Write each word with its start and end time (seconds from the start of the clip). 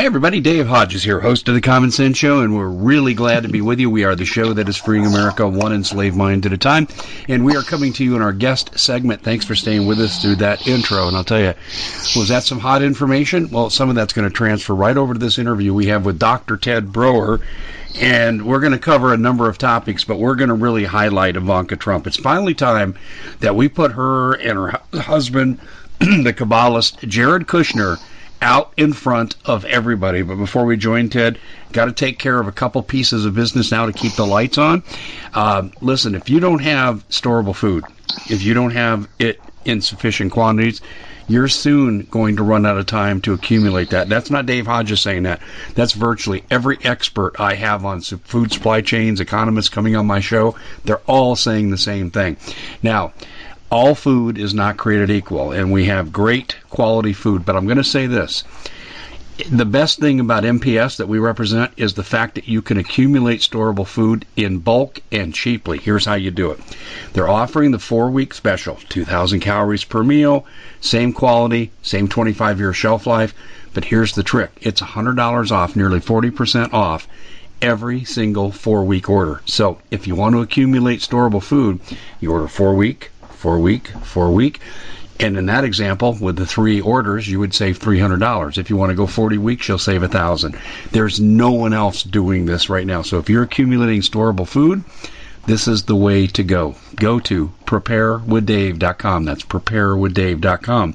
Hey 0.00 0.06
everybody, 0.06 0.40
Dave 0.40 0.66
Hodges 0.66 1.04
here, 1.04 1.20
host 1.20 1.46
of 1.50 1.54
the 1.54 1.60
Common 1.60 1.90
Sense 1.90 2.16
Show, 2.16 2.40
and 2.40 2.56
we're 2.56 2.70
really 2.70 3.12
glad 3.12 3.42
to 3.42 3.50
be 3.50 3.60
with 3.60 3.78
you. 3.78 3.90
We 3.90 4.04
are 4.04 4.16
the 4.16 4.24
show 4.24 4.54
that 4.54 4.66
is 4.66 4.78
freeing 4.78 5.04
America 5.04 5.46
one 5.46 5.74
enslaved 5.74 6.16
mind 6.16 6.46
at 6.46 6.54
a 6.54 6.56
time, 6.56 6.88
and 7.28 7.44
we 7.44 7.54
are 7.54 7.62
coming 7.62 7.92
to 7.92 8.02
you 8.02 8.16
in 8.16 8.22
our 8.22 8.32
guest 8.32 8.78
segment. 8.78 9.20
Thanks 9.20 9.44
for 9.44 9.54
staying 9.54 9.86
with 9.86 10.00
us 10.00 10.22
through 10.22 10.36
that 10.36 10.66
intro, 10.66 11.06
and 11.06 11.14
I'll 11.14 11.22
tell 11.22 11.38
you, 11.38 11.52
was 12.16 12.28
that 12.28 12.44
some 12.44 12.58
hot 12.58 12.80
information? 12.80 13.50
Well, 13.50 13.68
some 13.68 13.90
of 13.90 13.94
that's 13.94 14.14
going 14.14 14.26
to 14.26 14.34
transfer 14.34 14.74
right 14.74 14.96
over 14.96 15.12
to 15.12 15.20
this 15.20 15.38
interview 15.38 15.74
we 15.74 15.88
have 15.88 16.06
with 16.06 16.18
Dr. 16.18 16.56
Ted 16.56 16.94
Broer, 16.94 17.40
and 18.00 18.46
we're 18.46 18.60
going 18.60 18.72
to 18.72 18.78
cover 18.78 19.12
a 19.12 19.18
number 19.18 19.50
of 19.50 19.58
topics, 19.58 20.04
but 20.04 20.18
we're 20.18 20.34
going 20.34 20.48
to 20.48 20.54
really 20.54 20.84
highlight 20.84 21.36
Ivanka 21.36 21.76
Trump. 21.76 22.06
It's 22.06 22.16
finally 22.16 22.54
time 22.54 22.94
that 23.40 23.54
we 23.54 23.68
put 23.68 23.92
her 23.92 24.32
and 24.32 24.56
her 24.56 24.80
husband, 24.98 25.60
the 25.98 26.32
Kabbalist 26.32 27.06
Jared 27.06 27.46
Kushner, 27.46 27.98
out 28.42 28.72
in 28.76 28.92
front 28.92 29.36
of 29.44 29.64
everybody. 29.64 30.22
But 30.22 30.36
before 30.36 30.64
we 30.64 30.76
join 30.76 31.08
Ted, 31.08 31.38
got 31.72 31.86
to 31.86 31.92
take 31.92 32.18
care 32.18 32.40
of 32.40 32.48
a 32.48 32.52
couple 32.52 32.82
pieces 32.82 33.24
of 33.24 33.34
business 33.34 33.70
now 33.70 33.86
to 33.86 33.92
keep 33.92 34.14
the 34.14 34.26
lights 34.26 34.58
on. 34.58 34.82
Uh, 35.34 35.68
listen, 35.80 36.14
if 36.14 36.28
you 36.28 36.40
don't 36.40 36.62
have 36.62 37.06
storable 37.08 37.54
food, 37.54 37.84
if 38.28 38.42
you 38.42 38.54
don't 38.54 38.72
have 38.72 39.08
it 39.18 39.40
in 39.64 39.80
sufficient 39.80 40.32
quantities, 40.32 40.80
you're 41.28 41.48
soon 41.48 42.00
going 42.10 42.36
to 42.36 42.42
run 42.42 42.66
out 42.66 42.76
of 42.76 42.86
time 42.86 43.20
to 43.20 43.32
accumulate 43.32 43.90
that. 43.90 44.08
That's 44.08 44.30
not 44.30 44.46
Dave 44.46 44.66
Hodges 44.66 45.00
saying 45.00 45.22
that. 45.22 45.40
That's 45.76 45.92
virtually 45.92 46.42
every 46.50 46.78
expert 46.82 47.38
I 47.38 47.54
have 47.54 47.84
on 47.84 48.00
food 48.00 48.52
supply 48.52 48.80
chains, 48.80 49.20
economists 49.20 49.68
coming 49.68 49.94
on 49.94 50.06
my 50.06 50.18
show. 50.18 50.56
They're 50.84 51.02
all 51.06 51.36
saying 51.36 51.70
the 51.70 51.78
same 51.78 52.10
thing. 52.10 52.36
Now, 52.82 53.12
all 53.70 53.94
food 53.94 54.36
is 54.36 54.52
not 54.52 54.76
created 54.76 55.10
equal, 55.10 55.52
and 55.52 55.70
we 55.70 55.84
have 55.84 56.12
great 56.12 56.56
quality 56.70 57.12
food. 57.12 57.44
But 57.44 57.56
I'm 57.56 57.66
going 57.66 57.76
to 57.76 57.84
say 57.84 58.06
this. 58.06 58.42
The 59.48 59.64
best 59.64 59.98
thing 59.98 60.20
about 60.20 60.44
MPS 60.44 60.96
that 60.96 61.08
we 61.08 61.18
represent 61.18 61.72
is 61.76 61.94
the 61.94 62.04
fact 62.04 62.34
that 62.34 62.48
you 62.48 62.60
can 62.60 62.76
accumulate 62.76 63.40
storable 63.40 63.86
food 63.86 64.26
in 64.36 64.58
bulk 64.58 65.00
and 65.10 65.32
cheaply. 65.32 65.78
Here's 65.78 66.04
how 66.04 66.14
you 66.14 66.30
do 66.30 66.50
it. 66.50 66.60
They're 67.14 67.28
offering 67.28 67.70
the 67.70 67.78
four 67.78 68.10
week 68.10 68.34
special 68.34 68.78
2,000 68.90 69.40
calories 69.40 69.84
per 69.84 70.02
meal, 70.02 70.44
same 70.80 71.14
quality, 71.14 71.70
same 71.80 72.06
25 72.08 72.58
year 72.58 72.74
shelf 72.74 73.06
life. 73.06 73.32
But 73.72 73.86
here's 73.86 74.14
the 74.14 74.22
trick 74.22 74.50
it's 74.60 74.82
$100 74.82 75.50
off, 75.50 75.76
nearly 75.76 76.00
40% 76.00 76.74
off 76.74 77.08
every 77.62 78.04
single 78.04 78.50
four 78.50 78.84
week 78.84 79.08
order. 79.08 79.42
So 79.46 79.78
if 79.90 80.06
you 80.06 80.14
want 80.14 80.34
to 80.34 80.42
accumulate 80.42 81.00
storable 81.00 81.42
food, 81.42 81.80
you 82.20 82.32
order 82.32 82.48
four 82.48 82.74
week, 82.74 83.09
for 83.40 83.56
a 83.56 83.60
week, 83.60 83.88
for 84.02 84.26
a 84.26 84.30
week. 84.30 84.60
And 85.18 85.36
in 85.36 85.46
that 85.46 85.64
example, 85.64 86.16
with 86.20 86.36
the 86.36 86.46
three 86.46 86.80
orders, 86.80 87.28
you 87.28 87.40
would 87.40 87.52
save 87.52 87.78
$300. 87.78 88.58
If 88.58 88.70
you 88.70 88.76
want 88.76 88.90
to 88.90 88.96
go 88.96 89.06
40 89.06 89.38
weeks, 89.38 89.68
you'll 89.68 89.78
save 89.78 90.02
1000 90.02 90.56
There's 90.92 91.20
no 91.20 91.50
one 91.50 91.72
else 91.72 92.02
doing 92.02 92.46
this 92.46 92.70
right 92.70 92.86
now. 92.86 93.02
So 93.02 93.18
if 93.18 93.28
you're 93.28 93.42
accumulating 93.42 94.02
storable 94.02 94.46
food, 94.46 94.84
this 95.46 95.66
is 95.66 95.84
the 95.84 95.96
way 95.96 96.26
to 96.28 96.42
go. 96.42 96.74
Go 96.96 97.18
to 97.20 97.50
preparewithdave.com. 97.66 99.24
That's 99.24 99.42
preparewithdave.com. 99.42 100.94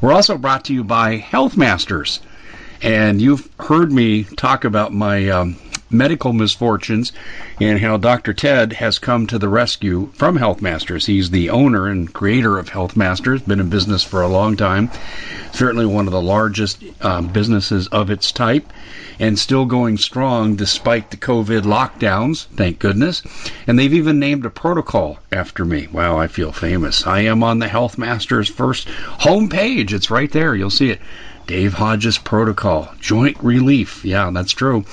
We're 0.00 0.12
also 0.12 0.38
brought 0.38 0.64
to 0.66 0.74
you 0.74 0.84
by 0.84 1.16
Health 1.16 1.56
Masters. 1.56 2.20
And 2.80 3.20
you've 3.20 3.48
heard 3.58 3.92
me 3.92 4.24
talk 4.24 4.64
about 4.64 4.92
my 4.92 5.28
um, 5.30 5.56
medical 5.90 6.32
misfortunes 6.32 7.12
and 7.60 7.78
how 7.80 7.96
Dr. 7.96 8.34
Ted 8.34 8.72
has 8.74 8.98
come 8.98 9.26
to 9.26 9.38
the 9.38 9.48
rescue 9.48 10.10
from 10.14 10.36
Health 10.36 10.60
Masters. 10.60 11.06
He's 11.06 11.30
the 11.30 11.50
owner 11.50 11.86
and 11.86 12.12
creator 12.12 12.58
of 12.58 12.68
Health 12.68 12.96
Masters, 12.96 13.42
been 13.42 13.60
in 13.60 13.68
business 13.68 14.02
for 14.02 14.22
a 14.22 14.28
long 14.28 14.56
time, 14.56 14.90
certainly 15.52 15.86
one 15.86 16.06
of 16.06 16.12
the 16.12 16.22
largest 16.22 16.82
um, 17.00 17.28
businesses 17.28 17.86
of 17.88 18.10
its 18.10 18.32
type, 18.32 18.72
and 19.18 19.38
still 19.38 19.64
going 19.64 19.96
strong 19.98 20.54
despite 20.56 21.10
the 21.10 21.16
COVID 21.16 21.62
lockdowns, 21.62 22.46
thank 22.56 22.78
goodness. 22.78 23.22
And 23.66 23.78
they've 23.78 23.94
even 23.94 24.18
named 24.18 24.46
a 24.46 24.50
protocol 24.50 25.18
after 25.32 25.64
me. 25.64 25.88
Wow, 25.90 26.18
I 26.18 26.28
feel 26.28 26.52
famous. 26.52 27.06
I 27.06 27.20
am 27.20 27.42
on 27.42 27.58
the 27.58 27.68
Health 27.68 27.98
Masters 27.98 28.48
first 28.48 28.88
homepage. 28.88 29.92
It's 29.92 30.10
right 30.10 30.30
there. 30.30 30.54
You'll 30.54 30.70
see 30.70 30.90
it 30.90 31.00
Dave 31.48 31.72
Hodges 31.72 32.18
Protocol, 32.18 32.92
Joint 33.00 33.38
Relief. 33.42 34.04
Yeah, 34.04 34.30
that's 34.34 34.52
true. 34.52 34.84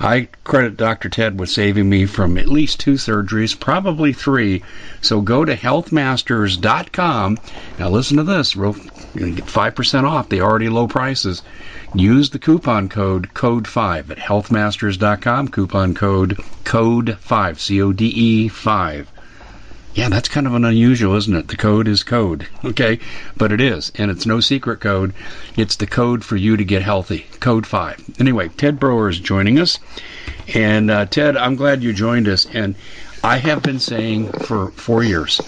I 0.00 0.26
credit 0.42 0.76
Dr. 0.76 1.08
Ted 1.08 1.38
with 1.38 1.50
saving 1.50 1.88
me 1.88 2.04
from 2.04 2.36
at 2.36 2.48
least 2.48 2.80
two 2.80 2.94
surgeries, 2.94 3.58
probably 3.58 4.12
three. 4.12 4.64
So 5.00 5.20
go 5.20 5.44
to 5.44 5.54
healthmasters.com. 5.54 7.38
Now 7.78 7.88
listen 7.90 8.16
to 8.16 8.24
this. 8.24 8.56
Real, 8.56 8.74
you're 9.14 9.30
get 9.30 9.44
5% 9.44 10.02
off 10.02 10.28
the 10.28 10.40
already 10.40 10.68
low 10.68 10.88
prices. 10.88 11.42
Use 11.94 12.30
the 12.30 12.40
coupon 12.40 12.88
code 12.88 13.32
CODE5 13.32 14.10
at 14.10 14.18
healthmasters.com. 14.18 15.46
Coupon 15.46 15.94
code 15.94 16.38
CODE5, 16.64 17.58
C 17.60 17.80
O 17.80 17.92
D 17.92 18.06
E 18.06 18.48
5. 18.48 19.12
Yeah, 19.92 20.08
that's 20.08 20.28
kind 20.28 20.46
of 20.46 20.54
an 20.54 20.64
unusual, 20.64 21.16
isn't 21.16 21.34
it? 21.34 21.48
The 21.48 21.56
code 21.56 21.88
is 21.88 22.04
code, 22.04 22.46
okay? 22.64 23.00
But 23.36 23.50
it 23.50 23.60
is, 23.60 23.90
and 23.96 24.10
it's 24.10 24.24
no 24.24 24.38
secret 24.38 24.80
code. 24.80 25.12
It's 25.56 25.76
the 25.76 25.86
code 25.86 26.24
for 26.24 26.36
you 26.36 26.56
to 26.56 26.64
get 26.64 26.82
healthy. 26.82 27.26
Code 27.40 27.66
5. 27.66 28.20
Anyway, 28.20 28.48
Ted 28.56 28.78
Broer 28.78 29.08
is 29.08 29.18
joining 29.18 29.58
us. 29.58 29.80
And 30.54 30.90
uh, 30.90 31.06
Ted, 31.06 31.36
I'm 31.36 31.56
glad 31.56 31.82
you 31.82 31.92
joined 31.92 32.28
us. 32.28 32.46
And 32.46 32.76
I 33.24 33.38
have 33.38 33.62
been 33.62 33.80
saying 33.80 34.30
for 34.32 34.70
four 34.70 35.02
years 35.02 35.40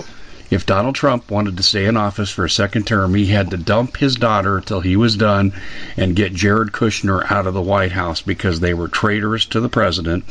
if 0.52 0.66
Donald 0.66 0.94
Trump 0.94 1.30
wanted 1.30 1.56
to 1.56 1.62
stay 1.62 1.86
in 1.86 1.96
office 1.96 2.30
for 2.30 2.44
a 2.44 2.50
second 2.50 2.86
term, 2.86 3.14
he 3.14 3.24
had 3.24 3.50
to 3.52 3.56
dump 3.56 3.96
his 3.96 4.16
daughter 4.16 4.60
till 4.60 4.80
he 4.80 4.96
was 4.96 5.16
done 5.16 5.54
and 5.96 6.14
get 6.14 6.34
Jared 6.34 6.72
Kushner 6.72 7.30
out 7.30 7.46
of 7.46 7.54
the 7.54 7.62
White 7.62 7.92
House 7.92 8.20
because 8.20 8.60
they 8.60 8.74
were 8.74 8.88
traitors 8.88 9.46
to 9.46 9.60
the 9.60 9.70
president. 9.70 10.24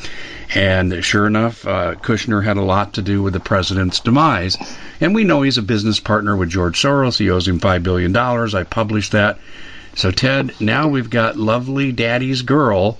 And 0.53 1.03
sure 1.03 1.25
enough, 1.25 1.65
uh, 1.65 1.95
Kushner 1.95 2.43
had 2.43 2.57
a 2.57 2.61
lot 2.61 2.93
to 2.93 3.01
do 3.01 3.23
with 3.23 3.33
the 3.33 3.39
president's 3.39 3.99
demise. 3.99 4.57
And 4.99 5.15
we 5.15 5.23
know 5.23 5.41
he's 5.41 5.57
a 5.57 5.63
business 5.63 5.99
partner 5.99 6.35
with 6.35 6.49
George 6.49 6.79
Soros. 6.79 7.17
He 7.17 7.31
owes 7.31 7.47
him 7.47 7.59
$5 7.59 7.81
billion. 7.81 8.15
I 8.15 8.63
published 8.63 9.13
that. 9.13 9.39
So, 9.95 10.11
Ted, 10.11 10.53
now 10.59 10.87
we've 10.87 11.09
got 11.09 11.35
lovely 11.35 11.91
daddy's 11.91 12.43
girl 12.43 12.99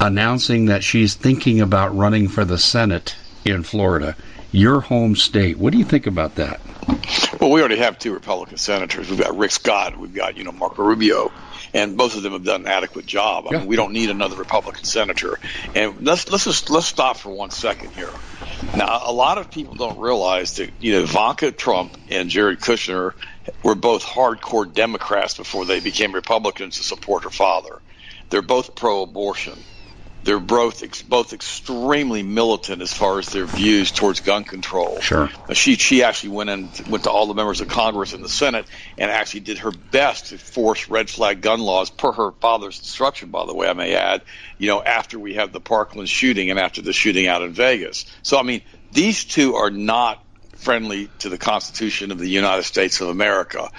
announcing 0.00 0.66
that 0.66 0.82
she's 0.82 1.14
thinking 1.14 1.60
about 1.60 1.94
running 1.94 2.28
for 2.28 2.46
the 2.46 2.56
Senate 2.56 3.14
in 3.44 3.62
Florida 3.62 4.16
your 4.52 4.80
home 4.80 5.16
state. 5.16 5.58
What 5.58 5.72
do 5.72 5.78
you 5.78 5.84
think 5.84 6.06
about 6.06 6.36
that? 6.36 6.60
Well, 7.40 7.50
we 7.50 7.60
already 7.60 7.76
have 7.76 7.98
two 7.98 8.12
Republican 8.12 8.58
senators. 8.58 9.08
We've 9.08 9.18
got 9.18 9.36
Rick 9.36 9.52
Scott. 9.52 9.98
We've 9.98 10.14
got 10.14 10.36
you 10.36 10.44
know 10.44 10.52
Marco 10.52 10.82
Rubio, 10.82 11.32
and 11.72 11.96
both 11.96 12.16
of 12.16 12.22
them 12.22 12.32
have 12.32 12.44
done 12.44 12.62
an 12.62 12.66
adequate 12.66 13.06
job. 13.06 13.46
I 13.46 13.52
yeah. 13.52 13.58
mean, 13.60 13.68
we 13.68 13.76
don't 13.76 13.92
need 13.92 14.10
another 14.10 14.36
Republican 14.36 14.84
senator. 14.84 15.38
And 15.74 16.04
let's 16.04 16.30
let's 16.30 16.44
just 16.44 16.70
let's 16.70 16.86
stop 16.86 17.16
for 17.16 17.30
one 17.30 17.50
second 17.50 17.90
here. 17.92 18.10
Now, 18.76 19.00
a 19.04 19.12
lot 19.12 19.38
of 19.38 19.50
people 19.50 19.74
don't 19.74 19.98
realize 19.98 20.56
that 20.56 20.70
you 20.80 20.92
know 20.92 21.02
Ivanka 21.02 21.52
Trump 21.52 21.96
and 22.10 22.28
Jared 22.28 22.60
Kushner 22.60 23.14
were 23.62 23.74
both 23.74 24.02
hardcore 24.02 24.70
Democrats 24.70 25.36
before 25.36 25.64
they 25.64 25.80
became 25.80 26.12
Republicans 26.12 26.76
to 26.76 26.82
support 26.82 27.24
her 27.24 27.30
father. 27.30 27.80
They're 28.28 28.42
both 28.42 28.74
pro-abortion 28.74 29.58
they're 30.22 30.38
both 30.38 31.08
both 31.08 31.32
extremely 31.32 32.22
militant 32.22 32.82
as 32.82 32.92
far 32.92 33.18
as 33.18 33.32
their 33.32 33.46
views 33.46 33.90
towards 33.90 34.20
gun 34.20 34.44
control. 34.44 35.00
Sure. 35.00 35.30
She 35.52 35.76
she 35.76 36.02
actually 36.02 36.30
went 36.30 36.50
and 36.50 36.82
went 36.88 37.04
to 37.04 37.10
all 37.10 37.26
the 37.26 37.34
members 37.34 37.60
of 37.60 37.68
Congress 37.68 38.12
and 38.12 38.22
the 38.22 38.28
Senate 38.28 38.66
and 38.98 39.10
actually 39.10 39.40
did 39.40 39.58
her 39.58 39.70
best 39.70 40.26
to 40.26 40.38
force 40.38 40.88
red 40.88 41.08
flag 41.08 41.40
gun 41.40 41.60
laws 41.60 41.88
per 41.90 42.12
her 42.12 42.32
father's 42.32 42.78
instruction. 42.78 43.30
By 43.30 43.46
the 43.46 43.54
way, 43.54 43.68
I 43.68 43.72
may 43.72 43.94
add, 43.94 44.22
you 44.58 44.68
know, 44.68 44.82
after 44.82 45.18
we 45.18 45.34
had 45.34 45.52
the 45.52 45.60
Parkland 45.60 46.08
shooting 46.08 46.50
and 46.50 46.58
after 46.58 46.82
the 46.82 46.92
shooting 46.92 47.26
out 47.26 47.42
in 47.42 47.52
Vegas. 47.52 48.04
So 48.22 48.38
I 48.38 48.42
mean, 48.42 48.60
these 48.92 49.24
two 49.24 49.54
are 49.54 49.70
not 49.70 50.22
friendly 50.56 51.08
to 51.20 51.30
the 51.30 51.38
Constitution 51.38 52.12
of 52.12 52.18
the 52.18 52.28
United 52.28 52.64
States 52.64 53.00
of 53.00 53.08
America. 53.08 53.70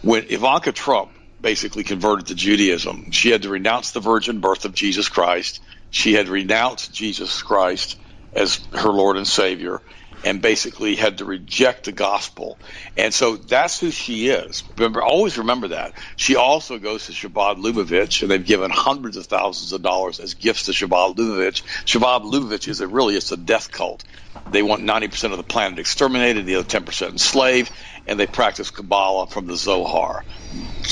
When 0.00 0.24
Ivanka 0.30 0.72
Trump 0.72 1.10
basically 1.42 1.84
converted 1.84 2.28
to 2.28 2.34
Judaism, 2.34 3.10
she 3.10 3.30
had 3.30 3.42
to 3.42 3.50
renounce 3.50 3.90
the 3.90 4.00
virgin 4.00 4.40
birth 4.40 4.64
of 4.64 4.72
Jesus 4.72 5.10
Christ 5.10 5.60
she 5.92 6.14
had 6.14 6.28
renounced 6.30 6.94
Jesus 6.94 7.42
Christ 7.42 7.98
as 8.34 8.66
her 8.74 8.90
Lord 8.90 9.18
and 9.18 9.28
Savior 9.28 9.82
and 10.24 10.42
basically 10.42 10.96
had 10.96 11.20
to 11.20 11.26
reject 11.26 11.86
the 11.86 11.92
gospel. 11.92 12.60
And 12.98 13.14
so 13.14 13.36
that's 13.38 13.80
who 13.80 13.92
she 13.92 14.28
is. 14.28 14.64
Remember, 14.78 15.02
always 15.02 15.38
remember 15.38 15.70
that. 15.70 15.94
She 16.16 16.36
also 16.36 16.78
goes 16.80 17.06
to 17.06 17.12
Chabad 17.12 17.62
Lubavitch, 17.62 18.22
and 18.22 18.30
they've 18.32 18.44
given 18.46 18.72
hundreds 18.72 19.16
of 19.18 19.28
thousands 19.28 19.72
of 19.72 19.82
dollars 19.82 20.20
as 20.20 20.34
gifts 20.34 20.64
to 20.66 20.72
Chabad 20.72 21.16
Lubavitch. 21.16 21.64
Chabad 21.86 22.24
Lubavitch 22.30 22.68
is 22.68 22.82
a 22.82 22.88
really 22.88 23.16
it's 23.16 23.32
a 23.32 23.38
death 23.38 23.72
cult. 23.72 24.04
They 24.50 24.62
want 24.62 24.82
90% 24.82 25.32
of 25.32 25.36
the 25.36 25.42
planet 25.42 25.78
exterminated, 25.78 26.46
the 26.46 26.56
other 26.56 26.68
10% 26.68 27.10
enslaved, 27.10 27.70
and 28.06 28.18
they 28.18 28.26
practice 28.26 28.70
Kabbalah 28.70 29.26
from 29.26 29.46
the 29.46 29.56
Zohar. 29.56 30.24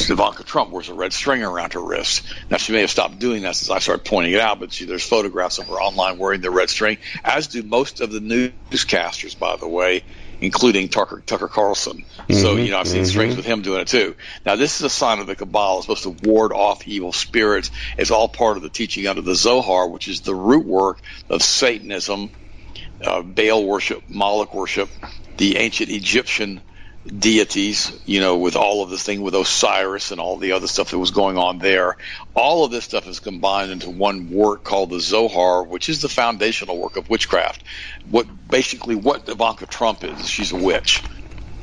Ivanka 0.08 0.44
Trump 0.44 0.70
wears 0.70 0.88
a 0.88 0.94
red 0.94 1.12
string 1.12 1.42
around 1.42 1.74
her 1.74 1.82
wrist. 1.82 2.22
Now, 2.48 2.56
she 2.56 2.72
may 2.72 2.80
have 2.80 2.90
stopped 2.90 3.18
doing 3.18 3.42
that 3.42 3.56
since 3.56 3.70
I 3.70 3.78
started 3.78 4.04
pointing 4.04 4.32
it 4.32 4.40
out, 4.40 4.60
but 4.60 4.72
she, 4.72 4.84
there's 4.86 5.06
photographs 5.06 5.58
of 5.58 5.66
her 5.68 5.74
online 5.74 6.18
wearing 6.18 6.40
the 6.40 6.50
red 6.50 6.70
string, 6.70 6.98
as 7.24 7.48
do 7.48 7.62
most 7.62 8.00
of 8.00 8.12
the 8.12 8.20
newscasters, 8.20 9.38
by 9.38 9.56
the 9.56 9.68
way, 9.68 10.02
including 10.40 10.88
Tucker, 10.88 11.22
Tucker 11.24 11.48
Carlson. 11.48 11.98
Mm-hmm, 11.98 12.34
so, 12.34 12.56
you 12.56 12.70
know, 12.70 12.78
I've 12.78 12.88
seen 12.88 13.02
mm-hmm. 13.02 13.10
strings 13.10 13.36
with 13.36 13.44
him 13.44 13.62
doing 13.62 13.80
it 13.80 13.88
too. 13.88 14.14
Now, 14.46 14.56
this 14.56 14.76
is 14.76 14.82
a 14.82 14.90
sign 14.90 15.18
of 15.18 15.26
the 15.26 15.36
Kabbalah. 15.36 15.78
It's 15.78 15.86
supposed 15.86 16.04
to 16.04 16.28
ward 16.28 16.52
off 16.52 16.86
evil 16.86 17.12
spirits. 17.12 17.70
It's 17.98 18.10
all 18.10 18.28
part 18.28 18.56
of 18.56 18.62
the 18.62 18.70
teaching 18.70 19.06
under 19.06 19.22
the 19.22 19.34
Zohar, 19.34 19.88
which 19.88 20.08
is 20.08 20.22
the 20.22 20.34
root 20.34 20.64
work 20.64 21.00
of 21.28 21.42
Satanism, 21.42 22.30
uh, 23.04 23.22
Baal 23.22 23.64
worship, 23.64 24.02
Moloch 24.08 24.54
worship, 24.54 24.90
the 25.36 25.56
ancient 25.56 25.90
Egyptian 25.90 26.60
deities, 27.06 27.98
you 28.04 28.20
know, 28.20 28.36
with 28.38 28.56
all 28.56 28.82
of 28.82 28.90
this 28.90 29.02
thing 29.02 29.22
with 29.22 29.34
Osiris 29.34 30.10
and 30.10 30.20
all 30.20 30.36
the 30.36 30.52
other 30.52 30.66
stuff 30.66 30.90
that 30.90 30.98
was 30.98 31.10
going 31.10 31.38
on 31.38 31.58
there. 31.58 31.96
All 32.34 32.64
of 32.64 32.70
this 32.70 32.84
stuff 32.84 33.06
is 33.06 33.20
combined 33.20 33.70
into 33.70 33.90
one 33.90 34.30
work 34.30 34.64
called 34.64 34.90
the 34.90 35.00
Zohar, 35.00 35.64
which 35.64 35.88
is 35.88 36.02
the 36.02 36.08
foundational 36.08 36.78
work 36.78 36.96
of 36.96 37.08
witchcraft. 37.08 37.64
What 38.04 38.26
basically 38.48 38.94
what 38.94 39.28
Ivanka 39.28 39.66
Trump 39.66 40.04
is, 40.04 40.28
she's 40.28 40.52
a 40.52 40.56
witch. 40.56 41.02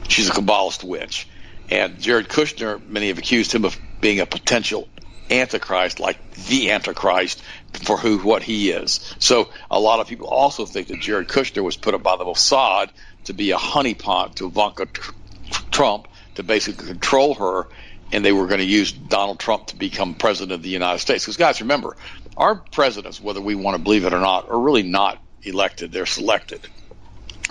She's 0.09 0.29
a 0.29 0.33
Kabbalist 0.33 0.83
witch. 0.83 1.27
And 1.69 1.99
Jared 1.99 2.29
Kushner, 2.29 2.85
many 2.87 3.09
have 3.09 3.17
accused 3.17 3.53
him 3.53 3.65
of 3.65 3.77
being 4.01 4.19
a 4.19 4.25
potential 4.25 4.87
antichrist, 5.29 5.99
like 5.99 6.17
the 6.33 6.71
antichrist 6.71 7.41
for 7.83 7.97
who 7.97 8.19
what 8.19 8.43
he 8.43 8.71
is. 8.71 9.15
So 9.19 9.49
a 9.69 9.79
lot 9.79 9.99
of 9.99 10.07
people 10.07 10.27
also 10.27 10.65
think 10.65 10.87
that 10.87 10.99
Jared 10.99 11.27
Kushner 11.27 11.63
was 11.63 11.77
put 11.77 11.93
up 11.93 12.03
by 12.03 12.17
the 12.17 12.25
Mossad 12.25 12.89
to 13.25 13.33
be 13.33 13.51
a 13.51 13.57
honeypot 13.57 14.35
to 14.35 14.47
Ivanka 14.47 14.87
Trump 15.71 16.07
to 16.35 16.43
basically 16.43 16.87
control 16.87 17.33
her, 17.35 17.67
and 18.11 18.23
they 18.23 18.31
were 18.31 18.47
going 18.47 18.59
to 18.59 18.65
use 18.65 18.91
Donald 18.91 19.39
Trump 19.39 19.67
to 19.67 19.75
become 19.75 20.15
president 20.15 20.53
of 20.53 20.61
the 20.61 20.69
United 20.69 20.99
States. 20.99 21.25
Because, 21.25 21.37
guys, 21.37 21.61
remember, 21.61 21.97
our 22.35 22.63
presidents, 22.71 23.19
whether 23.19 23.41
we 23.41 23.55
want 23.55 23.75
to 23.75 23.83
believe 23.83 24.05
it 24.05 24.13
or 24.13 24.19
not, 24.19 24.49
are 24.49 24.59
really 24.59 24.83
not 24.83 25.21
elected, 25.43 25.91
they're 25.91 26.05
selected. 26.05 26.61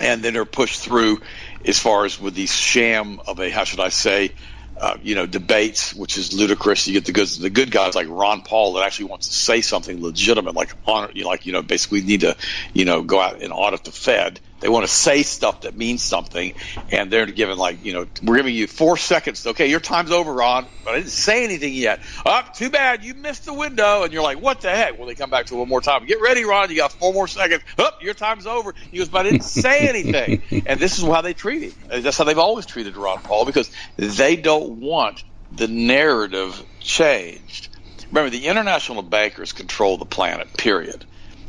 And 0.01 0.23
then 0.23 0.35
they're 0.35 0.45
pushed 0.45 0.81
through 0.81 1.21
as 1.65 1.79
far 1.79 2.05
as 2.05 2.21
with 2.21 2.35
these 2.35 2.55
sham 2.55 3.21
of 3.27 3.41
a, 3.41 3.51
how 3.51 3.65
should 3.65 3.81
I 3.81 3.89
say, 3.89 4.35
uh, 4.81 4.97
you 5.03 5.15
know, 5.15 5.27
debates, 5.27 5.95
which 5.95 6.19
is 6.19 6.33
ludicrous. 6.33 6.87
You 6.87 6.95
get 6.95 7.07
the 7.07 7.13
good, 7.13 7.29
the 7.29 7.51
good 7.51 7.71
guys 7.71 7.95
like 7.95 8.09
Ron 8.09 8.43
Paul 8.43 8.75
that 8.75 8.85
actually 8.85 9.07
wants 9.07 9.29
to 9.29 9.35
say 9.35 9.61
something 9.61 10.03
legitimate, 10.03 10.55
like 10.55 10.75
on, 10.87 11.11
you 11.15 11.23
know, 11.23 11.29
like 11.29 11.47
you 11.47 11.53
know, 11.53 11.63
basically 11.63 12.03
need 12.03 12.21
to, 12.21 12.37
you 12.75 12.85
know, 12.85 13.03
go 13.03 13.21
out 13.21 13.43
and 13.43 13.53
audit 13.53 13.85
the 13.85 13.93
Fed. 13.93 14.41
They 14.61 14.71
want 14.71 14.87
to 14.87 14.93
say 14.93 15.23
stuff 15.23 15.63
that 15.63 15.77
means 15.77 16.03
something, 16.03 16.55
and 16.91 17.11
they're 17.11 17.27
given 17.27 17.59
like, 17.59 17.85
you 17.85 17.93
know, 17.93 18.07
we're 18.23 18.37
giving 18.37 18.55
you 18.55 18.67
four 18.67 18.97
seconds. 18.97 19.47
Okay, 19.47 19.69
your 19.69 19.81
time's 19.81 20.11
over, 20.11 20.33
Ron. 20.33 20.67
But 20.83 20.95
I 20.95 20.99
didn't 20.99 21.11
say 21.11 21.45
anything 21.45 21.75
yet. 21.75 22.01
Up, 22.25 22.47
oh, 22.49 22.53
too 22.55 22.71
bad, 22.71 23.05
you 23.05 23.13
missed 23.15 23.45
the 23.45 23.53
window. 23.53 24.05
And 24.05 24.13
you're 24.15 24.23
like, 24.23 24.41
what 24.41 24.63
the 24.63 24.71
heck? 24.71 24.99
Well, 24.99 25.09
they 25.09 25.15
come 25.15 25.29
back 25.29 25.47
to 25.47 25.57
one 25.57 25.69
more 25.69 25.83
time. 25.83 26.07
Get 26.07 26.23
ready, 26.23 26.45
Ron. 26.45 26.71
You 26.71 26.77
got 26.77 26.93
four 26.93 27.13
more 27.13 27.29
seconds. 27.29 27.63
Up, 27.77 27.95
oh, 28.01 28.05
your 28.05 28.15
time's 28.15 28.47
over. 28.47 28.75
He 28.91 28.97
goes, 28.97 29.11
but 29.11 29.27
I 29.27 29.31
didn't 29.31 29.45
say 29.45 29.89
anything. 29.89 30.65
and 30.65 30.81
this 30.81 30.99
is 30.99 31.05
how 31.05 31.21
they 31.21 31.35
treat 31.35 31.63
him. 31.63 32.03
That's 32.03 32.17
how 32.17 32.25
they've 32.25 32.39
always 32.39 32.65
treated 32.65 32.97
Ron 32.97 33.19
Paul 33.19 33.45
because 33.45 33.71
they 33.97 34.37
don't 34.37 34.81
want 34.81 35.23
the 35.53 35.69
narrative 35.69 36.65
changed. 36.81 37.69
Remember, 38.11 38.31
the 38.31 38.47
international 38.47 39.03
bankers 39.03 39.53
control 39.53 39.99
the 39.99 40.07
planet. 40.07 40.57
Period 40.57 41.05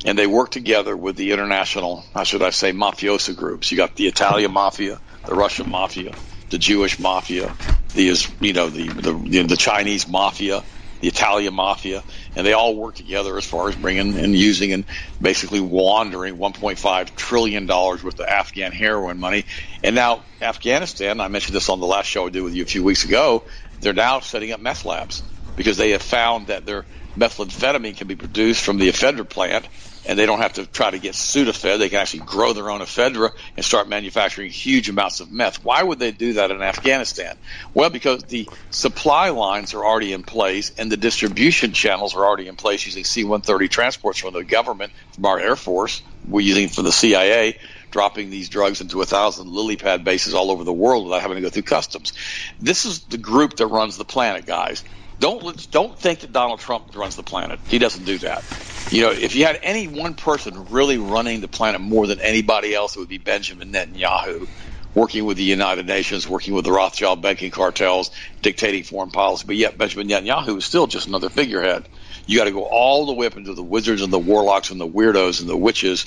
and 0.05 0.17
they 0.17 0.27
work 0.27 0.51
together 0.51 0.95
with 0.95 1.15
the 1.15 1.31
international, 1.31 2.05
how 2.13 2.23
should 2.23 2.41
I 2.41 2.51
say, 2.51 2.71
mafioso 2.71 3.35
groups. 3.35 3.71
You 3.71 3.77
got 3.77 3.95
the 3.95 4.07
Italian 4.07 4.51
mafia, 4.51 5.01
the 5.25 5.33
Russian 5.35 5.69
mafia, 5.69 6.15
the 6.49 6.57
Jewish 6.57 6.99
mafia, 6.99 7.55
the 7.93 8.27
you 8.39 8.53
know 8.53 8.69
the 8.69 8.89
the, 8.89 9.43
the 9.47 9.57
Chinese 9.57 10.07
mafia, 10.07 10.63
the 11.01 11.07
Italian 11.07 11.53
mafia, 11.53 12.03
and 12.35 12.45
they 12.45 12.53
all 12.53 12.75
work 12.75 12.95
together 12.95 13.37
as 13.37 13.45
far 13.45 13.69
as 13.69 13.75
bringing 13.75 14.17
and 14.17 14.35
using 14.35 14.71
and 14.73 14.85
basically 15.21 15.59
laundering 15.59 16.37
1.5 16.37 17.15
trillion 17.15 17.65
dollars 17.65 18.03
worth 18.03 18.19
of 18.19 18.27
Afghan 18.27 18.71
heroin 18.71 19.19
money. 19.19 19.45
And 19.83 19.95
now 19.95 20.25
Afghanistan, 20.41 21.19
I 21.19 21.27
mentioned 21.27 21.55
this 21.55 21.69
on 21.69 21.79
the 21.79 21.87
last 21.87 22.05
show 22.07 22.27
I 22.27 22.29
did 22.29 22.41
with 22.41 22.53
you 22.53 22.63
a 22.63 22.67
few 22.67 22.83
weeks 22.83 23.03
ago. 23.03 23.45
They're 23.81 23.93
now 23.93 24.19
setting 24.19 24.51
up 24.51 24.59
meth 24.59 24.85
labs 24.85 25.23
because 25.55 25.77
they 25.77 25.91
have 25.91 26.01
found 26.01 26.47
that 26.47 26.65
their 26.65 26.85
methamphetamine 27.17 27.97
can 27.97 28.07
be 28.07 28.15
produced 28.15 28.63
from 28.63 28.77
the 28.77 28.89
ephedra 28.89 29.27
plant 29.27 29.67
and 30.07 30.17
they 30.17 30.25
don't 30.25 30.39
have 30.39 30.53
to 30.53 30.65
try 30.65 30.89
to 30.89 30.99
get 30.99 31.13
Sudafed. 31.13 31.79
They 31.79 31.89
can 31.89 31.99
actually 31.99 32.21
grow 32.21 32.53
their 32.53 32.69
own 32.69 32.79
ephedra 32.79 33.31
and 33.57 33.65
start 33.65 33.89
manufacturing 33.89 34.49
huge 34.49 34.87
amounts 34.89 35.19
of 35.19 35.31
meth. 35.31 35.63
Why 35.63 35.83
would 35.83 35.99
they 35.99 36.11
do 36.11 36.33
that 36.33 36.49
in 36.49 36.61
Afghanistan? 36.61 37.37
Well, 37.73 37.89
because 37.89 38.23
the 38.23 38.47
supply 38.69 39.29
lines 39.29 39.73
are 39.73 39.83
already 39.85 40.13
in 40.13 40.23
place 40.23 40.71
and 40.77 40.89
the 40.89 40.97
distribution 40.97 41.73
channels 41.73 42.15
are 42.15 42.25
already 42.25 42.47
in 42.47 42.55
place 42.55 42.85
using 42.85 43.03
C-130 43.03 43.69
transports 43.69 44.19
from 44.19 44.33
the 44.33 44.45
government, 44.45 44.93
from 45.11 45.25
our 45.25 45.39
Air 45.39 45.57
Force. 45.57 46.01
We're 46.25 46.41
using 46.41 46.69
for 46.69 46.83
the 46.83 46.91
CIA 46.91 47.59
dropping 47.91 48.29
these 48.29 48.49
drugs 48.49 48.79
into 48.81 49.01
a 49.01 49.05
thousand 49.05 49.49
lily 49.49 49.75
pad 49.75 50.03
bases 50.03 50.33
all 50.33 50.51
over 50.51 50.63
the 50.63 50.73
world 50.73 51.05
without 51.05 51.21
having 51.21 51.35
to 51.35 51.41
go 51.41 51.49
through 51.49 51.63
customs. 51.63 52.13
This 52.59 52.85
is 52.85 53.01
the 53.01 53.17
group 53.17 53.57
that 53.57 53.67
runs 53.67 53.97
the 53.97 54.05
planet, 54.05 54.45
guys. 54.45 54.83
Don't 55.19 55.71
don't 55.71 55.97
think 55.99 56.19
that 56.21 56.31
Donald 56.31 56.59
Trump 56.59 56.95
runs 56.95 57.15
the 57.15 57.23
planet. 57.23 57.59
He 57.67 57.79
doesn't 57.79 58.05
do 58.05 58.19
that. 58.19 58.45
You 58.89 59.01
know, 59.01 59.11
if 59.11 59.35
you 59.35 59.45
had 59.45 59.59
any 59.63 59.87
one 59.87 60.15
person 60.15 60.67
really 60.69 60.97
running 60.97 61.41
the 61.41 61.47
planet 61.47 61.81
more 61.81 62.07
than 62.07 62.19
anybody 62.21 62.73
else, 62.73 62.95
it 62.95 62.99
would 62.99 63.09
be 63.09 63.17
Benjamin 63.17 63.73
Netanyahu, 63.73 64.47
working 64.93 65.25
with 65.25 65.37
the 65.37 65.43
United 65.43 65.87
Nations, 65.87 66.27
working 66.27 66.53
with 66.53 66.65
the 66.65 66.71
Rothschild 66.71 67.21
banking 67.21 67.51
cartels, 67.51 68.11
dictating 68.41 68.83
foreign 68.83 69.11
policy. 69.11 69.45
But 69.47 69.57
yet, 69.57 69.77
Benjamin 69.77 70.07
Netanyahu 70.07 70.57
is 70.57 70.65
still 70.65 70.87
just 70.87 71.07
another 71.07 71.29
figurehead. 71.29 71.89
You 72.27 72.37
got 72.37 72.45
to 72.45 72.51
go 72.51 72.63
all 72.63 73.05
the 73.05 73.13
way 73.13 73.25
up 73.25 73.37
into 73.37 73.53
the 73.53 73.63
wizards 73.63 74.01
and 74.01 74.11
the 74.11 74.19
warlocks 74.19 74.69
and 74.69 74.79
the 74.79 74.87
weirdos 74.87 75.39
and 75.39 75.49
the 75.49 75.57
witches 75.57 76.05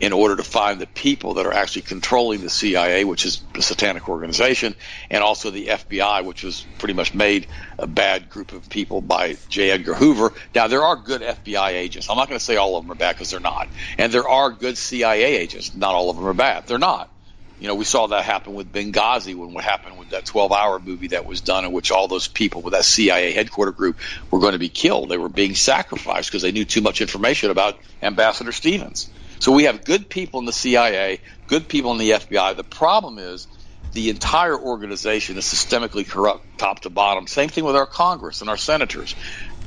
in 0.00 0.12
order 0.12 0.36
to 0.36 0.44
find 0.44 0.80
the 0.80 0.86
people 0.86 1.34
that 1.34 1.46
are 1.46 1.52
actually 1.52 1.82
controlling 1.82 2.42
the 2.42 2.50
CIA, 2.50 3.04
which 3.04 3.24
is 3.24 3.42
a 3.54 3.62
satanic 3.62 4.08
organization, 4.08 4.74
and 5.10 5.24
also 5.24 5.50
the 5.50 5.68
FBI, 5.68 6.24
which 6.24 6.42
was 6.42 6.66
pretty 6.78 6.92
much 6.92 7.14
made 7.14 7.46
a 7.78 7.86
bad 7.86 8.28
group 8.28 8.52
of 8.52 8.68
people 8.68 9.00
by 9.00 9.36
J. 9.48 9.70
Edgar 9.70 9.94
Hoover. 9.94 10.32
Now, 10.54 10.66
there 10.66 10.82
are 10.82 10.96
good 10.96 11.22
FBI 11.22 11.70
agents. 11.70 12.10
I'm 12.10 12.16
not 12.16 12.28
going 12.28 12.38
to 12.38 12.44
say 12.44 12.56
all 12.56 12.76
of 12.76 12.84
them 12.84 12.92
are 12.92 12.96
bad 12.96 13.14
because 13.14 13.30
they're 13.30 13.40
not. 13.40 13.68
And 13.96 14.12
there 14.12 14.28
are 14.28 14.50
good 14.50 14.76
CIA 14.76 15.36
agents. 15.36 15.74
Not 15.74 15.94
all 15.94 16.10
of 16.10 16.16
them 16.16 16.26
are 16.26 16.34
bad. 16.34 16.66
They're 16.66 16.78
not. 16.78 17.11
You 17.58 17.68
know, 17.68 17.74
we 17.74 17.84
saw 17.84 18.08
that 18.08 18.24
happen 18.24 18.54
with 18.54 18.72
Benghazi 18.72 19.34
when 19.34 19.54
what 19.54 19.62
happened 19.64 19.98
with 19.98 20.10
that 20.10 20.24
12 20.24 20.52
hour 20.52 20.80
movie 20.80 21.08
that 21.08 21.26
was 21.26 21.40
done 21.40 21.64
in 21.64 21.72
which 21.72 21.90
all 21.90 22.08
those 22.08 22.26
people 22.26 22.62
with 22.62 22.72
that 22.72 22.84
CIA 22.84 23.32
headquarter 23.32 23.72
group 23.72 23.98
were 24.30 24.40
going 24.40 24.52
to 24.52 24.58
be 24.58 24.68
killed. 24.68 25.08
They 25.08 25.18
were 25.18 25.28
being 25.28 25.54
sacrificed 25.54 26.30
because 26.30 26.42
they 26.42 26.52
knew 26.52 26.64
too 26.64 26.80
much 26.80 27.00
information 27.00 27.50
about 27.50 27.78
Ambassador 28.02 28.52
Stevens. 28.52 29.10
So 29.38 29.52
we 29.52 29.64
have 29.64 29.84
good 29.84 30.08
people 30.08 30.40
in 30.40 30.46
the 30.46 30.52
CIA, 30.52 31.20
good 31.46 31.68
people 31.68 31.92
in 31.92 31.98
the 31.98 32.10
FBI. 32.10 32.56
The 32.56 32.64
problem 32.64 33.18
is 33.18 33.46
the 33.92 34.08
entire 34.10 34.58
organization 34.58 35.36
is 35.36 35.44
systemically 35.44 36.08
corrupt 36.08 36.58
top 36.58 36.80
to 36.80 36.90
bottom. 36.90 37.26
Same 37.26 37.48
thing 37.48 37.64
with 37.64 37.76
our 37.76 37.86
Congress 37.86 38.40
and 38.40 38.48
our 38.48 38.56
senators. 38.56 39.14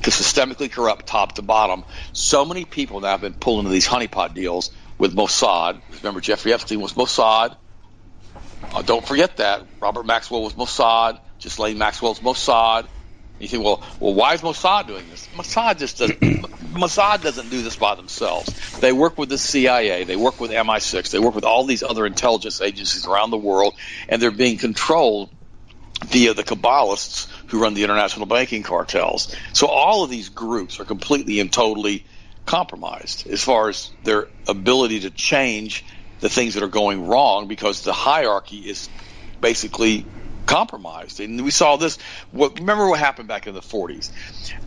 The 0.02 0.10
systemically 0.10 0.70
corrupt 0.70 1.06
top 1.06 1.36
to 1.36 1.42
bottom. 1.42 1.84
So 2.12 2.44
many 2.44 2.64
people 2.64 3.00
now 3.00 3.08
have 3.08 3.20
been 3.20 3.34
pulled 3.34 3.60
into 3.60 3.70
these 3.70 3.86
honeypot 3.86 4.34
deals 4.34 4.70
with 4.98 5.14
Mossad. 5.14 5.80
Remember, 6.02 6.20
Jeffrey 6.20 6.52
Epstein 6.52 6.80
was 6.80 6.92
Mossad. 6.94 7.56
Uh, 8.62 8.82
don't 8.82 9.06
forget 9.06 9.38
that 9.38 9.66
Robert 9.80 10.06
Maxwell 10.06 10.42
was 10.42 10.54
Mossad. 10.54 11.20
Ghislaine 11.40 11.78
Maxwell's 11.78 12.20
Mossad. 12.20 12.88
You 13.38 13.48
think, 13.48 13.64
well, 13.64 13.82
well, 14.00 14.14
why 14.14 14.32
is 14.32 14.40
Mossad 14.40 14.86
doing 14.86 15.08
this? 15.08 15.28
Mossad 15.28 15.78
just 15.78 15.98
doesn't. 15.98 16.20
Mossad 16.20 17.22
doesn't 17.22 17.50
do 17.50 17.62
this 17.62 17.76
by 17.76 17.94
themselves. 17.94 18.78
They 18.80 18.92
work 18.92 19.18
with 19.18 19.28
the 19.28 19.38
CIA. 19.38 20.04
They 20.04 20.16
work 20.16 20.40
with 20.40 20.50
MI6. 20.50 21.10
They 21.10 21.18
work 21.18 21.34
with 21.34 21.44
all 21.44 21.64
these 21.64 21.82
other 21.82 22.06
intelligence 22.06 22.62
agencies 22.62 23.06
around 23.06 23.30
the 23.30 23.38
world, 23.38 23.74
and 24.08 24.22
they're 24.22 24.30
being 24.30 24.56
controlled 24.56 25.30
via 26.06 26.34
the 26.34 26.44
Kabbalists 26.44 27.28
who 27.48 27.60
run 27.60 27.74
the 27.74 27.84
international 27.84 28.26
banking 28.26 28.62
cartels. 28.62 29.34
So 29.52 29.66
all 29.66 30.04
of 30.04 30.10
these 30.10 30.30
groups 30.30 30.80
are 30.80 30.84
completely 30.84 31.40
and 31.40 31.52
totally 31.52 32.06
compromised 32.46 33.26
as 33.26 33.42
far 33.42 33.68
as 33.68 33.90
their 34.02 34.28
ability 34.46 35.00
to 35.00 35.10
change 35.10 35.84
the 36.20 36.28
things 36.28 36.54
that 36.54 36.62
are 36.62 36.68
going 36.68 37.06
wrong 37.06 37.48
because 37.48 37.82
the 37.82 37.92
hierarchy 37.92 38.58
is 38.58 38.88
basically 39.40 40.04
compromised. 40.46 41.20
And 41.20 41.42
we 41.42 41.50
saw 41.50 41.76
this. 41.76 41.98
What, 42.30 42.58
remember 42.58 42.88
what 42.88 42.98
happened 42.98 43.28
back 43.28 43.46
in 43.46 43.54
the 43.54 43.60
40s? 43.60 44.10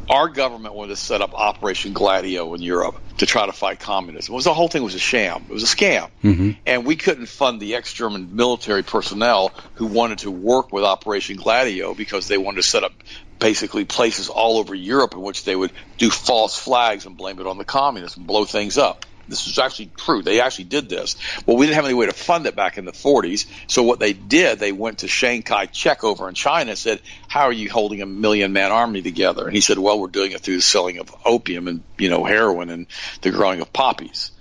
Our 0.10 0.28
government 0.28 0.76
wanted 0.76 0.90
to 0.90 0.96
set 0.98 1.22
up 1.22 1.34
Operation 1.34 1.94
Gladio 1.94 2.54
in 2.54 2.62
Europe 2.62 3.00
to 3.20 3.26
try 3.26 3.46
to 3.46 3.54
fight 3.54 3.80
communism. 3.80 4.34
It 4.34 4.36
was 4.36 4.46
the 4.46 4.54
whole 4.54 4.68
thing 4.68 4.84
was 4.84 4.96
a 4.96 5.00
sham. 5.00 5.46
It 5.50 5.54
was 5.54 5.64
a 5.64 5.76
scam, 5.76 6.10
mm-hmm. 6.24 6.52
and 6.66 6.86
we 6.86 6.96
couldn't 6.96 7.28
fund 7.28 7.60
the 7.60 7.76
ex-German 7.76 8.36
military 8.36 8.84
personnel 8.84 9.52
who 9.76 9.86
wanted 9.86 10.20
to 10.20 10.32
work 10.32 10.74
with 10.74 10.84
Operation 10.84 11.38
Gladio 11.38 11.94
because 11.94 12.28
they 12.28 12.38
wanted 12.38 12.58
to 12.58 12.64
set 12.64 12.84
up 12.84 12.92
basically 13.40 13.86
places 13.86 14.30
all 14.30 14.58
over 14.58 14.76
Europe 14.76 15.14
in 15.14 15.22
which 15.22 15.46
they 15.46 15.56
would 15.56 15.72
do 15.98 16.10
false 16.10 16.58
flags 16.58 17.06
and 17.06 17.16
blame 17.16 17.40
it 17.40 17.48
on 17.48 17.58
the 17.58 17.66
communists 17.66 18.18
and 18.18 18.28
blow 18.28 18.46
things 18.46 18.78
up. 18.78 19.06
This 19.30 19.48
is 19.48 19.60
actually 19.60 19.92
true. 19.98 20.22
They 20.22 20.42
actually 20.42 20.66
did 20.66 20.90
this. 20.90 21.16
Well, 21.46 21.58
we 21.58 21.66
didn't 21.66 21.76
have 21.76 21.86
any 21.86 21.94
way 21.94 22.08
to 22.08 22.14
fund 22.14 22.46
it 22.48 22.56
back 22.56 22.78
in 22.78 22.86
the 22.86 22.92
40s. 22.92 23.46
So 23.68 23.84
what 23.84 24.00
they 24.00 24.14
did, 24.14 24.60
they 24.60 24.72
went 24.72 25.00
to 25.00 25.08
Chiang 25.08 25.44
Kai-shek 25.44 26.04
over 26.04 26.28
in 26.28 26.36
China 26.36 26.72
and 26.72 26.80
said, 26.80 27.02
"How 27.28 27.44
are 27.44 27.54
you 27.54 27.70
holding 27.70 28.02
a 28.02 28.06
million-man 28.06 28.72
army 28.72 29.02
together?" 29.02 29.46
And 29.46 29.56
he 29.56 29.62
said, 29.62 29.78
"Well, 29.78 30.00
we're 30.00 30.08
doing 30.08 30.32
it 30.32 30.42
through 30.42 30.58
the 30.58 30.62
selling 30.62 30.98
of 30.98 31.14
opium 31.24 31.68
and 31.68 31.84
you 31.98 32.10
know 32.10 32.24
heroin 32.24 32.70
and 32.70 32.88
the 33.22 33.32
growing 33.32 33.62
of 33.62 33.72
poppies." 33.72 34.32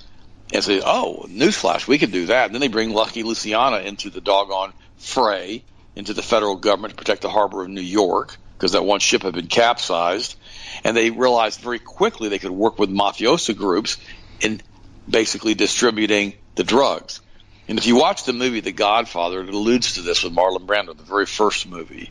And 0.53 0.65
say, 0.65 0.81
"Oh, 0.85 1.27
newsflash, 1.29 1.87
we 1.87 1.99
could 1.99 2.13
do 2.13 2.27
that." 2.27 2.47
And 2.47 2.55
then 2.55 2.61
they 2.61 2.69
bring 2.69 2.91
Lucky 2.91 3.23
Luciano 3.23 3.79
into 3.79 4.11
the 4.11 4.21
doggone 4.21 4.73
fray, 4.97 5.63
into 5.95 6.15
the 6.15 6.23
federal 6.23 6.57
government 6.57 6.93
to 6.93 6.97
protect 6.97 7.23
the 7.23 7.29
harbor 7.29 7.63
of 7.63 7.69
New 7.69 7.81
York 7.81 8.39
because 8.57 8.73
that 8.73 8.85
one 8.85 9.01
ship 9.01 9.23
had 9.23 9.35
been 9.35 9.47
capsized. 9.47 10.37
And 10.85 10.97
they 10.97 11.11
realized 11.11 11.61
very 11.61 11.79
quickly 11.79 12.29
they 12.29 12.39
could 12.39 12.51
work 12.51 12.79
with 12.79 12.91
mafioso 12.91 13.57
groups 13.57 13.99
and 14.43 14.63
basically 15.09 15.55
distributing 15.55 16.35
the 16.55 16.65
drugs. 16.65 17.21
And 17.69 17.79
if 17.79 17.87
you 17.87 17.97
watch 17.97 18.25
the 18.25 18.33
movie 18.33 18.61
The 18.61 18.73
Godfather, 18.73 19.43
it 19.43 19.49
alludes 19.49 19.95
to 19.95 20.03
this 20.03 20.25
with 20.25 20.35
Marlon 20.35 20.67
Brando, 20.67 20.97
the 20.97 21.03
very 21.03 21.27
first 21.27 21.69
movie. 21.69 22.11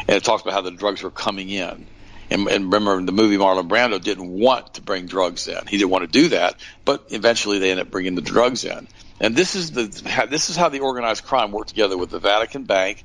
And 0.00 0.16
it 0.16 0.24
talks 0.24 0.42
about 0.42 0.54
how 0.54 0.62
the 0.62 0.72
drugs 0.72 1.02
were 1.02 1.10
coming 1.10 1.48
in. 1.48 1.86
And, 2.28 2.48
and 2.48 2.64
remember, 2.64 2.98
in 2.98 3.06
the 3.06 3.12
movie, 3.12 3.36
Marlon 3.36 3.68
Brando 3.68 4.02
didn't 4.02 4.28
want 4.28 4.74
to 4.74 4.82
bring 4.82 5.06
drugs 5.06 5.46
in. 5.46 5.66
He 5.66 5.78
didn't 5.78 5.90
want 5.90 6.02
to 6.02 6.20
do 6.22 6.28
that, 6.30 6.56
but 6.84 7.06
eventually 7.10 7.58
they 7.58 7.70
ended 7.70 7.86
up 7.86 7.92
bringing 7.92 8.16
the 8.16 8.22
drugs 8.22 8.64
in. 8.64 8.88
And 9.20 9.36
this 9.36 9.54
is 9.54 9.70
the 9.70 9.86
this 10.28 10.50
is 10.50 10.56
how 10.56 10.68
the 10.68 10.80
organized 10.80 11.24
crime 11.24 11.52
worked 11.52 11.70
together 11.70 11.96
with 11.96 12.10
the 12.10 12.18
Vatican 12.18 12.64
Bank, 12.64 13.04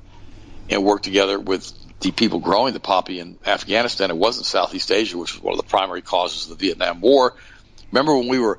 and 0.68 0.84
worked 0.84 1.04
together 1.04 1.38
with 1.38 1.72
the 2.00 2.10
people 2.10 2.40
growing 2.40 2.74
the 2.74 2.80
poppy 2.80 3.20
in 3.20 3.38
Afghanistan. 3.46 4.10
It 4.10 4.16
wasn't 4.16 4.46
Southeast 4.46 4.90
Asia, 4.90 5.16
which 5.16 5.34
was 5.34 5.42
one 5.42 5.52
of 5.54 5.58
the 5.58 5.68
primary 5.68 6.02
causes 6.02 6.50
of 6.50 6.58
the 6.58 6.66
Vietnam 6.66 7.00
War. 7.00 7.34
Remember 7.92 8.16
when 8.16 8.28
we 8.28 8.38
were 8.38 8.58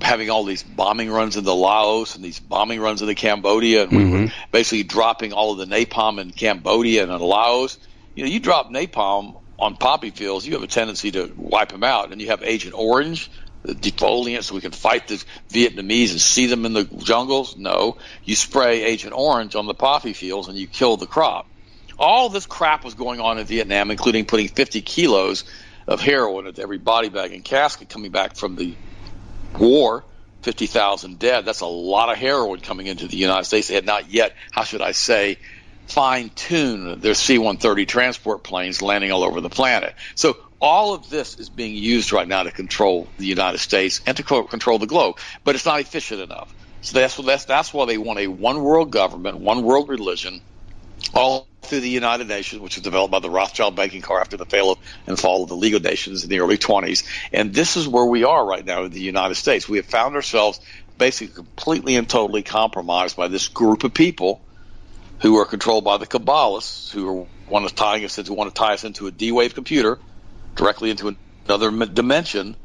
having 0.00 0.30
all 0.30 0.44
these 0.44 0.62
bombing 0.62 1.10
runs 1.10 1.36
into 1.36 1.52
Laos 1.52 2.16
and 2.16 2.24
these 2.24 2.40
bombing 2.40 2.80
runs 2.80 3.02
into 3.02 3.14
Cambodia, 3.14 3.84
and 3.84 3.92
mm-hmm. 3.92 4.12
we 4.12 4.24
were 4.24 4.32
basically 4.52 4.82
dropping 4.82 5.32
all 5.32 5.52
of 5.52 5.58
the 5.58 5.66
napalm 5.66 6.20
in 6.20 6.30
Cambodia 6.30 7.02
and 7.02 7.12
in 7.12 7.20
Laos. 7.20 7.78
You 8.14 8.24
know, 8.24 8.30
you 8.30 8.40
drop 8.40 8.70
napalm 8.70 9.40
on 9.58 9.76
poppy 9.76 10.10
fields, 10.10 10.46
you 10.46 10.54
have 10.54 10.62
a 10.62 10.68
tendency 10.68 11.10
to 11.12 11.32
wipe 11.36 11.70
them 11.70 11.84
out, 11.84 12.12
and 12.12 12.20
you 12.20 12.28
have 12.28 12.42
Agent 12.42 12.74
Orange, 12.76 13.30
the 13.62 13.74
defoliant, 13.74 14.42
so 14.42 14.54
we 14.54 14.60
can 14.60 14.72
fight 14.72 15.08
the 15.08 15.24
Vietnamese 15.50 16.10
and 16.10 16.20
see 16.20 16.46
them 16.46 16.66
in 16.66 16.74
the 16.74 16.84
jungles. 16.84 17.56
No, 17.56 17.96
you 18.24 18.36
spray 18.36 18.82
Agent 18.84 19.14
Orange 19.16 19.54
on 19.54 19.66
the 19.66 19.74
poppy 19.74 20.12
fields 20.12 20.48
and 20.48 20.58
you 20.58 20.66
kill 20.66 20.96
the 20.96 21.06
crop. 21.06 21.46
All 21.98 22.28
this 22.28 22.44
crap 22.44 22.84
was 22.84 22.94
going 22.94 23.20
on 23.20 23.38
in 23.38 23.46
Vietnam, 23.46 23.90
including 23.90 24.26
putting 24.26 24.48
50 24.48 24.82
kilos 24.82 25.44
of 25.86 26.00
heroin 26.00 26.46
into 26.46 26.60
every 26.60 26.78
body 26.78 27.08
bag 27.08 27.32
and 27.32 27.44
casket 27.44 27.88
coming 27.88 28.10
back 28.10 28.36
from 28.36 28.56
the 28.56 28.74
war, 29.58 30.04
50,000 30.42 31.18
dead. 31.18 31.44
That's 31.44 31.60
a 31.60 31.66
lot 31.66 32.10
of 32.10 32.18
heroin 32.18 32.60
coming 32.60 32.86
into 32.86 33.08
the 33.08 33.16
United 33.16 33.44
States. 33.44 33.68
They 33.68 33.74
had 33.74 33.86
not 33.86 34.10
yet, 34.10 34.34
how 34.50 34.64
should 34.64 34.82
I 34.82 34.92
say, 34.92 35.38
fine 35.86 36.30
tuned 36.30 37.02
their 37.02 37.14
C 37.14 37.38
130 37.38 37.86
transport 37.86 38.42
planes 38.42 38.82
landing 38.82 39.10
all 39.10 39.24
over 39.24 39.40
the 39.40 39.50
planet. 39.50 39.94
So 40.14 40.36
all 40.60 40.94
of 40.94 41.10
this 41.10 41.38
is 41.38 41.50
being 41.50 41.74
used 41.74 42.12
right 42.12 42.26
now 42.26 42.42
to 42.42 42.50
control 42.50 43.08
the 43.18 43.26
United 43.26 43.58
States 43.58 44.00
and 44.06 44.16
to 44.16 44.22
control 44.22 44.78
the 44.78 44.86
globe, 44.86 45.18
but 45.44 45.54
it's 45.54 45.66
not 45.66 45.80
efficient 45.80 46.20
enough. 46.20 46.54
So 46.80 46.98
that's, 46.98 47.16
that's, 47.16 47.44
that's 47.46 47.72
why 47.72 47.86
they 47.86 47.98
want 47.98 48.18
a 48.18 48.26
one 48.26 48.62
world 48.62 48.90
government, 48.90 49.38
one 49.38 49.62
world 49.62 49.88
religion, 49.88 50.42
all 51.14 51.48
through 51.66 51.80
the 51.80 51.88
United 51.88 52.28
Nations, 52.28 52.60
which 52.60 52.76
was 52.76 52.82
developed 52.82 53.10
by 53.10 53.20
the 53.20 53.30
Rothschild 53.30 53.76
banking 53.76 54.02
car 54.02 54.20
after 54.20 54.36
the 54.36 54.46
fail 54.46 54.78
and 55.06 55.18
fall 55.18 55.42
of 55.42 55.48
the 55.48 55.56
League 55.56 55.74
of 55.74 55.82
Nations 55.82 56.24
in 56.24 56.30
the 56.30 56.40
early 56.40 56.58
20s. 56.58 57.04
And 57.32 57.52
this 57.52 57.76
is 57.76 57.88
where 57.88 58.04
we 58.04 58.24
are 58.24 58.44
right 58.44 58.64
now 58.64 58.84
in 58.84 58.90
the 58.90 59.00
United 59.00 59.34
States. 59.36 59.68
We 59.68 59.78
have 59.78 59.86
found 59.86 60.14
ourselves 60.14 60.60
basically 60.98 61.34
completely 61.34 61.96
and 61.96 62.08
totally 62.08 62.42
compromised 62.42 63.16
by 63.16 63.28
this 63.28 63.48
group 63.48 63.84
of 63.84 63.94
people 63.94 64.40
who 65.20 65.36
are 65.38 65.44
controlled 65.44 65.84
by 65.84 65.96
the 65.96 66.06
Kabbalists, 66.06 66.92
who 66.92 67.22
are 67.22 67.26
want 67.48 67.68
to 67.68 67.74
tie 67.74 68.04
us 68.04 68.18
into 68.18 68.32
want 68.32 68.54
to 68.54 68.58
tie 68.58 68.74
us 68.74 68.84
into 68.84 69.06
a 69.06 69.10
D-wave 69.10 69.54
computer, 69.54 69.98
directly 70.56 70.90
into 70.90 71.16
another 71.46 71.70
dimension, 71.86 72.56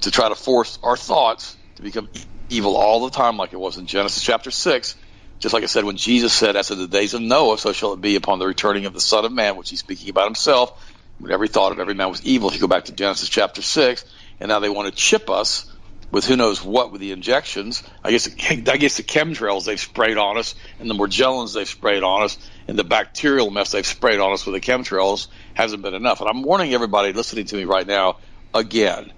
to 0.00 0.10
try 0.10 0.28
to 0.28 0.34
force 0.34 0.78
our 0.82 0.96
thoughts 0.96 1.56
to 1.76 1.82
become 1.82 2.08
evil 2.48 2.76
all 2.76 3.04
the 3.04 3.10
time, 3.10 3.36
like 3.36 3.52
it 3.52 3.58
was 3.58 3.76
in 3.76 3.86
Genesis 3.86 4.22
chapter 4.22 4.50
six 4.50 4.96
just 5.44 5.52
like 5.52 5.62
I 5.62 5.66
said, 5.66 5.84
when 5.84 5.98
Jesus 5.98 6.32
said, 6.32 6.56
as 6.56 6.70
in 6.70 6.78
the 6.78 6.88
days 6.88 7.12
of 7.12 7.20
Noah, 7.20 7.58
so 7.58 7.74
shall 7.74 7.92
it 7.92 8.00
be 8.00 8.16
upon 8.16 8.38
the 8.38 8.46
returning 8.46 8.86
of 8.86 8.94
the 8.94 9.00
Son 9.00 9.26
of 9.26 9.30
Man, 9.30 9.56
which 9.56 9.68
he's 9.68 9.80
speaking 9.80 10.08
about 10.08 10.24
himself, 10.24 10.90
when 11.18 11.30
every 11.30 11.48
thought 11.48 11.70
of 11.70 11.78
every 11.78 11.92
man 11.92 12.08
was 12.08 12.24
evil. 12.24 12.48
If 12.48 12.54
you 12.54 12.62
go 12.62 12.66
back 12.66 12.86
to 12.86 12.92
Genesis 12.92 13.28
chapter 13.28 13.60
6, 13.60 14.06
and 14.40 14.48
now 14.48 14.60
they 14.60 14.70
want 14.70 14.88
to 14.88 14.98
chip 14.98 15.28
us 15.28 15.70
with 16.10 16.24
who 16.24 16.36
knows 16.36 16.64
what 16.64 16.92
with 16.92 17.02
the 17.02 17.12
injections. 17.12 17.82
I 18.02 18.10
guess 18.10 18.26
I 18.50 18.54
guess 18.78 18.96
the 18.96 19.02
chemtrails 19.02 19.66
they've 19.66 19.78
sprayed 19.78 20.16
on 20.16 20.38
us, 20.38 20.54
and 20.78 20.88
the 20.88 20.94
Morgellons 20.94 21.52
they've 21.52 21.68
sprayed 21.68 22.02
on 22.02 22.22
us, 22.22 22.38
and 22.66 22.78
the 22.78 22.82
bacterial 22.82 23.50
mess 23.50 23.70
they've 23.70 23.84
sprayed 23.84 24.20
on 24.20 24.32
us 24.32 24.46
with 24.46 24.54
the 24.54 24.62
chemtrails 24.62 25.28
hasn't 25.52 25.82
been 25.82 25.92
enough. 25.92 26.22
And 26.22 26.30
I'm 26.30 26.42
warning 26.42 26.72
everybody 26.72 27.12
listening 27.12 27.44
to 27.44 27.56
me 27.56 27.64
right 27.64 27.86
now 27.86 28.16
again. 28.54 29.12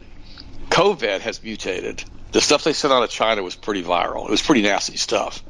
COVID 0.71 1.21
has 1.21 1.40
mutated. 1.40 2.02
The 2.33 2.40
stuff 2.40 2.64
they 2.64 2.73
sent 2.73 2.92
out 2.92 3.04
of 3.04 3.11
China 3.11 3.45
was 3.45 3.54
pretty 3.54 3.85
viral. 3.85 4.25
It 4.25 4.30
was 4.33 4.42
pretty 4.42 4.62
nasty 4.62 4.97
stuff, 4.97 5.45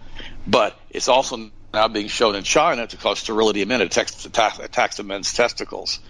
but 0.47 0.79
it's 0.91 1.09
also 1.09 1.50
now 1.75 1.88
being 1.88 2.09
shown 2.09 2.35
in 2.35 2.43
China 2.43 2.87
to 2.87 2.97
cause 2.97 3.19
sterility 3.19 3.62
in 3.62 3.69
men. 3.69 3.81
It 3.81 3.87
attacks, 3.87 4.25
attacks 4.25 4.97
the 4.97 5.03
men's 5.03 5.33
testicles. 5.33 6.00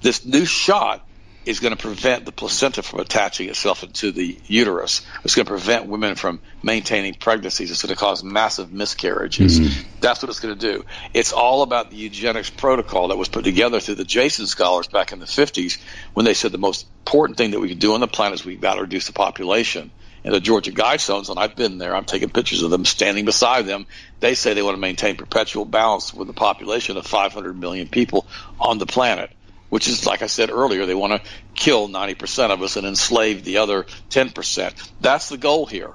This 0.00 0.24
new 0.24 0.44
shot 0.44 1.06
is 1.46 1.60
going 1.60 1.74
to 1.74 1.82
prevent 1.82 2.26
the 2.26 2.32
placenta 2.32 2.82
from 2.82 3.00
attaching 3.00 3.48
itself 3.48 3.82
into 3.82 4.12
the 4.12 4.38
uterus. 4.46 5.06
It's 5.24 5.34
going 5.34 5.46
to 5.46 5.50
prevent 5.50 5.86
women 5.86 6.14
from 6.14 6.40
maintaining 6.62 7.14
pregnancies. 7.14 7.70
It's 7.70 7.82
going 7.82 7.94
to 7.94 7.98
cause 7.98 8.22
massive 8.22 8.72
miscarriages. 8.72 9.58
Mm-hmm. 9.58 9.88
That's 10.00 10.22
what 10.22 10.28
it's 10.28 10.40
going 10.40 10.58
to 10.58 10.72
do. 10.72 10.84
It's 11.14 11.32
all 11.32 11.62
about 11.62 11.90
the 11.90 11.96
eugenics 11.96 12.50
protocol 12.50 13.08
that 13.08 13.16
was 13.16 13.28
put 13.28 13.44
together 13.44 13.80
through 13.80 13.94
the 13.96 14.04
Jason 14.04 14.46
scholars 14.46 14.86
back 14.86 15.12
in 15.12 15.18
the 15.18 15.26
50s 15.26 15.80
when 16.12 16.26
they 16.26 16.34
said 16.34 16.52
the 16.52 16.58
most 16.58 16.86
important 17.06 17.38
thing 17.38 17.52
that 17.52 17.60
we 17.60 17.68
can 17.68 17.78
do 17.78 17.94
on 17.94 18.00
the 18.00 18.08
planet 18.08 18.40
is 18.40 18.44
we've 18.44 18.60
got 18.60 18.74
to 18.74 18.82
reduce 18.82 19.06
the 19.06 19.14
population. 19.14 19.90
And 20.22 20.34
the 20.34 20.40
Georgia 20.40 20.72
Guidestones, 20.72 21.30
and 21.30 21.38
I've 21.38 21.56
been 21.56 21.78
there, 21.78 21.96
I'm 21.96 22.04
taking 22.04 22.28
pictures 22.28 22.62
of 22.62 22.70
them 22.70 22.84
standing 22.84 23.24
beside 23.24 23.66
them. 23.66 23.86
They 24.20 24.34
say 24.34 24.52
they 24.52 24.62
want 24.62 24.76
to 24.76 24.80
maintain 24.80 25.16
perpetual 25.16 25.64
balance 25.64 26.12
with 26.12 26.28
a 26.28 26.34
population 26.34 26.96
of 26.96 27.06
500 27.06 27.58
million 27.58 27.88
people 27.88 28.26
on 28.58 28.78
the 28.78 28.86
planet 28.86 29.30
which 29.70 29.88
is, 29.88 30.04
like 30.04 30.20
I 30.20 30.26
said 30.26 30.50
earlier, 30.50 30.84
they 30.84 30.94
want 30.94 31.12
to 31.12 31.30
kill 31.54 31.88
90% 31.88 32.50
of 32.50 32.60
us 32.60 32.76
and 32.76 32.86
enslave 32.86 33.44
the 33.44 33.58
other 33.58 33.84
10%. 34.10 34.90
That's 35.00 35.28
the 35.28 35.38
goal 35.38 35.64
here. 35.64 35.92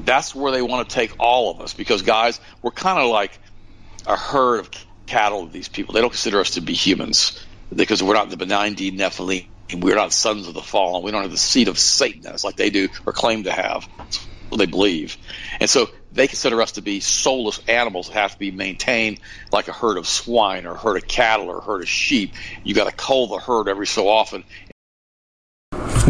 That's 0.00 0.34
where 0.34 0.52
they 0.52 0.62
want 0.62 0.88
to 0.88 0.94
take 0.94 1.12
all 1.18 1.50
of 1.50 1.60
us 1.60 1.74
because, 1.74 2.02
guys, 2.02 2.40
we're 2.62 2.70
kind 2.70 2.98
of 2.98 3.10
like 3.10 3.38
a 4.06 4.16
herd 4.16 4.60
of 4.60 4.70
cattle 5.06 5.42
of 5.42 5.52
these 5.52 5.68
people. 5.68 5.94
They 5.94 6.00
don't 6.00 6.10
consider 6.10 6.40
us 6.40 6.52
to 6.52 6.60
be 6.60 6.72
humans 6.72 7.44
because 7.74 8.02
we're 8.02 8.14
not 8.14 8.30
the 8.30 8.36
benign 8.36 8.74
deed 8.74 8.96
Nephilim. 8.96 9.48
We're 9.74 9.96
not 9.96 10.12
sons 10.12 10.48
of 10.48 10.54
the 10.54 10.62
fallen. 10.62 11.02
We 11.02 11.10
don't 11.10 11.22
have 11.22 11.30
the 11.30 11.36
seed 11.38 11.68
of 11.68 11.78
Satan 11.78 12.26
as 12.26 12.44
like 12.44 12.56
they 12.56 12.70
do 12.70 12.88
or 13.06 13.12
claim 13.12 13.44
to 13.44 13.52
have. 13.52 13.88
That's 14.10 14.28
what 14.50 14.58
they 14.58 14.66
believe. 14.66 15.16
And 15.60 15.70
so 15.70 15.88
they 16.10 16.28
consider 16.28 16.60
us 16.60 16.72
to 16.72 16.82
be 16.82 17.00
soulless 17.00 17.60
animals 17.68 18.08
that 18.08 18.14
have 18.14 18.32
to 18.32 18.38
be 18.38 18.50
maintained 18.50 19.20
like 19.50 19.68
a 19.68 19.72
herd 19.72 19.96
of 19.96 20.06
swine 20.06 20.66
or 20.66 20.72
a 20.72 20.78
herd 20.78 20.96
of 20.96 21.08
cattle 21.08 21.48
or 21.48 21.58
a 21.58 21.64
herd 21.64 21.82
of 21.82 21.88
sheep. 21.88 22.34
You 22.62 22.74
got 22.74 22.84
to 22.84 22.92
cull 22.92 23.28
the 23.28 23.38
herd 23.38 23.68
every 23.68 23.86
so 23.86 24.08
often 24.08 24.44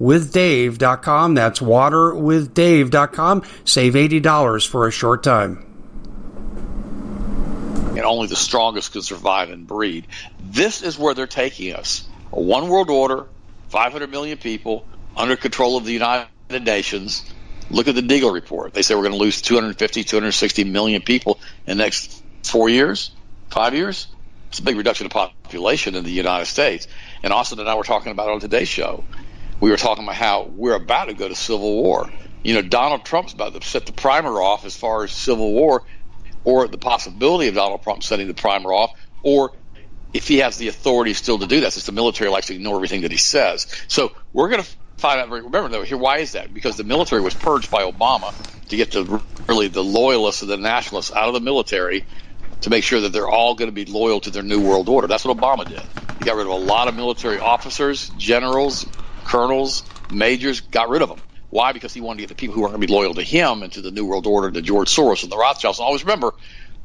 waterwithdave.com. 0.00 1.34
That's 1.34 1.60
waterwithdave.com. 1.60 3.42
Save 3.64 3.94
$80 3.94 4.68
for 4.68 4.86
a 4.86 4.90
short 4.90 5.22
time. 5.22 5.66
And 7.90 8.00
only 8.00 8.26
the 8.26 8.36
strongest 8.36 8.92
can 8.92 9.02
survive 9.02 9.50
and 9.50 9.66
breed. 9.66 10.06
This 10.40 10.82
is 10.82 10.98
where 10.98 11.14
they're 11.14 11.26
taking 11.26 11.74
us. 11.74 12.08
A 12.32 12.40
one 12.40 12.68
world 12.68 12.88
order, 12.88 13.26
500 13.68 14.10
million 14.10 14.38
people, 14.38 14.86
under 15.16 15.36
control 15.36 15.76
of 15.76 15.84
the 15.84 15.92
United 15.92 16.28
Nations. 16.64 17.22
Look 17.70 17.88
at 17.88 17.94
the 17.94 18.02
Deagel 18.02 18.32
report. 18.32 18.74
They 18.74 18.82
say 18.82 18.94
we're 18.94 19.02
going 19.02 19.12
to 19.12 19.18
lose 19.18 19.42
250, 19.42 20.04
260 20.04 20.64
million 20.64 21.02
people 21.02 21.38
in 21.66 21.76
the 21.76 21.84
next 21.84 22.22
four 22.42 22.68
years, 22.68 23.12
five 23.50 23.74
years. 23.74 24.08
It's 24.48 24.58
a 24.58 24.62
big 24.62 24.76
reduction 24.76 25.06
of 25.06 25.12
population 25.12 25.94
in 25.94 26.04
the 26.04 26.10
United 26.10 26.46
States. 26.46 26.86
And 27.22 27.32
Austin 27.32 27.60
and 27.60 27.68
I 27.68 27.74
were 27.74 27.84
talking 27.84 28.12
about 28.12 28.28
it 28.28 28.32
on 28.32 28.40
today's 28.40 28.68
show 28.68 29.04
we 29.62 29.70
were 29.70 29.76
talking 29.76 30.02
about 30.02 30.16
how 30.16 30.50
we're 30.56 30.74
about 30.74 31.04
to 31.04 31.14
go 31.14 31.28
to 31.28 31.36
civil 31.36 31.72
war. 31.84 32.10
You 32.42 32.54
know, 32.54 32.62
Donald 32.62 33.04
Trump's 33.04 33.32
about 33.32 33.54
to 33.54 33.66
set 33.66 33.86
the 33.86 33.92
primer 33.92 34.42
off 34.42 34.64
as 34.64 34.76
far 34.76 35.04
as 35.04 35.12
civil 35.12 35.52
war, 35.52 35.84
or 36.42 36.66
the 36.66 36.78
possibility 36.78 37.46
of 37.46 37.54
Donald 37.54 37.80
Trump 37.84 38.02
setting 38.02 38.26
the 38.26 38.34
primer 38.34 38.72
off, 38.72 38.90
or 39.22 39.52
if 40.12 40.26
he 40.26 40.38
has 40.38 40.56
the 40.56 40.66
authority 40.66 41.14
still 41.14 41.38
to 41.38 41.46
do 41.46 41.60
that, 41.60 41.72
since 41.72 41.86
the 41.86 41.92
military 41.92 42.28
likes 42.28 42.48
to 42.48 42.56
ignore 42.56 42.74
everything 42.74 43.02
that 43.02 43.12
he 43.12 43.16
says. 43.16 43.68
So 43.86 44.10
we're 44.32 44.48
going 44.48 44.64
to 44.64 44.70
find 44.98 45.20
out. 45.20 45.30
Remember, 45.30 45.68
though, 45.68 45.84
here 45.84 45.96
why 45.96 46.18
is 46.18 46.32
that? 46.32 46.52
Because 46.52 46.76
the 46.76 46.82
military 46.82 47.22
was 47.22 47.34
purged 47.34 47.70
by 47.70 47.84
Obama 47.88 48.34
to 48.68 48.76
get 48.76 48.90
the 48.90 49.22
really 49.48 49.68
the 49.68 49.84
loyalists 49.84 50.42
and 50.42 50.50
the 50.50 50.56
nationalists 50.56 51.12
out 51.12 51.28
of 51.28 51.34
the 51.34 51.40
military 51.40 52.04
to 52.62 52.70
make 52.70 52.82
sure 52.82 53.00
that 53.02 53.12
they're 53.12 53.28
all 53.28 53.54
going 53.54 53.70
to 53.70 53.74
be 53.74 53.84
loyal 53.84 54.18
to 54.18 54.30
their 54.30 54.42
new 54.42 54.60
world 54.60 54.88
order. 54.88 55.06
That's 55.06 55.24
what 55.24 55.36
Obama 55.36 55.68
did. 55.68 55.82
He 56.18 56.24
got 56.24 56.34
rid 56.34 56.46
of 56.46 56.52
a 56.52 56.56
lot 56.56 56.88
of 56.88 56.96
military 56.96 57.38
officers, 57.38 58.08
generals, 58.10 58.86
colonels, 59.24 59.84
majors, 60.10 60.60
got 60.60 60.88
rid 60.88 61.02
of 61.02 61.08
them. 61.08 61.22
Why? 61.50 61.72
Because 61.72 61.92
he 61.92 62.00
wanted 62.00 62.16
to 62.18 62.22
get 62.22 62.28
the 62.30 62.34
people 62.34 62.54
who 62.54 62.62
aren't 62.62 62.72
going 62.72 62.80
to 62.80 62.86
be 62.86 62.92
loyal 62.92 63.14
to 63.14 63.22
him 63.22 63.62
into 63.62 63.82
the 63.82 63.90
New 63.90 64.06
World 64.06 64.26
Order, 64.26 64.50
to 64.52 64.62
George 64.62 64.88
Soros 64.88 65.22
and 65.22 65.30
the 65.30 65.36
Rothschilds. 65.36 65.78
And 65.78 65.84
always 65.84 66.02
remember, 66.02 66.32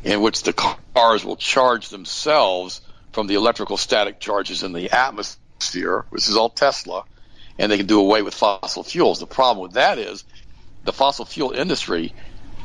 in 0.04 0.22
which 0.22 0.44
the 0.44 0.54
cars 0.54 1.24
will 1.24 1.38
charge 1.38 1.90
themselves 1.90 2.82
from 3.14 3.28
the 3.28 3.36
electrical 3.36 3.78
static 3.78 4.20
charges 4.20 4.64
in 4.64 4.74
the 4.74 4.92
atmosphere, 4.92 6.06
which 6.10 6.28
is 6.28 6.38
all 6.38 6.50
Tesla, 6.50 7.04
and 7.58 7.72
they 7.72 7.78
can 7.78 7.86
do 7.86 8.00
away 8.00 8.22
with 8.22 8.34
fossil 8.34 8.84
fuels. 8.84 9.20
The 9.20 9.28
problem 9.28 9.64
with 9.64 9.74
that 9.74 9.98
is 9.98 10.24
the 10.84 10.94
fossil 10.94 11.26
fuel 11.26 11.52
industry 11.52 12.14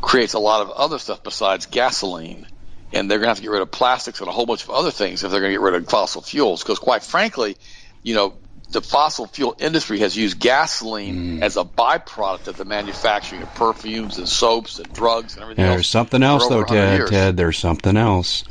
creates 0.01 0.35
a 0.35 0.39
lot 0.39 0.63
of 0.63 0.71
other 0.71 0.99
stuff 0.99 1.23
besides 1.23 1.67
gasoline. 1.67 2.47
And 2.93 3.11
they're 3.11 3.19
going 3.19 3.27
to 3.27 3.31
have 3.31 3.39
to 3.39 3.43
get 3.43 3.51
rid 3.51 3.63
of 3.63 3.71
plastics 3.71 4.21
and 4.21 4.29
a 4.29 4.33
whole 4.33 4.47
bunch 4.47 4.63
of 4.63 4.71
other 4.71 4.91
things 4.91 5.25
if 5.25 5.31
they're 5.31 5.41
going 5.41 5.51
to 5.51 5.59
get 5.59 5.61
rid 5.61 5.75
of 5.75 5.89
fossil 5.89 6.23
fuels. 6.23 6.63
Because, 6.63 6.79
quite 6.79 7.03
frankly, 7.03 7.57
you 8.03 8.15
know, 8.15 8.35
the 8.71 8.81
fossil 8.81 9.27
fuel 9.27 9.57
industry 9.59 10.01
has 10.01 10.17
used 10.17 10.39
gasoline 10.39 11.39
mm. 11.39 11.43
as 11.43 11.57
a 11.57 11.65
byproduct 11.65 12.47
of 12.47 12.57
the 12.57 12.65
manufacturing 12.65 13.43
of 13.43 13.55
perfumes 13.55 14.19
and 14.19 14.29
soaps 14.29 14.79
and 14.79 14.93
drugs 14.93 15.35
and 15.35 15.43
everything 15.43 15.65
There's 15.65 15.79
else. 15.79 15.89
something 15.89 16.23
else, 16.23 16.49
though, 16.49 16.65
Ted. 16.65 17.09
Ted, 17.09 17.37
there's 17.37 17.59
something 17.59 17.97
else. 17.97 18.45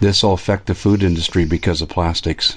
This 0.00 0.22
will 0.22 0.32
affect 0.32 0.66
the 0.66 0.74
food 0.74 1.02
industry 1.02 1.44
because 1.44 1.82
of 1.82 1.88
plastics. 1.88 2.56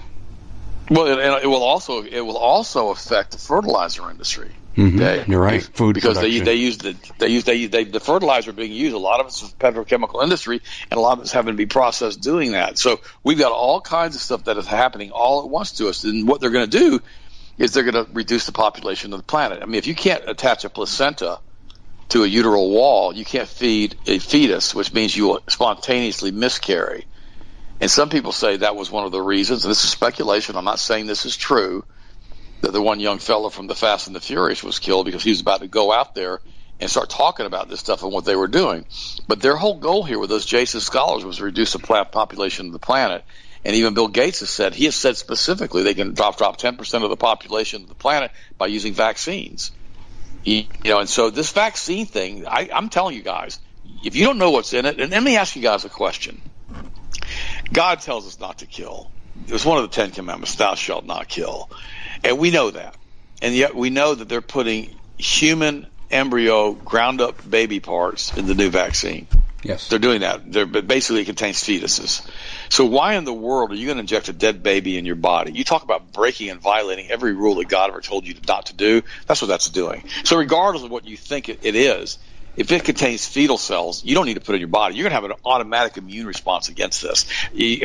Well, 0.94 1.08
it, 1.08 1.44
it 1.44 1.48
will 1.48 1.64
also 1.64 2.04
it 2.04 2.22
will 2.22 2.38
also 2.38 2.90
affect 2.90 3.32
the 3.32 3.38
fertilizer 3.40 4.10
industry. 4.12 4.52
Mm-hmm. 4.76 4.98
They, 4.98 5.26
You're 5.28 5.42
right. 5.42 5.62
Food 5.62 5.96
because 5.96 6.18
production. 6.18 6.46
they 6.46 6.52
they 6.52 6.56
use 6.56 6.78
the 6.78 6.96
they 7.18 7.28
use 7.30 7.44
they, 7.44 7.66
they 7.66 7.84
the 7.84 8.00
fertilizer 8.00 8.54
being 8.54 8.72
used. 8.72 8.96
A 8.96 9.00
lot 9.00 9.20
of 9.20 9.28
it's 9.28 9.42
petrochemical 9.54 10.24
industry, 10.24 10.62
and 10.92 10.98
a 10.98 11.02
lot 11.02 11.18
of 11.18 11.24
it's 11.24 11.32
having 11.32 11.54
to 11.54 11.58
be 11.58 11.66
processed 11.66 12.22
doing 12.22 12.52
that. 12.52 12.78
So 12.78 13.02
we've 13.24 13.40
got 13.40 13.52
all 13.52 13.82
kinds 13.82 14.16
of 14.16 14.22
stuff 14.22 14.44
that 14.46 14.58
is 14.58 14.68
happening 14.68 15.12
all 15.12 15.44
at 15.44 15.50
once 15.50 15.74
to 15.74 15.90
us. 15.90 16.04
And 16.04 16.28
what 16.28 16.42
they're 16.42 16.52
going 16.52 16.70
to 16.70 16.78
do 16.78 17.00
is 17.58 17.74
they're 17.74 17.84
going 17.84 18.06
to 18.06 18.12
reduce 18.14 18.46
the 18.46 18.52
population 18.52 19.14
of 19.14 19.20
the 19.20 19.26
planet. 19.26 19.62
I 19.62 19.66
mean, 19.66 19.76
if 19.76 19.88
you 19.88 19.96
can't 19.96 20.28
attach 20.28 20.64
a 20.64 20.70
placenta 20.70 21.40
to 22.10 22.24
a 22.24 22.28
uteral 22.28 22.70
wall, 22.70 23.16
you 23.16 23.26
can't 23.26 23.48
feed 23.48 23.96
a 24.06 24.20
fetus, 24.20 24.76
which 24.76 24.94
means 24.94 25.16
you 25.16 25.28
will 25.28 25.40
spontaneously 25.50 26.32
miscarry. 26.32 27.06
And 27.84 27.92
some 27.92 28.08
people 28.08 28.32
say 28.32 28.56
that 28.56 28.78
was 28.78 28.90
one 28.90 29.04
of 29.04 29.12
the 29.12 29.22
reasons. 29.22 29.62
This 29.62 29.84
is 29.84 29.90
speculation. 29.90 30.56
I'm 30.56 30.64
not 30.64 30.80
saying 30.80 31.06
this 31.06 31.26
is 31.26 31.36
true 31.36 31.84
that 32.62 32.72
the 32.72 32.82
one 32.82 33.02
young 33.02 33.20
fellow 33.20 33.50
from 33.50 33.68
the 33.68 33.76
Fast 33.76 34.08
and 34.08 34.16
the 34.16 34.22
Furious 34.22 34.64
was 34.64 34.80
killed 34.80 35.06
because 35.06 35.22
he 35.22 35.32
was 35.32 35.42
about 35.42 35.60
to 35.60 35.68
go 35.68 35.92
out 35.92 36.16
there 36.16 36.40
and 36.80 36.90
start 36.90 37.10
talking 37.10 37.46
about 37.46 37.68
this 37.68 37.82
stuff 37.82 38.02
and 38.02 38.14
what 38.14 38.24
they 38.24 38.38
were 38.38 38.48
doing. 38.48 38.86
But 39.28 39.42
their 39.42 39.58
whole 39.58 39.80
goal 39.80 40.06
here 40.06 40.18
with 40.18 40.30
those 40.30 40.46
Jason 40.46 40.80
scholars 40.80 41.26
was 41.26 41.40
to 41.40 41.44
reduce 41.44 41.74
the 41.74 41.80
population 41.80 42.68
of 42.68 42.72
the 42.72 42.80
planet. 42.80 43.26
And 43.66 43.76
even 43.76 43.96
Bill 43.96 44.08
Gates 44.08 44.40
has 44.40 44.50
said 44.50 44.74
he 44.74 44.86
has 44.86 44.96
said 44.96 45.18
specifically 45.18 45.84
they 45.84 45.94
can 45.94 46.14
drop 46.14 46.38
drop 46.38 46.56
ten 46.56 46.78
percent 46.78 47.04
of 47.04 47.10
the 47.10 47.18
population 47.18 47.82
of 47.82 47.90
the 47.90 47.96
planet 47.96 48.32
by 48.58 48.68
using 48.68 48.94
vaccines. 48.94 49.72
you 50.46 50.68
know, 50.86 51.00
and 51.00 51.10
so 51.10 51.30
this 51.30 51.52
vaccine 51.52 52.06
thing, 52.06 52.48
I, 52.48 52.70
I'm 52.74 52.88
telling 52.88 53.18
you 53.18 53.24
guys, 53.24 53.60
if 54.06 54.16
you 54.16 54.24
don't 54.24 54.38
know 54.38 54.52
what's 54.52 54.72
in 54.72 54.86
it, 54.86 55.02
and 55.02 55.12
let 55.12 55.22
me 55.22 55.36
ask 55.36 55.58
you 55.58 55.62
guys 55.62 55.84
a 55.84 55.90
question. 55.90 56.42
God 57.72 58.02
tells 58.02 58.28
us 58.28 58.40
not 58.40 58.60
to 58.60 58.66
kill. 58.66 59.12
It 59.48 59.54
was 59.54 59.66
one 59.66 59.78
of 59.78 59.84
the 59.84 59.96
Ten 59.96 60.12
Commandments: 60.12 60.56
"Thou 60.56 60.76
shalt 60.76 61.06
not 61.06 61.28
kill." 61.28 61.70
And 62.24 62.38
we 62.38 62.52
know 62.52 62.72
that. 62.72 62.96
And 63.42 63.54
yet 63.54 63.76
we 63.76 63.90
know 63.90 64.16
that 64.16 64.30
they're 64.30 64.42
putting 64.42 64.96
human 65.18 65.88
embryo 66.12 66.74
ground 66.74 67.22
up 67.22 67.50
baby 67.50 67.80
parts 67.80 68.36
in 68.38 68.46
the 68.46 68.56
new 68.56 68.70
vaccine. 68.70 69.28
Yes. 69.64 69.88
They're 69.88 70.00
doing 70.00 70.22
that. 70.22 70.52
They're, 70.52 70.66
but 70.66 70.88
basically 70.88 71.22
it 71.22 71.26
contains 71.26 71.64
fetuses. 71.64 72.30
So 72.70 72.86
why 72.86 73.14
in 73.16 73.24
the 73.24 73.34
world 73.34 73.72
are 73.72 73.76
you 73.76 73.86
going 73.86 73.98
to 73.98 74.02
inject 74.02 74.28
a 74.28 74.34
dead 74.34 74.62
baby 74.62 74.98
in 74.98 75.06
your 75.06 75.16
body? 75.16 75.54
You 75.54 75.64
talk 75.64 75.84
about 75.84 76.12
breaking 76.12 76.50
and 76.50 76.60
violating 76.60 77.10
every 77.10 77.34
rule 77.34 77.56
that 77.56 77.70
God 77.70 77.90
ever 77.90 78.02
told 78.02 78.28
you 78.28 78.36
not 78.48 78.68
to 78.68 78.76
do. 78.76 79.04
That's 79.26 79.42
what 79.42 79.48
that's 79.48 79.70
doing. 79.70 80.04
So 80.26 80.38
regardless 80.38 80.84
of 80.84 80.92
what 80.92 81.06
you 81.06 81.16
think 81.16 81.48
it, 81.48 81.60
it 81.64 81.76
is, 81.76 82.18
if 82.56 82.72
it 82.72 82.84
contains 82.84 83.26
fetal 83.26 83.58
cells, 83.58 84.04
you 84.04 84.16
don't 84.16 84.26
need 84.26 84.36
to 84.36 84.42
put 84.42 84.54
it 84.54 84.56
in 84.56 84.62
your 84.62 84.68
body. 84.68 84.96
You're 84.96 85.10
going 85.10 85.12
to 85.12 85.22
have 85.22 85.24
an 85.26 85.38
automatic 85.46 85.98
immune 85.98 86.28
response 86.28 86.70
against 86.70 87.02
this. 87.02 87.24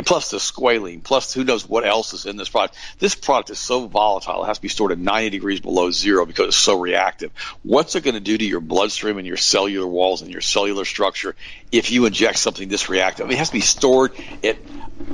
Plus 0.05 0.31
the 0.31 0.39
squalene, 0.39 1.03
plus 1.03 1.33
who 1.33 1.45
knows 1.45 1.69
what 1.69 1.87
else 1.87 2.13
is 2.13 2.27
in 2.27 2.37
this 2.37 2.49
product. 2.49 2.77
This 2.99 3.15
product 3.15 3.51
is 3.51 3.59
so 3.59 3.87
volatile; 3.87 4.45
it 4.45 4.47
has 4.47 4.59
to 4.59 4.63
be 4.63 4.69
stored 4.69 4.93
at 4.93 4.99
90 4.99 5.31
degrees 5.31 5.61
below 5.61 5.91
zero 5.91 6.27
because 6.27 6.49
it's 6.49 6.57
so 6.57 6.79
reactive. 6.79 7.33
What's 7.63 7.95
it 7.97 8.05
going 8.05 8.15
to 8.15 8.21
do 8.21 8.37
to 8.37 8.45
your 8.45 8.61
bloodstream 8.61 9.19
and 9.19 9.27
your 9.27 9.37
cellular 9.37 9.87
walls 9.87 10.23
and 10.23 10.31
your 10.31 10.41
cellular 10.41 10.85
structure 10.85 11.35
if 11.73 11.91
you 11.91 12.07
inject 12.07 12.39
something 12.39 12.69
this 12.69 12.89
reactive? 12.89 13.27
I 13.27 13.29
mean, 13.29 13.37
it 13.37 13.39
has 13.39 13.49
to 13.49 13.55
be 13.55 13.61
stored 13.61 14.13
at 14.43 14.59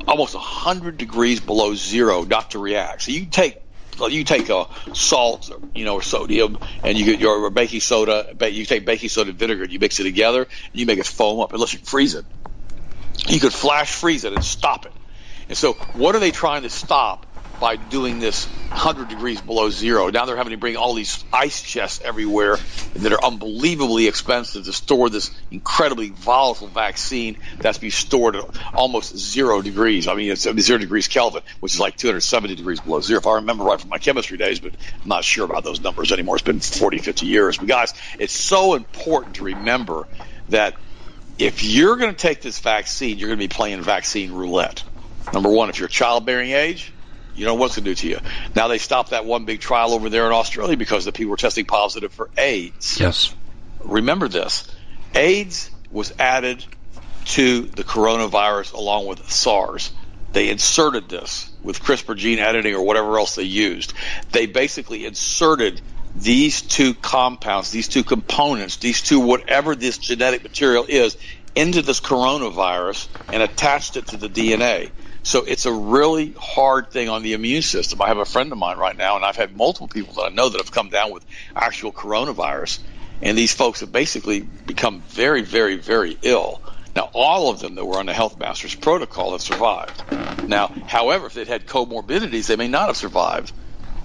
almost 0.06 0.34
100 0.34 0.98
degrees 0.98 1.40
below 1.40 1.74
zero 1.74 2.24
not 2.24 2.52
to 2.52 2.58
react. 2.58 3.02
So 3.02 3.12
you 3.12 3.26
take 3.26 3.58
you 4.08 4.24
take 4.24 4.48
a 4.48 4.66
salt, 4.92 5.50
you 5.74 5.84
know, 5.84 5.94
or 5.94 6.02
sodium, 6.02 6.58
and 6.82 6.98
you 6.98 7.04
get 7.04 7.20
your 7.20 7.50
baking 7.50 7.80
soda. 7.80 8.34
You 8.50 8.64
take 8.64 8.84
baking 8.84 9.08
soda 9.08 9.30
and 9.30 9.38
vinegar, 9.38 9.64
and 9.64 9.72
you 9.72 9.78
mix 9.78 10.00
it 10.00 10.04
together, 10.04 10.42
and 10.42 10.80
you 10.80 10.86
make 10.86 10.98
it 10.98 11.06
foam 11.06 11.40
up. 11.40 11.52
Unless 11.52 11.72
you 11.72 11.78
freeze 11.80 12.14
it, 12.14 12.24
you 13.28 13.40
could 13.40 13.52
flash 13.52 13.92
freeze 13.92 14.24
it 14.24 14.32
and 14.32 14.44
stop 14.44 14.86
it. 14.86 14.92
And 15.48 15.56
so, 15.56 15.74
what 15.92 16.14
are 16.14 16.20
they 16.20 16.30
trying 16.30 16.62
to 16.62 16.70
stop? 16.70 17.26
By 17.60 17.76
doing 17.76 18.18
this 18.18 18.46
100 18.46 19.08
degrees 19.08 19.40
below 19.40 19.70
zero. 19.70 20.10
Now 20.10 20.26
they're 20.26 20.36
having 20.36 20.50
to 20.50 20.56
bring 20.56 20.76
all 20.76 20.94
these 20.94 21.24
ice 21.32 21.62
chests 21.62 22.00
everywhere 22.04 22.58
that 22.94 23.12
are 23.12 23.24
unbelievably 23.24 24.06
expensive 24.08 24.64
to 24.64 24.72
store 24.72 25.08
this 25.08 25.30
incredibly 25.50 26.10
volatile 26.10 26.68
vaccine 26.68 27.36
that's 27.58 27.78
be 27.78 27.90
stored 27.90 28.36
at 28.36 28.44
almost 28.74 29.16
zero 29.16 29.62
degrees. 29.62 30.08
I 30.08 30.14
mean, 30.14 30.30
it's 30.30 30.42
zero 30.42 30.78
degrees 30.78 31.08
Kelvin, 31.08 31.42
which 31.60 31.74
is 31.74 31.80
like 31.80 31.96
270 31.96 32.56
degrees 32.56 32.80
below 32.80 33.00
zero, 33.00 33.20
if 33.20 33.26
I 33.26 33.34
remember 33.36 33.64
right 33.64 33.80
from 33.80 33.90
my 33.90 33.98
chemistry 33.98 34.38
days, 34.38 34.60
but 34.60 34.74
I'm 35.02 35.08
not 35.08 35.24
sure 35.24 35.44
about 35.44 35.64
those 35.64 35.80
numbers 35.80 36.12
anymore. 36.12 36.36
It's 36.36 36.44
been 36.44 36.60
40, 36.60 36.98
50 36.98 37.26
years. 37.26 37.58
But 37.58 37.68
guys, 37.68 37.94
it's 38.18 38.32
so 38.32 38.74
important 38.74 39.36
to 39.36 39.44
remember 39.44 40.06
that 40.48 40.74
if 41.38 41.64
you're 41.64 41.96
going 41.96 42.14
to 42.14 42.20
take 42.20 42.42
this 42.42 42.58
vaccine, 42.60 43.18
you're 43.18 43.28
going 43.28 43.38
to 43.38 43.44
be 43.44 43.48
playing 43.48 43.82
vaccine 43.82 44.32
roulette. 44.32 44.84
Number 45.32 45.48
one, 45.48 45.68
if 45.68 45.78
you're 45.78 45.88
childbearing 45.88 46.50
age, 46.50 46.93
you 47.34 47.44
know 47.44 47.54
what's 47.54 47.76
going 47.76 47.84
to 47.84 47.90
do 47.90 47.94
to 47.94 48.08
you. 48.08 48.18
Now 48.54 48.68
they 48.68 48.78
stopped 48.78 49.10
that 49.10 49.24
one 49.24 49.44
big 49.44 49.60
trial 49.60 49.92
over 49.92 50.08
there 50.08 50.26
in 50.26 50.32
Australia 50.32 50.76
because 50.76 51.04
the 51.04 51.12
people 51.12 51.30
were 51.30 51.36
testing 51.36 51.64
positive 51.64 52.12
for 52.12 52.30
AIDS. 52.36 52.98
Yes. 53.00 53.34
Remember 53.80 54.28
this. 54.28 54.70
AIDS 55.14 55.70
was 55.90 56.12
added 56.18 56.64
to 57.26 57.62
the 57.62 57.84
coronavirus 57.84 58.74
along 58.74 59.06
with 59.06 59.30
SARS. 59.30 59.92
They 60.32 60.50
inserted 60.50 61.08
this 61.08 61.50
with 61.62 61.80
CRISPR 61.80 62.16
gene 62.16 62.40
editing 62.40 62.74
or 62.74 62.82
whatever 62.82 63.18
else 63.18 63.36
they 63.36 63.44
used. 63.44 63.92
They 64.32 64.46
basically 64.46 65.06
inserted 65.06 65.80
these 66.16 66.62
two 66.62 66.94
compounds, 66.94 67.70
these 67.70 67.88
two 67.88 68.04
components, 68.04 68.76
these 68.76 69.02
two 69.02 69.20
whatever 69.20 69.74
this 69.74 69.98
genetic 69.98 70.42
material 70.42 70.86
is 70.88 71.16
into 71.54 71.82
this 71.82 72.00
coronavirus 72.00 73.08
and 73.32 73.42
attached 73.42 73.96
it 73.96 74.08
to 74.08 74.16
the 74.16 74.28
DNA. 74.28 74.90
So 75.24 75.42
it's 75.42 75.64
a 75.64 75.72
really 75.72 76.34
hard 76.38 76.90
thing 76.90 77.08
on 77.08 77.22
the 77.22 77.32
immune 77.32 77.62
system. 77.62 78.02
I 78.02 78.08
have 78.08 78.18
a 78.18 78.26
friend 78.26 78.52
of 78.52 78.58
mine 78.58 78.76
right 78.76 78.96
now, 78.96 79.16
and 79.16 79.24
I've 79.24 79.36
had 79.36 79.56
multiple 79.56 79.88
people 79.88 80.14
that 80.14 80.26
I 80.26 80.28
know 80.28 80.50
that 80.50 80.60
have 80.60 80.70
come 80.70 80.90
down 80.90 81.12
with 81.12 81.24
actual 81.56 81.92
coronavirus, 81.92 82.78
and 83.22 83.36
these 83.36 83.54
folks 83.54 83.80
have 83.80 83.90
basically 83.90 84.40
become 84.40 85.00
very, 85.08 85.40
very, 85.40 85.76
very 85.76 86.18
ill. 86.20 86.60
Now, 86.94 87.08
all 87.14 87.50
of 87.50 87.58
them 87.58 87.74
that 87.76 87.86
were 87.86 87.98
on 87.98 88.06
the 88.06 88.12
Health 88.12 88.38
Masters 88.38 88.74
protocol 88.74 89.32
have 89.32 89.40
survived. 89.40 90.02
Now, 90.46 90.68
however, 90.86 91.26
if 91.26 91.34
they'd 91.34 91.48
had 91.48 91.66
comorbidities, 91.66 92.46
they 92.46 92.56
may 92.56 92.68
not 92.68 92.88
have 92.88 92.96
survived. 92.98 93.50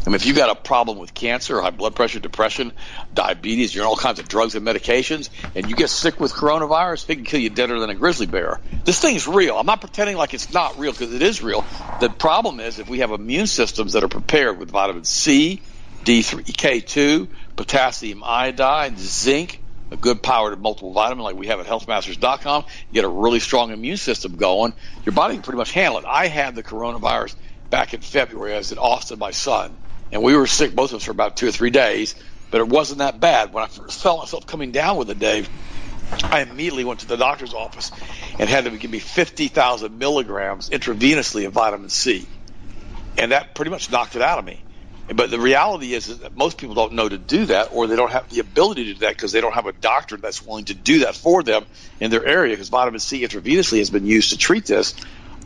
I 0.06 0.10
mean, 0.10 0.16
if 0.16 0.26
you've 0.26 0.38
got 0.38 0.50
a 0.50 0.56
problem 0.56 0.98
with 0.98 1.14
cancer, 1.14 1.62
high 1.62 1.72
blood 1.72 1.94
pressure, 1.94 2.20
depression, 2.20 2.72
diabetes, 3.14 3.76
you're 3.76 3.84
on 3.84 3.90
all 3.90 3.98
kinds 3.98 4.20
of 4.20 4.30
drugs 4.30 4.56
and 4.56 4.66
medications, 4.66 5.30
and 5.56 5.70
you 5.70 5.76
get 5.76 5.90
sick 5.90 6.22
with 6.22 6.32
coronavirus, 6.32 7.10
it 7.10 7.16
can 7.16 7.26
kill 7.26 7.42
you 7.42 7.50
deader 7.50 7.80
than 7.80 7.90
a 7.90 7.96
grizzly 7.96 8.26
bear. 8.26 8.62
This 8.86 9.00
thing's 9.00 9.28
real. 9.28 9.58
I'm 9.58 9.66
not 9.66 9.82
pretending 9.82 10.16
like 10.16 10.34
it's 10.34 10.54
not 10.54 10.80
real 10.80 10.94
because 10.94 11.14
it 11.14 11.22
is 11.22 11.44
real. 11.44 11.66
The 12.00 12.10
problem 12.10 12.62
is 12.62 12.80
if 12.80 12.88
we 12.88 13.00
have 13.00 13.12
immune 13.12 13.48
systems 13.48 13.94
that 13.94 14.04
are 14.04 14.08
prepared 14.08 14.58
with 14.58 14.72
vitamin 14.72 15.04
C, 15.04 15.62
D3, 16.06 16.46
K2, 16.46 17.28
potassium 17.58 18.24
iodide, 18.24 18.98
zinc, 18.98 19.62
a 19.92 19.98
good 19.98 20.24
powered 20.24 20.62
multiple 20.62 20.94
vitamin 20.94 21.26
like 21.26 21.36
we 21.36 21.48
have 21.48 21.60
at 21.60 21.66
healthmasters.com, 21.66 22.64
you 22.90 22.94
get 22.94 23.04
a 23.04 23.10
really 23.10 23.42
strong 23.42 23.72
immune 23.72 23.98
system 23.98 24.38
going, 24.38 24.74
your 25.06 25.14
body 25.14 25.34
can 25.34 25.44
pretty 25.44 25.58
much 25.58 25.74
handle 25.74 26.00
it. 26.00 26.06
I 26.08 26.28
had 26.28 26.56
the 26.56 26.64
coronavirus 26.64 27.36
back 27.70 27.94
in 27.94 28.00
February. 28.00 28.54
I 28.54 28.58
was 28.60 28.72
in 28.72 28.78
Austin, 28.78 29.20
my 29.20 29.32
son 29.32 29.76
and 30.12 30.24
we 30.24 30.36
were 30.36 30.48
sick, 30.48 30.76
both 30.76 30.92
of 30.92 30.98
us, 30.98 31.04
for 31.04 31.12
about 31.12 31.38
two 31.38 31.48
or 31.48 31.52
three 31.52 31.70
days. 31.70 32.16
But 32.52 32.62
it 32.62 32.68
wasn't 32.68 33.00
that 33.00 33.20
bad. 33.20 33.54
When 33.54 33.64
I 33.64 33.68
first 33.68 34.02
felt 34.02 34.20
myself 34.20 34.48
coming 34.48 34.72
down 34.72 34.98
with 34.98 35.10
it, 35.10 35.20
Dave, 35.20 35.50
I 36.24 36.42
immediately 36.42 36.84
went 36.84 37.02
to 37.02 37.06
the 37.06 37.18
doctor's 37.18 37.54
office 37.54 37.92
and 38.40 38.50
had 38.50 38.64
them 38.64 38.78
give 38.78 38.90
me 38.90 39.00
50,000 39.00 39.98
milligrams 39.98 40.70
intravenously 40.70 41.46
of 41.46 41.54
vitamin 41.54 41.90
C. 41.90 42.28
And 43.18 43.32
that 43.32 43.54
pretty 43.54 43.70
much 43.70 43.92
knocked 43.92 44.16
it 44.16 44.22
out 44.22 44.40
of 44.40 44.46
me. 44.46 44.64
But 45.14 45.32
the 45.32 45.40
reality 45.40 45.94
is 45.94 46.20
that 46.20 46.36
most 46.38 46.58
people 46.58 46.76
don't 46.76 46.94
know 46.94 47.10
to 47.10 47.18
do 47.18 47.46
that, 47.48 47.70
or 47.72 47.88
they 47.88 47.96
don't 47.96 48.12
have 48.12 48.30
the 48.30 48.40
ability 48.40 48.86
to 48.86 48.94
do 48.94 49.00
that 49.00 49.16
because 49.16 49.32
they 49.32 49.42
don't 49.42 49.56
have 49.56 49.66
a 49.66 49.72
doctor 49.72 50.18
that's 50.18 50.46
willing 50.46 50.66
to 50.66 50.76
do 50.76 51.00
that 51.00 51.16
for 51.16 51.42
them 51.42 51.66
in 52.00 52.12
their 52.12 52.26
area. 52.26 52.54
Because 52.54 52.70
vitamin 52.70 53.00
C 53.00 53.22
intravenously 53.22 53.80
has 53.80 53.90
been 53.90 54.06
used 54.06 54.32
to 54.32 54.38
treat 54.38 54.66
this 54.66 54.94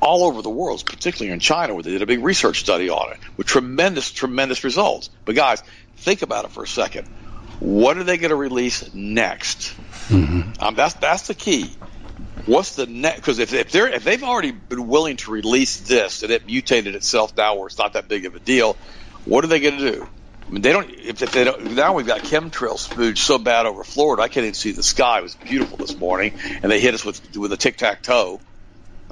all 0.04 0.24
over 0.24 0.42
the 0.42 0.50
world, 0.50 0.84
particularly 0.86 1.32
in 1.32 1.39
China, 1.39 1.74
where 1.74 1.84
they 1.84 1.92
did 1.92 2.02
a 2.02 2.06
big 2.06 2.24
research 2.24 2.60
study 2.60 2.89
on 2.89 3.12
it 3.13 3.20
with 3.38 3.48
tremendous, 3.48 4.12
tremendous 4.12 4.63
results. 4.63 5.10
But 5.26 5.36
guys, 5.36 5.63
think 5.98 6.22
about 6.22 6.46
it 6.46 6.52
for 6.52 6.63
a 6.63 6.68
second. 6.68 7.08
What 7.60 7.98
are 7.98 8.04
they 8.04 8.18
going 8.18 8.32
to 8.32 8.36
release 8.36 8.94
next? 8.94 9.74
Mm-hmm. 10.10 10.62
Um, 10.63 10.76
that's 10.76 10.96
that's 10.96 11.28
the 11.28 11.34
key. 11.34 11.76
What's 12.46 12.76
the 12.76 12.86
next? 12.86 13.18
Because 13.18 13.39
if, 13.39 13.54
if 13.54 13.72
they're 13.72 13.88
if 13.88 14.04
they've 14.04 14.24
already 14.24 14.52
been 14.52 14.88
willing 14.88 15.18
to 15.18 15.32
release 15.32 15.78
this 15.78 16.24
and 16.24 16.32
it 16.32 16.46
mutated 16.46 16.96
itself 16.96 17.36
now 17.38 17.56
where 17.56 17.68
it's 17.68 17.78
not 17.78 17.94
that 17.94 18.10
big 18.10 18.26
of 18.26 18.36
a 18.36 18.39
deal, 18.39 18.76
what 19.26 19.44
are 19.44 19.48
they 19.48 19.62
going 19.62 19.78
to 19.78 19.92
do? 19.92 20.10
I 20.46 20.52
mean, 20.52 20.62
they 20.62 20.74
don't. 20.74 20.89
If, 20.89 21.22
if 21.22 21.32
they 21.32 21.46
don't, 21.46 21.74
now 21.74 21.94
we've 21.94 22.06
got 22.06 22.22
chemtrails 22.22 22.89
spooged 22.89 23.20
so 23.20 23.38
bad 23.38 23.66
over 23.66 23.84
Florida. 23.84 24.24
I 24.24 24.28
can't 24.28 24.44
even 24.44 24.54
see 24.54 24.72
the 24.72 24.84
sky. 24.84 25.20
It 25.20 25.24
was 25.24 25.36
beautiful 25.36 25.78
this 25.78 25.98
morning, 25.98 26.34
and 26.62 26.70
they 26.72 26.82
hit 26.82 26.94
us 26.94 27.06
with 27.06 27.38
with 27.38 27.54
a 27.54 27.58
tic 27.58 27.78
tac 27.78 28.02
toe. 28.02 28.42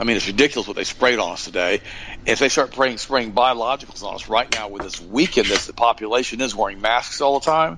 I 0.01 0.03
mean, 0.03 0.17
it's 0.17 0.25
ridiculous 0.25 0.67
what 0.67 0.75
they 0.75 0.83
sprayed 0.83 1.19
on 1.19 1.33
us 1.33 1.45
today. 1.45 1.79
If 2.25 2.39
they 2.39 2.49
start 2.49 2.73
spraying, 2.73 2.97
spraying 2.97 3.33
biologicals 3.33 4.01
on 4.01 4.15
us 4.15 4.29
right 4.29 4.51
now 4.51 4.67
with 4.67 4.81
this 4.81 4.99
weakness 4.99 5.67
the 5.67 5.73
population 5.73 6.41
is 6.41 6.55
wearing 6.55 6.81
masks 6.81 7.21
all 7.21 7.39
the 7.39 7.45
time, 7.45 7.77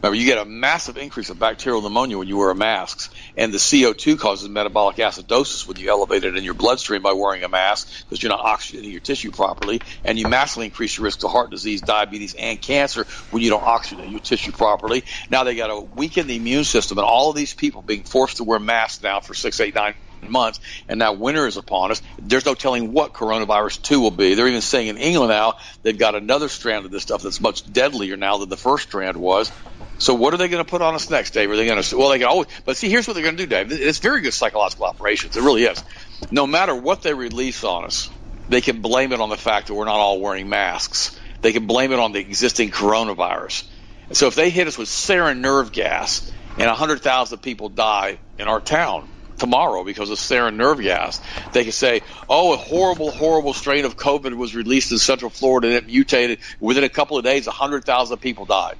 remember, 0.00 0.16
you 0.16 0.24
get 0.24 0.38
a 0.38 0.44
massive 0.44 0.96
increase 0.96 1.30
of 1.30 1.40
bacterial 1.40 1.82
pneumonia 1.82 2.16
when 2.16 2.28
you 2.28 2.36
wear 2.36 2.54
masks. 2.54 3.10
And 3.36 3.52
the 3.52 3.58
CO2 3.58 4.20
causes 4.20 4.48
metabolic 4.48 4.98
acidosis 4.98 5.66
when 5.66 5.76
you 5.76 5.90
elevate 5.90 6.22
it 6.22 6.36
in 6.36 6.44
your 6.44 6.54
bloodstream 6.54 7.02
by 7.02 7.12
wearing 7.12 7.42
a 7.42 7.48
mask 7.48 7.88
because 8.04 8.22
you're 8.22 8.30
not 8.30 8.44
oxygenating 8.44 8.92
your 8.92 9.00
tissue 9.00 9.32
properly. 9.32 9.80
And 10.04 10.16
you 10.16 10.28
massively 10.28 10.66
increase 10.66 10.96
your 10.96 11.06
risk 11.06 11.24
of 11.24 11.32
heart 11.32 11.50
disease, 11.50 11.80
diabetes, 11.80 12.34
and 12.34 12.62
cancer 12.62 13.04
when 13.30 13.42
you 13.42 13.50
don't 13.50 13.64
oxygenate 13.64 14.12
your 14.12 14.20
tissue 14.20 14.52
properly. 14.52 15.02
Now 15.28 15.42
they 15.42 15.56
got 15.56 15.66
to 15.68 15.80
weaken 15.80 16.28
the 16.28 16.36
immune 16.36 16.62
system. 16.62 16.98
And 16.98 17.04
all 17.04 17.30
of 17.30 17.36
these 17.36 17.52
people 17.52 17.82
being 17.82 18.04
forced 18.04 18.36
to 18.36 18.44
wear 18.44 18.60
masks 18.60 19.02
now 19.02 19.18
for 19.18 19.34
six, 19.34 19.58
eight, 19.58 19.74
nine 19.74 19.94
months, 20.30 20.60
and 20.88 20.98
now 20.98 21.12
winter 21.12 21.46
is 21.46 21.56
upon 21.56 21.90
us. 21.90 22.02
There's 22.18 22.44
no 22.44 22.54
telling 22.54 22.92
what 22.92 23.12
coronavirus 23.12 23.82
2 23.82 24.00
will 24.00 24.10
be. 24.10 24.34
They're 24.34 24.48
even 24.48 24.60
saying 24.60 24.88
in 24.88 24.98
England 24.98 25.30
now 25.30 25.58
they've 25.82 25.98
got 25.98 26.14
another 26.14 26.48
strand 26.48 26.84
of 26.84 26.90
this 26.90 27.02
stuff 27.02 27.22
that's 27.22 27.40
much 27.40 27.70
deadlier 27.70 28.16
now 28.16 28.38
than 28.38 28.48
the 28.48 28.56
first 28.56 28.88
strand 28.88 29.16
was. 29.16 29.50
So 29.98 30.14
what 30.14 30.34
are 30.34 30.36
they 30.36 30.48
going 30.48 30.64
to 30.64 30.68
put 30.68 30.82
on 30.82 30.94
us 30.94 31.08
next, 31.08 31.30
Dave? 31.30 31.50
Are 31.50 31.56
they 31.56 31.66
going 31.66 31.80
to? 31.80 31.96
Well, 31.96 32.10
they 32.10 32.18
can 32.18 32.26
always. 32.26 32.48
But 32.64 32.76
see, 32.76 32.90
here's 32.90 33.06
what 33.06 33.14
they're 33.14 33.22
going 33.22 33.36
to 33.36 33.42
do, 33.42 33.48
Dave. 33.48 33.70
It's 33.70 33.98
very 33.98 34.20
good 34.22 34.34
psychological 34.34 34.86
operations. 34.86 35.36
It 35.36 35.42
really 35.42 35.64
is. 35.64 35.82
No 36.30 36.46
matter 36.46 36.74
what 36.74 37.02
they 37.02 37.14
release 37.14 37.62
on 37.62 37.84
us, 37.84 38.10
they 38.48 38.60
can 38.60 38.82
blame 38.82 39.12
it 39.12 39.20
on 39.20 39.28
the 39.28 39.36
fact 39.36 39.68
that 39.68 39.74
we're 39.74 39.84
not 39.84 39.96
all 39.96 40.20
wearing 40.20 40.48
masks. 40.48 41.18
They 41.42 41.52
can 41.52 41.66
blame 41.66 41.92
it 41.92 41.98
on 41.98 42.12
the 42.12 42.18
existing 42.18 42.70
coronavirus. 42.70 43.64
So 44.12 44.26
if 44.26 44.34
they 44.34 44.50
hit 44.50 44.66
us 44.66 44.76
with 44.76 44.88
sarin 44.88 45.38
nerve 45.38 45.72
gas 45.72 46.30
and 46.58 46.66
100,000 46.66 47.38
people 47.38 47.68
die 47.68 48.18
in 48.38 48.48
our 48.48 48.60
town, 48.60 49.08
tomorrow 49.38 49.84
because 49.84 50.10
of 50.10 50.18
sarin 50.18 50.56
nerve 50.56 50.80
gas. 50.80 51.20
They 51.52 51.64
could 51.64 51.74
say, 51.74 52.02
oh, 52.28 52.54
a 52.54 52.56
horrible, 52.56 53.10
horrible 53.10 53.52
strain 53.52 53.84
of 53.84 53.96
COVID 53.96 54.34
was 54.34 54.54
released 54.54 54.92
in 54.92 54.98
Central 54.98 55.30
Florida 55.30 55.68
and 55.68 55.76
it 55.76 55.86
mutated. 55.86 56.38
Within 56.60 56.84
a 56.84 56.88
couple 56.88 57.18
of 57.18 57.24
days, 57.24 57.46
100,000 57.46 58.18
people 58.18 58.44
died. 58.44 58.76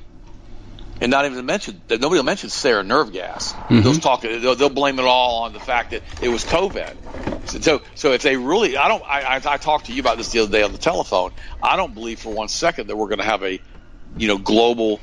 And 1.00 1.10
not 1.10 1.24
even 1.24 1.36
to 1.38 1.42
mention 1.42 1.82
that 1.88 2.00
nobody 2.00 2.20
will 2.20 2.24
mention 2.24 2.50
sarin 2.50 2.86
nerve 2.86 3.12
gas. 3.12 3.52
Mm-hmm. 3.52 3.80
They'll 3.80 3.94
talk. 3.94 4.22
They'll, 4.22 4.54
they'll, 4.54 4.70
blame 4.70 4.98
it 4.98 5.04
all 5.04 5.42
on 5.42 5.52
the 5.52 5.60
fact 5.60 5.90
that 5.90 6.02
it 6.22 6.28
was 6.28 6.44
COVID. 6.44 7.62
So, 7.62 7.82
so 7.96 8.12
if 8.12 8.22
they 8.22 8.36
really, 8.36 8.76
I 8.76 8.86
don't. 8.88 9.02
I, 9.02 9.22
I, 9.22 9.40
I 9.44 9.56
talked 9.56 9.86
to 9.86 9.92
you 9.92 10.00
about 10.00 10.18
this 10.18 10.30
the 10.30 10.38
other 10.38 10.52
day 10.52 10.62
on 10.62 10.70
the 10.70 10.78
telephone. 10.78 11.32
I 11.60 11.76
don't 11.76 11.94
believe 11.94 12.20
for 12.20 12.32
one 12.32 12.48
second 12.48 12.86
that 12.86 12.96
we're 12.96 13.08
going 13.08 13.18
to 13.18 13.24
have 13.24 13.42
a, 13.42 13.60
you 14.16 14.28
know, 14.28 14.38
global 14.38 15.00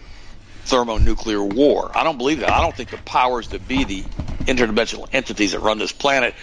thermonuclear 0.63 1.43
war. 1.43 1.91
I 1.93 2.03
don't 2.03 2.17
believe 2.17 2.39
that. 2.39 2.49
I 2.49 2.61
don't 2.61 2.75
think 2.75 2.89
the 2.89 2.97
powers 2.97 3.49
that 3.49 3.67
be, 3.67 3.83
the 3.83 4.05
interdimensional 4.45 5.07
entities 5.11 5.51
that 5.53 5.59
run 5.59 5.77
this 5.77 5.91
planet, 5.91 6.35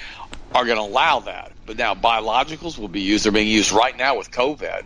are 0.55 0.65
going 0.65 0.77
to 0.77 0.83
allow 0.83 1.21
that. 1.21 1.53
But 1.67 1.77
now 1.77 1.95
biologicals 1.95 2.79
will 2.79 2.89
be 2.89 3.03
used. 3.03 3.25
They're 3.25 3.33
being 3.33 3.49
used 3.49 3.73
right 3.73 3.97
now 3.97 4.17
with 4.17 4.31
COVID. 4.31 4.83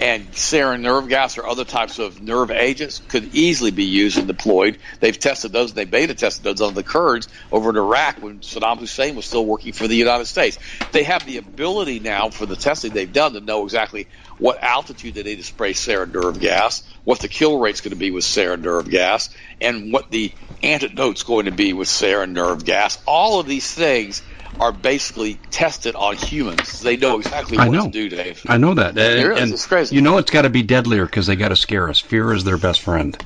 And 0.00 0.32
sarin 0.32 0.80
nerve 0.80 1.08
gas 1.08 1.36
or 1.36 1.46
other 1.46 1.66
types 1.66 1.98
of 1.98 2.22
nerve 2.22 2.50
agents 2.50 3.00
could 3.00 3.34
easily 3.34 3.70
be 3.70 3.84
used 3.84 4.16
and 4.16 4.26
deployed. 4.26 4.78
They've 5.00 5.18
tested 5.18 5.52
those. 5.52 5.74
They 5.74 5.84
beta 5.84 6.14
tested 6.14 6.42
those 6.42 6.62
on 6.62 6.72
the 6.72 6.82
Kurds 6.82 7.28
over 7.52 7.68
in 7.68 7.76
Iraq 7.76 8.22
when 8.22 8.40
Saddam 8.40 8.78
Hussein 8.78 9.14
was 9.14 9.26
still 9.26 9.44
working 9.44 9.74
for 9.74 9.86
the 9.86 9.96
United 9.96 10.24
States. 10.24 10.58
They 10.92 11.02
have 11.02 11.26
the 11.26 11.36
ability 11.36 12.00
now 12.00 12.30
for 12.30 12.46
the 12.46 12.56
testing 12.56 12.94
they've 12.94 13.12
done 13.12 13.34
to 13.34 13.40
know 13.42 13.64
exactly 13.64 14.08
what 14.40 14.62
altitude 14.62 15.14
they 15.14 15.22
need 15.22 15.36
to 15.36 15.44
spray 15.44 15.72
sarin 15.74 16.12
nerve 16.12 16.40
gas, 16.40 16.82
what 17.04 17.20
the 17.20 17.28
kill 17.28 17.60
rate's 17.60 17.82
going 17.82 17.90
to 17.90 17.96
be 17.96 18.10
with 18.10 18.24
sarin 18.24 18.62
nerve 18.62 18.88
gas, 18.88 19.28
and 19.60 19.92
what 19.92 20.10
the 20.10 20.32
antidote's 20.62 21.22
going 21.22 21.44
to 21.44 21.52
be 21.52 21.72
with 21.72 21.88
sarin 21.88 22.32
nerve 22.32 22.64
gas. 22.64 22.98
All 23.06 23.38
of 23.38 23.46
these 23.46 23.70
things 23.70 24.22
are 24.58 24.72
basically 24.72 25.40
tested 25.50 25.94
on 25.94 26.16
humans. 26.16 26.80
They 26.80 26.96
know 26.96 27.18
exactly 27.18 27.58
what 27.58 27.70
know. 27.70 27.84
to 27.84 27.90
do, 27.90 28.08
Dave. 28.08 28.44
I 28.48 28.56
know 28.56 28.74
that. 28.74 28.96
And, 28.98 29.38
and 29.38 29.52
it's 29.52 29.66
crazy. 29.66 29.94
You 29.94 30.02
know 30.02 30.18
it's 30.18 30.30
got 30.30 30.42
to 30.42 30.50
be 30.50 30.62
deadlier 30.62 31.04
because 31.04 31.26
they 31.26 31.36
got 31.36 31.48
to 31.48 31.56
scare 31.56 31.88
us. 31.88 32.00
Fear 32.00 32.32
is 32.32 32.44
their 32.44 32.58
best 32.58 32.80
friend. 32.80 33.16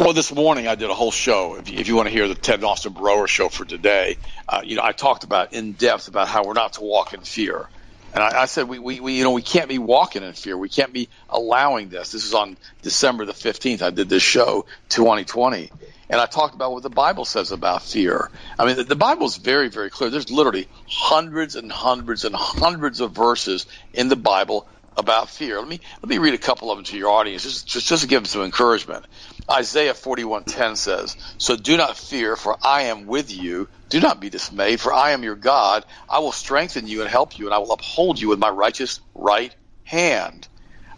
Well, 0.00 0.12
this 0.12 0.32
morning 0.32 0.68
I 0.68 0.76
did 0.76 0.90
a 0.90 0.94
whole 0.94 1.10
show. 1.10 1.56
If 1.56 1.68
you, 1.68 1.78
if 1.78 1.88
you 1.88 1.96
want 1.96 2.06
to 2.06 2.12
hear 2.12 2.28
the 2.28 2.36
Ted 2.36 2.62
Austin 2.62 2.92
Broer 2.92 3.26
show 3.26 3.48
for 3.48 3.64
today, 3.64 4.16
uh, 4.48 4.60
you 4.62 4.76
know 4.76 4.82
I 4.84 4.92
talked 4.92 5.24
about 5.24 5.52
in 5.52 5.72
depth 5.72 6.06
about 6.06 6.28
how 6.28 6.44
we're 6.44 6.52
not 6.52 6.74
to 6.74 6.82
walk 6.82 7.14
in 7.14 7.20
fear. 7.22 7.68
And 8.12 8.22
I, 8.22 8.42
I 8.42 8.46
said, 8.46 8.68
we, 8.68 8.78
we, 8.78 9.00
we, 9.00 9.14
you 9.18 9.24
know, 9.24 9.32
we 9.32 9.42
can't 9.42 9.68
be 9.68 9.78
walking 9.78 10.22
in 10.22 10.32
fear. 10.34 10.56
We 10.56 10.68
can't 10.68 10.92
be 10.92 11.08
allowing 11.28 11.90
this. 11.90 12.12
This 12.12 12.24
is 12.24 12.34
on 12.34 12.58
December 12.82 13.24
the 13.26 13.32
15th. 13.32 13.82
I 13.82 13.90
did 13.90 14.08
this 14.08 14.22
show, 14.22 14.66
2020. 14.90 15.72
And 16.10 16.20
I 16.20 16.26
talked 16.26 16.54
about 16.54 16.72
what 16.72 16.82
the 16.82 16.90
Bible 16.90 17.24
says 17.24 17.52
about 17.52 17.82
fear. 17.82 18.30
I 18.58 18.66
mean, 18.66 18.76
the, 18.76 18.84
the 18.84 18.96
Bible 18.96 19.26
is 19.26 19.36
very, 19.36 19.68
very 19.68 19.90
clear. 19.90 20.10
There's 20.10 20.30
literally 20.30 20.68
hundreds 20.86 21.56
and 21.56 21.70
hundreds 21.70 22.24
and 22.24 22.34
hundreds 22.34 23.00
of 23.00 23.12
verses 23.12 23.66
in 23.92 24.08
the 24.08 24.16
Bible 24.16 24.66
about 24.96 25.30
fear. 25.30 25.58
Let 25.60 25.68
me 25.68 25.80
let 26.02 26.08
me 26.10 26.18
read 26.18 26.34
a 26.34 26.38
couple 26.38 26.70
of 26.70 26.78
them 26.78 26.84
to 26.86 26.98
your 26.98 27.10
audience, 27.10 27.44
just 27.44 27.68
just, 27.68 27.88
just 27.88 28.02
to 28.02 28.08
give 28.08 28.22
them 28.22 28.26
some 28.26 28.42
encouragement. 28.42 29.06
Isaiah 29.50 29.94
41:10 29.94 30.76
says, 30.76 31.16
"So 31.38 31.56
do 31.56 31.76
not 31.76 31.96
fear, 31.96 32.36
for 32.36 32.58
I 32.62 32.82
am 32.82 33.06
with 33.06 33.30
you. 33.30 33.68
Do 33.88 34.00
not 34.00 34.20
be 34.20 34.30
dismayed, 34.30 34.80
for 34.80 34.92
I 34.92 35.12
am 35.12 35.22
your 35.22 35.36
God. 35.36 35.84
I 36.08 36.18
will 36.18 36.32
strengthen 36.32 36.86
you 36.86 37.00
and 37.00 37.10
help 37.10 37.38
you, 37.38 37.46
and 37.46 37.54
I 37.54 37.58
will 37.58 37.72
uphold 37.72 38.20
you 38.20 38.28
with 38.28 38.38
my 38.38 38.50
righteous 38.50 39.00
right 39.14 39.54
hand." 39.84 40.48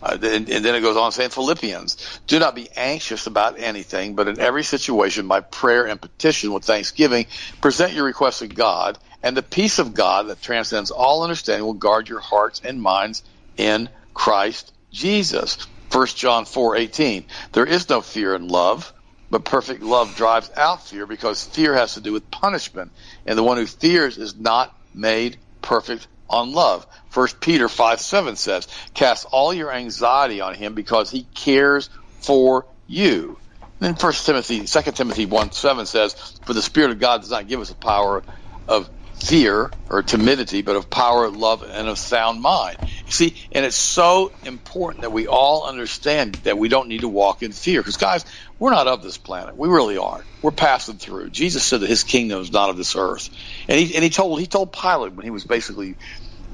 Uh, 0.02 0.16
and, 0.22 0.48
and, 0.48 0.64
then 0.64 0.74
it 0.74 0.80
goes 0.80 0.96
on 0.96 1.12
saying 1.12 1.28
Philippians, 1.28 2.20
do 2.26 2.38
not 2.38 2.54
be 2.54 2.70
anxious 2.74 3.26
about 3.26 3.60
anything, 3.60 4.14
but 4.14 4.28
in 4.28 4.40
every 4.40 4.64
situation 4.64 5.28
by 5.28 5.40
prayer 5.40 5.86
and 5.86 6.00
petition 6.00 6.52
with 6.52 6.64
thanksgiving, 6.64 7.26
present 7.60 7.92
your 7.92 8.06
requests 8.06 8.38
to 8.38 8.48
God, 8.48 8.98
and 9.22 9.36
the 9.36 9.42
peace 9.42 9.78
of 9.78 9.92
God 9.92 10.28
that 10.28 10.40
transcends 10.40 10.90
all 10.90 11.22
understanding 11.22 11.66
will 11.66 11.74
guard 11.74 12.08
your 12.08 12.20
hearts 12.20 12.62
and 12.64 12.80
minds 12.80 13.22
in 13.58 13.90
Christ 14.14 14.72
Jesus. 14.90 15.58
1 15.90 16.07
John 16.16 16.44
4:18. 16.44 17.26
There 17.53 17.66
is 17.66 17.88
no 17.88 18.00
fear 18.00 18.35
in 18.35 18.48
love, 18.48 18.92
but 19.31 19.44
perfect 19.44 19.83
love 19.83 20.14
drives 20.16 20.50
out 20.57 20.87
fear 20.87 21.07
because 21.07 21.44
fear 21.44 21.74
has 21.74 21.94
to 21.94 22.00
do 22.00 22.12
with 22.12 22.31
punishment, 22.31 22.92
and 23.26 23.38
the 23.38 23.42
one 23.42 23.57
who 23.57 23.66
fears 23.66 24.18
is 24.18 24.37
not 24.37 24.74
made 24.94 25.40
perfect 25.62 26.09
on 26.29 26.53
love. 26.53 26.87
1 27.12 27.29
Peter 27.40 27.68
5 27.68 28.00
7 28.00 28.37
says, 28.37 28.68
Cast 28.94 29.26
all 29.31 29.53
your 29.53 29.72
anxiety 29.72 30.40
on 30.40 30.55
him 30.55 30.74
because 30.74 31.11
he 31.11 31.24
cares 31.35 31.90
for 32.20 32.66
you. 32.87 33.38
Then 33.81 33.94
1 33.94 34.12
Timothy, 34.12 34.66
2 34.66 34.83
Timothy 34.92 35.26
1 35.26 35.53
7 35.53 35.87
says, 35.87 36.14
For 36.44 36.55
the 36.55 36.62
Spirit 36.62 36.90
of 36.92 36.98
God 36.98 37.22
does 37.22 37.31
not 37.31 37.48
give 37.48 37.61
us 37.61 37.70
a 37.70 37.76
power 37.76 38.22
of 38.68 38.88
fear 39.20 39.74
or 39.90 40.02
timidity, 40.02 40.62
but 40.62 40.76
of 40.76 40.90
power, 40.90 41.30
love, 41.30 41.62
and 41.62 41.88
of 41.88 41.98
sound 41.98 42.42
mind. 42.42 42.78
See, 43.09 43.38
and 43.52 43.64
it's 43.66 43.76
so 43.76 44.33
important 44.44 45.02
that 45.02 45.12
we 45.12 45.28
all 45.28 45.66
understand 45.66 46.44
that 46.44 46.59
we 46.59 46.68
don't 46.68 46.88
need 46.88 47.02
to 47.02 47.09
walk 47.09 47.42
in 47.42 47.52
fear. 47.52 47.80
Because, 47.80 47.98
guys, 47.98 48.24
we're 48.59 48.70
not 48.72 48.88
of 48.88 49.02
this 49.02 49.18
planet. 49.18 49.56
We 49.56 49.68
really 49.68 49.98
aren't. 49.98 50.26
We're 50.42 50.52
passing 50.52 50.98
through. 50.98 51.30
Jesus 51.30 51.64
said 51.64 51.80
that 51.80 51.90
his 51.90 52.04
kingdom 52.04 52.40
is 52.40 52.52
not 52.52 52.70
of 52.70 52.78
this 52.78 52.96
earth. 52.96 53.30
And 53.68 53.78
he, 53.80 53.94
and 53.94 54.04
he 54.04 54.11
told 54.11 54.40
he 54.40 54.46
told 54.48 54.72
Pilate 54.72 55.14
when 55.14 55.24
he 55.24 55.30
was 55.33 55.44
basically 55.46 55.96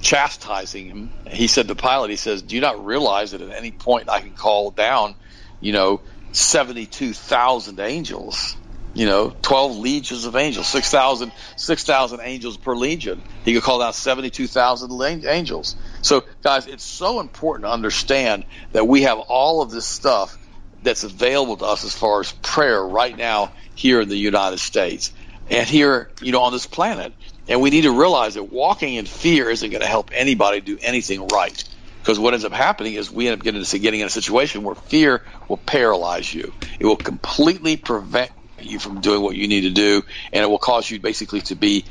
chastising 0.00 0.87
him, 0.87 1.12
he 1.31 1.48
said 1.48 1.68
to 1.68 1.76
Pilate, 1.76 2.11
he 2.11 2.16
says, 2.16 2.42
Do 2.42 2.55
you 2.57 2.61
not 2.62 2.85
realize 2.85 3.33
that 3.33 3.42
at 3.42 3.50
any 3.57 3.72
point 3.72 4.11
I 4.11 4.20
can 4.20 4.35
call 4.35 4.72
down, 4.72 5.16
you 5.61 5.72
know, 5.72 6.02
72,000 6.33 7.81
angels? 7.81 8.57
You 8.96 9.04
know, 9.04 9.35
12 9.42 9.76
legions 9.76 10.24
of 10.24 10.37
angels, 10.37 10.66
6,000 10.68 11.30
6, 11.56 11.90
angels 12.22 12.56
per 12.56 12.74
legion. 12.74 13.22
He 13.44 13.52
could 13.52 13.62
call 13.62 13.78
down 13.78 13.92
72,000 13.92 15.26
angels. 15.26 15.76
So, 16.00 16.24
guys, 16.42 16.66
it's 16.66 16.82
so 16.82 17.20
important 17.20 17.66
to 17.66 17.72
understand 17.72 18.46
that 18.72 18.88
we 18.88 19.02
have 19.02 19.18
all 19.18 19.61
of 19.61 19.70
this 19.70 19.85
stuff 19.87 20.38
that's 20.82 21.04
available 21.04 21.59
to 21.59 21.66
us 21.66 21.85
as 21.85 21.92
far 21.92 22.20
as 22.20 22.32
prayer 22.32 22.82
right 22.82 23.14
now 23.14 23.52
here 23.74 24.00
in 24.00 24.09
the 24.09 24.16
United 24.16 24.61
States 24.61 25.12
and 25.50 25.68
here, 25.68 26.11
you 26.22 26.32
know, 26.32 26.40
on 26.40 26.52
this 26.52 26.66
planet. 26.66 27.12
And 27.48 27.61
we 27.61 27.68
need 27.68 27.82
to 27.82 27.92
realize 27.92 28.35
that 28.35 28.44
walking 28.44 28.94
in 28.94 29.04
fear 29.04 29.50
isn't 29.50 29.70
going 29.70 29.82
to 29.82 29.87
help 29.87 30.11
anybody 30.14 30.62
do 30.62 30.78
anything 30.80 31.28
right. 31.28 31.64
Because 32.00 32.18
what 32.18 32.32
ends 32.32 32.46
up 32.46 32.52
happening 32.52 32.94
is 32.94 33.11
we 33.11 33.28
end 33.28 33.40
up 33.40 33.44
getting, 33.44 33.62
getting 33.82 34.00
in 34.00 34.06
a 34.06 34.11
situation 34.11 34.62
where 34.62 34.74
fear 34.74 35.22
will 35.48 35.56
paralyze 35.59 36.32
you. 36.32 36.54
It 36.78 36.87
will 36.87 36.96
completely 36.96 37.76
prevent 37.76 38.30
you 38.61 38.79
from 38.79 39.01
doing 39.01 39.23
what 39.23 39.37
you 39.37 39.49
need 39.49 39.62
to 39.62 39.71
do, 39.71 40.03
and 40.33 40.42
it 40.42 40.47
will 40.49 40.59
cause 40.59 40.90
you 40.90 40.99
basically 41.01 41.40
to 41.42 41.55
be 41.55 41.85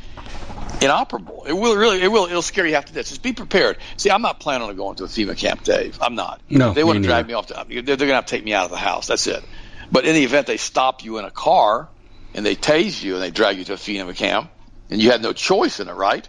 inoperable. 0.82 1.46
It 1.48 1.54
will 1.54 1.76
really, 1.76 2.02
it 2.02 2.12
will, 2.12 2.26
it'll 2.26 2.42
scare 2.42 2.66
you 2.66 2.76
half 2.76 2.86
to 2.86 2.94
death. 2.94 3.08
Just 3.08 3.24
be 3.24 3.34
prepared. 3.34 3.78
See, 3.98 4.10
I'm 4.10 4.22
not 4.22 4.40
planning 4.40 4.68
on 4.68 4.76
going 4.76 4.96
to 4.98 5.06
a 5.06 5.08
FEMA 5.08 5.38
camp, 5.38 5.64
Dave. 5.64 5.98
I'm 6.02 6.16
not. 6.16 6.42
No, 6.50 6.74
they 6.74 6.84
want 6.84 7.02
to 7.02 7.08
drag 7.08 7.28
me 7.28 7.34
off. 7.34 7.48
To, 7.48 7.66
they're, 7.68 7.82
they're 7.82 7.98
going 7.98 8.10
to 8.10 8.16
have 8.16 8.26
to 8.26 8.36
take 8.36 8.44
me 8.44 8.54
out 8.54 8.66
of 8.66 8.72
the 8.72 8.78
house. 8.78 9.08
That's 9.08 9.28
it. 9.28 9.44
But 9.92 10.06
in 10.06 10.16
the 10.16 10.24
event 10.24 10.48
they 10.48 10.58
stop 10.58 11.04
you 11.04 11.18
in 11.20 11.26
a 11.26 11.32
car 11.32 11.90
and 12.34 12.46
they 12.46 12.56
tase 12.56 13.02
you 13.02 13.14
and 13.14 13.24
they 13.24 13.32
drag 13.32 13.58
you 13.58 13.64
to 13.66 13.74
a 13.74 13.78
FEMA 13.78 14.16
camp, 14.16 14.52
and 14.90 15.02
you 15.02 15.12
had 15.12 15.22
no 15.22 15.34
choice 15.34 15.80
in 15.80 15.88
it, 15.88 15.94
right? 15.94 16.28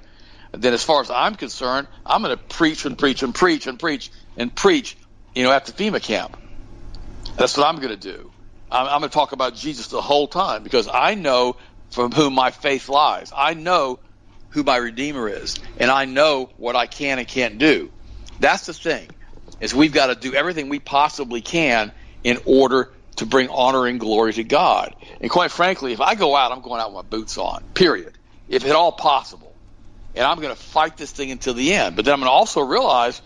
Then, 0.52 0.72
as 0.72 0.82
far 0.82 1.00
as 1.00 1.10
I'm 1.10 1.34
concerned, 1.34 1.88
I'm 2.04 2.22
going 2.22 2.36
to 2.36 2.42
preach 2.42 2.86
and 2.86 2.96
preach 2.96 3.22
and 3.22 3.34
preach 3.34 3.66
and 3.66 3.78
preach 3.78 4.10
and 4.36 4.54
preach, 4.54 4.96
you 5.34 5.42
know, 5.42 5.52
at 5.52 5.66
the 5.66 5.72
FEMA 5.72 6.00
camp. 6.00 6.36
That's 7.36 7.56
what 7.56 7.66
I'm 7.66 7.76
going 7.76 7.88
to 7.88 7.96
do. 7.96 8.30
I'm, 8.70 8.86
I'm 8.86 9.00
going 9.00 9.10
to 9.10 9.14
talk 9.14 9.32
about 9.32 9.54
Jesus 9.54 9.88
the 9.88 10.00
whole 10.00 10.28
time 10.28 10.62
because 10.62 10.88
I 10.92 11.14
know 11.14 11.56
from 11.90 12.12
whom 12.12 12.34
my 12.34 12.50
faith 12.50 12.88
lies. 12.88 13.32
I 13.36 13.54
know 13.54 14.00
who 14.50 14.62
my 14.62 14.76
Redeemer 14.76 15.28
is, 15.28 15.58
and 15.78 15.90
I 15.90 16.04
know 16.04 16.50
what 16.56 16.76
I 16.76 16.86
can 16.86 17.18
and 17.18 17.28
can't 17.28 17.58
do. 17.58 17.90
That's 18.40 18.66
the 18.66 18.74
thing, 18.74 19.08
is 19.60 19.74
we've 19.74 19.92
got 19.92 20.06
to 20.06 20.14
do 20.14 20.34
everything 20.34 20.68
we 20.68 20.78
possibly 20.78 21.40
can 21.40 21.92
in 22.24 22.38
order 22.46 22.90
to 23.16 23.26
bring 23.26 23.48
honor 23.48 23.86
and 23.86 23.98
glory 23.98 24.32
to 24.34 24.44
God. 24.44 24.94
And 25.20 25.30
quite 25.30 25.50
frankly, 25.50 25.92
if 25.92 26.00
I 26.00 26.14
go 26.14 26.36
out, 26.36 26.52
I'm 26.52 26.60
going 26.60 26.80
out 26.80 26.92
with 26.92 27.04
my 27.04 27.08
boots 27.08 27.38
on, 27.38 27.62
period, 27.74 28.12
if 28.48 28.64
at 28.64 28.72
all 28.72 28.92
possible. 28.92 29.54
And 30.14 30.24
I'm 30.24 30.38
going 30.40 30.54
to 30.54 30.60
fight 30.60 30.96
this 30.96 31.12
thing 31.12 31.30
until 31.30 31.54
the 31.54 31.74
end. 31.74 31.96
But 31.96 32.04
then 32.04 32.14
I'm 32.14 32.20
going 32.20 32.28
to 32.28 32.32
also 32.32 32.62
realize 32.62 33.20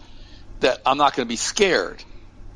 that 0.61 0.79
I'm 0.85 0.98
not 0.98 1.14
going 1.14 1.26
to 1.26 1.29
be 1.29 1.37
scared. 1.37 2.03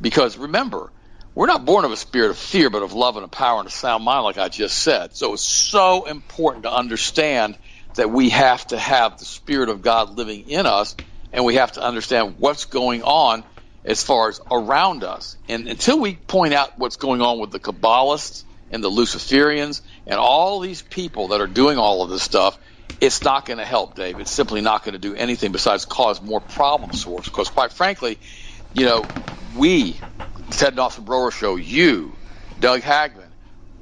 Because 0.01 0.37
remember, 0.37 0.90
we're 1.35 1.47
not 1.47 1.64
born 1.66 1.85
of 1.85 1.92
a 1.92 1.97
spirit 1.97 2.31
of 2.31 2.38
fear, 2.38 2.70
but 2.70 2.83
of 2.83 2.92
love 2.92 3.16
and 3.16 3.25
a 3.25 3.29
power 3.29 3.61
and 3.61 3.68
a 3.68 3.73
sound 3.73 4.05
mind, 4.05 4.25
like 4.25 4.38
I 4.38 4.49
just 4.51 4.79
said. 4.79 5.16
So 5.16 5.35
it's 5.35 5.42
so 5.44 6.05
important 6.07 6.64
to 6.64 6.73
understand 6.73 7.59
that 7.97 8.11
we 8.11 8.31
have 8.31 8.66
to 8.68 8.79
have 8.79 9.18
the 9.18 9.25
Spirit 9.25 9.68
of 9.70 9.83
God 9.83 10.11
living 10.16 10.42
in 10.49 10.66
us, 10.66 10.97
and 11.33 11.44
we 11.44 11.57
have 11.57 11.73
to 11.73 11.83
understand 11.83 12.37
what's 12.38 12.66
going 12.66 13.03
on 13.03 13.44
as 13.85 14.03
far 14.03 14.29
as 14.29 14.40
around 14.51 15.05
us. 15.05 15.37
And 15.49 15.68
until 15.68 16.01
we 16.01 16.16
point 16.16 16.55
out 16.55 16.79
what's 16.79 16.97
going 16.97 17.23
on 17.23 17.40
with 17.40 17.51
the 17.53 17.61
Kabbalists 17.61 18.44
and 18.70 18.83
the 18.85 18.90
Luciferians 18.90 19.83
and 20.07 20.18
all 20.20 20.61
these 20.61 20.83
people 20.83 21.29
that 21.29 21.40
are 21.40 21.49
doing 21.49 21.79
all 21.79 22.03
of 22.03 22.11
this 22.11 22.23
stuff, 22.23 22.59
it's 23.01 23.25
not 23.25 23.47
going 23.47 23.59
to 23.59 23.64
help, 23.66 23.97
Dave. 23.97 24.20
It's 24.20 24.31
simply 24.33 24.61
not 24.62 24.85
going 24.85 24.94
to 24.94 25.01
do 25.01 25.14
anything 25.14 25.53
besides 25.53 25.85
cause 25.85 26.23
more 26.23 26.40
problems 26.40 27.03
for 27.03 27.20
us. 27.20 27.27
Because, 27.27 27.51
quite 27.51 27.73
frankly, 27.73 28.20
you 28.73 28.87
know, 28.87 29.11
we 29.55 30.01
Ted 30.57 30.73
and 30.73 30.81
Austin 30.81 31.05
Broer 31.05 31.31
Show, 31.31 31.57
you, 31.57 32.12
Doug 32.61 32.83
Hagmann, 32.83 33.31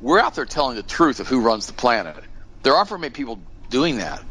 we're 0.01 0.19
out 0.19 0.35
there 0.35 0.47
telling 0.47 0.77
the 0.77 0.83
truth 0.83 1.21
of 1.21 1.29
who 1.29 1.41
runs 1.41 1.67
the 1.67 1.73
planet. 1.73 2.17
There 2.63 2.75
aren't 2.75 2.89
very 2.89 3.01
many 3.01 3.13
people 3.13 3.41
doing 3.71 3.99
that. 3.99 4.23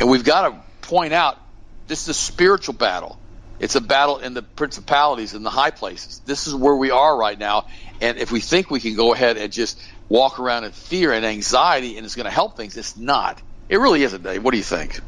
And 0.00 0.08
we've 0.08 0.24
got 0.24 0.48
to 0.48 0.88
point 0.88 1.12
out 1.12 1.38
this 1.86 2.02
is 2.02 2.08
a 2.08 2.14
spiritual 2.14 2.74
battle. 2.74 3.18
It's 3.58 3.74
a 3.74 3.80
battle 3.80 4.18
in 4.18 4.34
the 4.34 4.42
principalities 4.42 5.34
in 5.34 5.42
the 5.42 5.50
high 5.50 5.72
places. 5.72 6.20
This 6.24 6.46
is 6.46 6.54
where 6.54 6.76
we 6.76 6.90
are 6.90 7.16
right 7.16 7.38
now. 7.38 7.66
And 8.00 8.18
if 8.18 8.30
we 8.30 8.40
think 8.40 8.70
we 8.70 8.78
can 8.78 8.94
go 8.94 9.12
ahead 9.12 9.36
and 9.36 9.52
just 9.52 9.80
walk 10.08 10.38
around 10.38 10.64
in 10.64 10.72
fear 10.72 11.12
and 11.12 11.26
anxiety 11.26 11.96
and 11.96 12.06
it's 12.06 12.14
going 12.14 12.24
to 12.24 12.30
help 12.30 12.56
things, 12.56 12.76
it's 12.76 12.96
not. 12.96 13.42
It 13.68 13.78
really 13.78 14.02
isn't, 14.02 14.22
Dave. 14.22 14.42
What 14.42 14.52
do 14.52 14.56
you 14.56 14.64
think? 14.64 15.00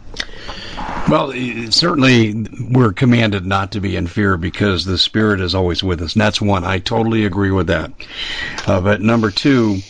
Well, 1.08 1.32
certainly 1.70 2.46
we're 2.70 2.92
commanded 2.92 3.46
not 3.46 3.72
to 3.72 3.80
be 3.80 3.96
in 3.96 4.06
fear 4.06 4.36
because 4.36 4.84
the 4.84 4.98
Spirit 4.98 5.40
is 5.40 5.54
always 5.54 5.82
with 5.82 6.00
us. 6.02 6.14
And 6.14 6.22
that's 6.22 6.40
one. 6.40 6.64
I 6.64 6.78
totally 6.78 7.24
agree 7.24 7.50
with 7.50 7.66
that. 7.68 7.90
Uh, 8.66 8.80
but 8.80 9.00
number 9.00 9.30
two, 9.30 9.80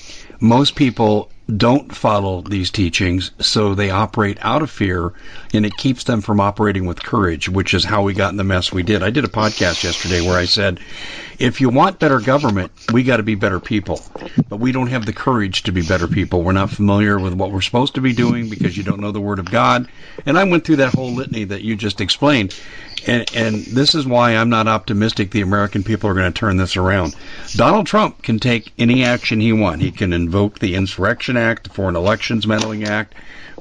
most 0.41 0.77
people 0.77 1.31
don't 1.57 1.95
follow 1.95 2.43
these 2.43 2.71
teachings, 2.71 3.33
so 3.41 3.75
they 3.75 3.91
operate 3.91 4.39
out 4.41 4.63
of 4.63 4.71
fear, 4.71 5.13
and 5.53 5.67
it 5.67 5.77
keeps 5.77 6.05
them 6.05 6.21
from 6.21 6.41
operating 6.41 6.87
with 6.87 7.03
courage, 7.03 7.49
which 7.49 7.75
is 7.75 7.85
how 7.85 8.03
we 8.03 8.15
got 8.15 8.31
in 8.31 8.37
the 8.37 8.45
mess 8.45 8.73
we 8.73 8.83
did. 8.83 9.03
I 9.03 9.11
did 9.11 9.25
a 9.25 9.29
podcast 9.29 9.83
yesterday 9.83 10.21
where 10.21 10.39
I 10.39 10.45
said, 10.45 10.81
if 11.39 11.61
you 11.61 11.71
want 11.71 11.99
better 11.99 12.21
government, 12.21 12.71
we 12.93 13.03
got 13.03 13.17
to 13.17 13.23
be 13.23 13.35
better 13.35 13.59
people. 13.59 14.01
But 14.49 14.61
we 14.61 14.73
don't 14.73 14.89
have 14.89 15.07
the 15.07 15.13
courage 15.13 15.63
to 15.65 15.73
be 15.73 15.83
better 15.83 16.07
people. 16.07 16.43
We're 16.43 16.53
not 16.53 16.71
familiar 16.71 17.19
with 17.19 17.33
what 17.33 17.51
we're 17.51 17.63
supposed 17.63 17.95
to 17.95 18.01
be 18.01 18.13
doing 18.13 18.51
because 18.51 18.77
you 18.77 18.83
don't 18.83 19.01
know 19.01 19.11
the 19.11 19.21
Word 19.21 19.39
of 19.39 19.51
God. 19.51 19.89
And 20.27 20.39
I 20.39 20.45
went 20.45 20.65
through 20.65 20.77
that 20.77 20.95
whole 20.95 21.11
litany 21.11 21.45
that 21.45 21.63
you 21.63 21.77
just 21.77 22.01
explained. 22.01 22.55
And, 23.07 23.25
and 23.35 23.65
this 23.65 23.95
is 23.95 24.07
why 24.07 24.37
I'm 24.37 24.51
not 24.51 24.69
optimistic 24.69 25.31
the 25.31 25.41
American 25.41 25.83
people 25.83 26.11
are 26.11 26.15
going 26.15 26.31
to 26.31 26.39
turn 26.39 26.59
this 26.59 26.77
around. 26.77 27.17
Donald 27.55 27.87
Trump 27.87 28.23
can 28.23 28.39
take 28.39 28.73
any 28.79 29.03
action 29.03 29.41
he 29.41 29.55
wants. 29.55 29.83
He 29.83 29.91
can 29.91 30.13
invoke 30.13 30.59
the 30.59 30.75
Insurrection 30.75 31.39
Act, 31.39 31.65
the 31.65 31.71
Foreign 31.71 31.97
Elections 31.97 32.47
Meddling 32.47 32.85
Act. 32.85 33.15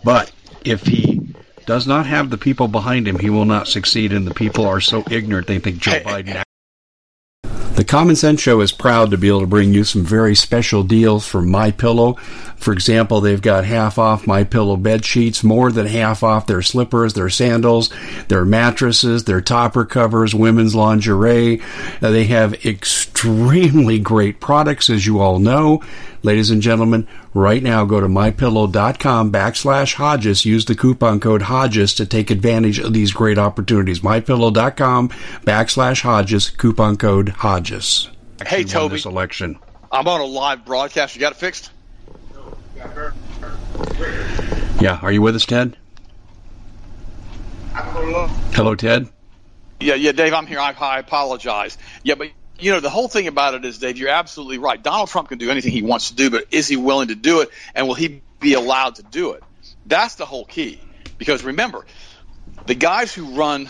But 0.03 0.31
if 0.65 0.85
he 0.85 1.33
does 1.69 1.85
not 1.85 2.07
have 2.07 2.31
the 2.31 2.37
people 2.37 2.67
behind 2.67 3.07
him, 3.07 3.19
he 3.19 3.29
will 3.29 3.45
not 3.45 3.67
succeed. 3.67 4.11
And 4.11 4.25
the 4.25 4.33
people 4.33 4.65
are 4.65 4.81
so 4.81 5.03
ignorant 5.11 5.45
they 5.45 5.59
think 5.59 5.77
Joe 5.77 5.99
Biden 5.99 6.41
the 7.79 7.85
Common 7.85 8.17
Sense 8.17 8.41
Show 8.41 8.59
is 8.59 8.73
proud 8.73 9.09
to 9.11 9.17
be 9.17 9.29
able 9.29 9.39
to 9.39 9.47
bring 9.47 9.73
you 9.73 9.85
some 9.85 10.03
very 10.03 10.35
special 10.35 10.83
deals 10.83 11.25
from 11.25 11.49
My 11.49 11.71
Pillow. 11.71 12.15
For 12.57 12.73
example, 12.73 13.21
they've 13.21 13.41
got 13.41 13.63
half 13.63 13.97
off 13.97 14.27
My 14.27 14.43
Pillow 14.43 14.75
bed 14.75 15.05
sheets, 15.05 15.45
more 15.45 15.71
than 15.71 15.85
half 15.85 16.21
off 16.21 16.45
their 16.45 16.61
slippers, 16.61 17.13
their 17.13 17.29
sandals, 17.29 17.89
their 18.27 18.43
mattresses, 18.43 19.23
their 19.23 19.39
topper 19.39 19.85
covers, 19.85 20.35
women's 20.35 20.75
lingerie. 20.75 21.61
Uh, 22.01 22.11
they 22.11 22.25
have 22.25 22.65
extremely 22.65 23.97
great 23.97 24.41
products, 24.41 24.89
as 24.89 25.05
you 25.05 25.21
all 25.21 25.39
know. 25.39 25.81
Ladies 26.21 26.49
and 26.51 26.61
gentlemen, 26.61 27.07
right 27.33 27.63
now 27.63 27.85
go 27.85 28.01
to 28.01 28.07
mypillow.com 28.07 29.31
backslash 29.31 29.93
Hodges. 29.93 30.45
Use 30.45 30.65
the 30.65 30.75
coupon 30.75 31.19
code 31.19 31.43
Hodges 31.43 31.93
to 31.93 32.05
take 32.05 32.29
advantage 32.29 32.79
of 32.79 32.93
these 32.93 33.13
great 33.13 33.37
opportunities. 33.37 34.01
Mypillow.com 34.01 35.09
backslash 35.45 36.01
Hodges, 36.01 36.49
coupon 36.49 36.97
code 36.97 37.29
Hodges. 37.29 38.09
Hey, 38.45 38.63
Toby. 38.63 38.95
This 38.95 39.05
election. 39.05 39.57
I'm 39.91 40.07
on 40.07 40.21
a 40.21 40.25
live 40.25 40.65
broadcast. 40.65 41.15
You 41.15 41.21
got 41.21 41.31
it 41.31 41.37
fixed? 41.37 41.71
Yeah. 44.81 44.99
Are 45.01 45.11
you 45.11 45.21
with 45.21 45.35
us, 45.35 45.45
Ted? 45.45 45.77
Hello, 47.73 48.75
Ted. 48.75 49.07
Yeah, 49.79 49.95
yeah, 49.95 50.11
Dave, 50.11 50.33
I'm 50.33 50.45
here. 50.45 50.59
I, 50.59 50.73
I 50.73 50.99
apologize. 50.99 51.77
Yeah, 52.03 52.15
but 52.15 52.29
you 52.59 52.71
know, 52.71 52.79
the 52.79 52.89
whole 52.89 53.07
thing 53.07 53.27
about 53.27 53.53
it 53.53 53.65
is, 53.65 53.79
Dave, 53.79 53.97
you're 53.97 54.09
absolutely 54.09 54.57
right. 54.57 54.81
Donald 54.81 55.09
Trump 55.09 55.29
can 55.29 55.37
do 55.37 55.49
anything 55.49 55.71
he 55.71 55.81
wants 55.81 56.09
to 56.09 56.15
do, 56.15 56.29
but 56.29 56.45
is 56.51 56.67
he 56.67 56.77
willing 56.77 57.09
to 57.09 57.15
do 57.15 57.41
it, 57.41 57.49
and 57.75 57.87
will 57.87 57.95
he 57.95 58.21
be 58.39 58.53
allowed 58.53 58.95
to 58.95 59.03
do 59.03 59.33
it? 59.33 59.43
That's 59.85 60.15
the 60.15 60.25
whole 60.25 60.45
key. 60.45 60.79
Because 61.17 61.43
remember, 61.43 61.85
the 62.65 62.75
guys 62.75 63.13
who 63.13 63.35
run 63.35 63.69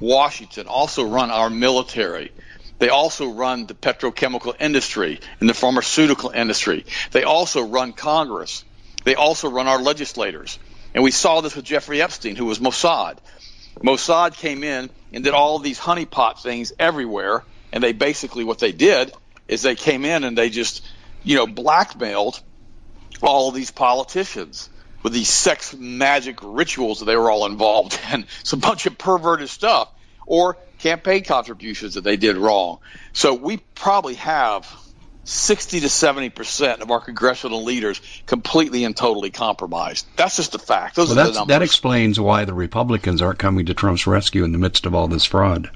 Washington 0.00 0.66
also 0.66 1.04
run 1.04 1.30
our 1.30 1.50
military. 1.50 2.32
They 2.78 2.88
also 2.88 3.30
run 3.30 3.66
the 3.66 3.74
petrochemical 3.74 4.54
industry 4.60 5.20
and 5.40 5.48
the 5.48 5.54
pharmaceutical 5.54 6.30
industry. 6.30 6.86
They 7.10 7.24
also 7.24 7.62
run 7.62 7.92
Congress. 7.92 8.64
They 9.04 9.16
also 9.16 9.50
run 9.50 9.66
our 9.66 9.82
legislators. 9.82 10.58
And 10.94 11.02
we 11.02 11.10
saw 11.10 11.40
this 11.40 11.56
with 11.56 11.64
Jeffrey 11.64 12.00
Epstein, 12.00 12.36
who 12.36 12.46
was 12.46 12.60
Mossad. 12.60 13.18
Mossad 13.82 14.36
came 14.36 14.62
in 14.64 14.90
and 15.12 15.24
did 15.24 15.34
all 15.34 15.58
these 15.58 15.78
honeypot 15.78 16.40
things 16.40 16.72
everywhere. 16.78 17.42
And 17.72 17.82
they 17.82 17.92
basically, 17.92 18.44
what 18.44 18.58
they 18.58 18.72
did 18.72 19.12
is 19.46 19.62
they 19.62 19.74
came 19.74 20.04
in 20.04 20.24
and 20.24 20.36
they 20.36 20.50
just, 20.50 20.86
you 21.22 21.36
know, 21.36 21.46
blackmailed 21.46 22.40
all 23.22 23.50
these 23.50 23.70
politicians 23.70 24.70
with 25.02 25.12
these 25.12 25.28
sex 25.28 25.74
magic 25.74 26.38
rituals 26.42 27.00
that 27.00 27.06
they 27.06 27.16
were 27.16 27.30
all 27.30 27.46
involved 27.46 27.98
in. 28.12 28.26
It's 28.40 28.52
a 28.52 28.56
bunch 28.56 28.86
of 28.86 28.98
perverted 28.98 29.48
stuff 29.48 29.90
or 30.26 30.58
campaign 30.78 31.24
contributions 31.24 31.94
that 31.94 32.04
they 32.04 32.16
did 32.16 32.36
wrong. 32.36 32.78
So 33.12 33.34
we 33.34 33.58
probably 33.74 34.14
have 34.14 34.70
60 35.24 35.80
to 35.80 35.88
70 35.88 36.30
percent 36.30 36.82
of 36.82 36.90
our 36.90 37.00
congressional 37.00 37.64
leaders 37.64 38.00
completely 38.26 38.84
and 38.84 38.96
totally 38.96 39.30
compromised. 39.30 40.06
That's 40.16 40.36
just 40.36 40.54
a 40.54 40.58
fact. 40.58 40.96
Those 40.96 41.10
well, 41.10 41.20
are 41.20 41.26
the 41.28 41.32
numbers. 41.34 41.54
That 41.54 41.62
explains 41.62 42.18
why 42.18 42.44
the 42.44 42.54
Republicans 42.54 43.20
aren't 43.20 43.38
coming 43.38 43.66
to 43.66 43.74
Trump's 43.74 44.06
rescue 44.06 44.44
in 44.44 44.52
the 44.52 44.58
midst 44.58 44.86
of 44.86 44.94
all 44.94 45.08
this 45.08 45.24
fraud. 45.24 45.70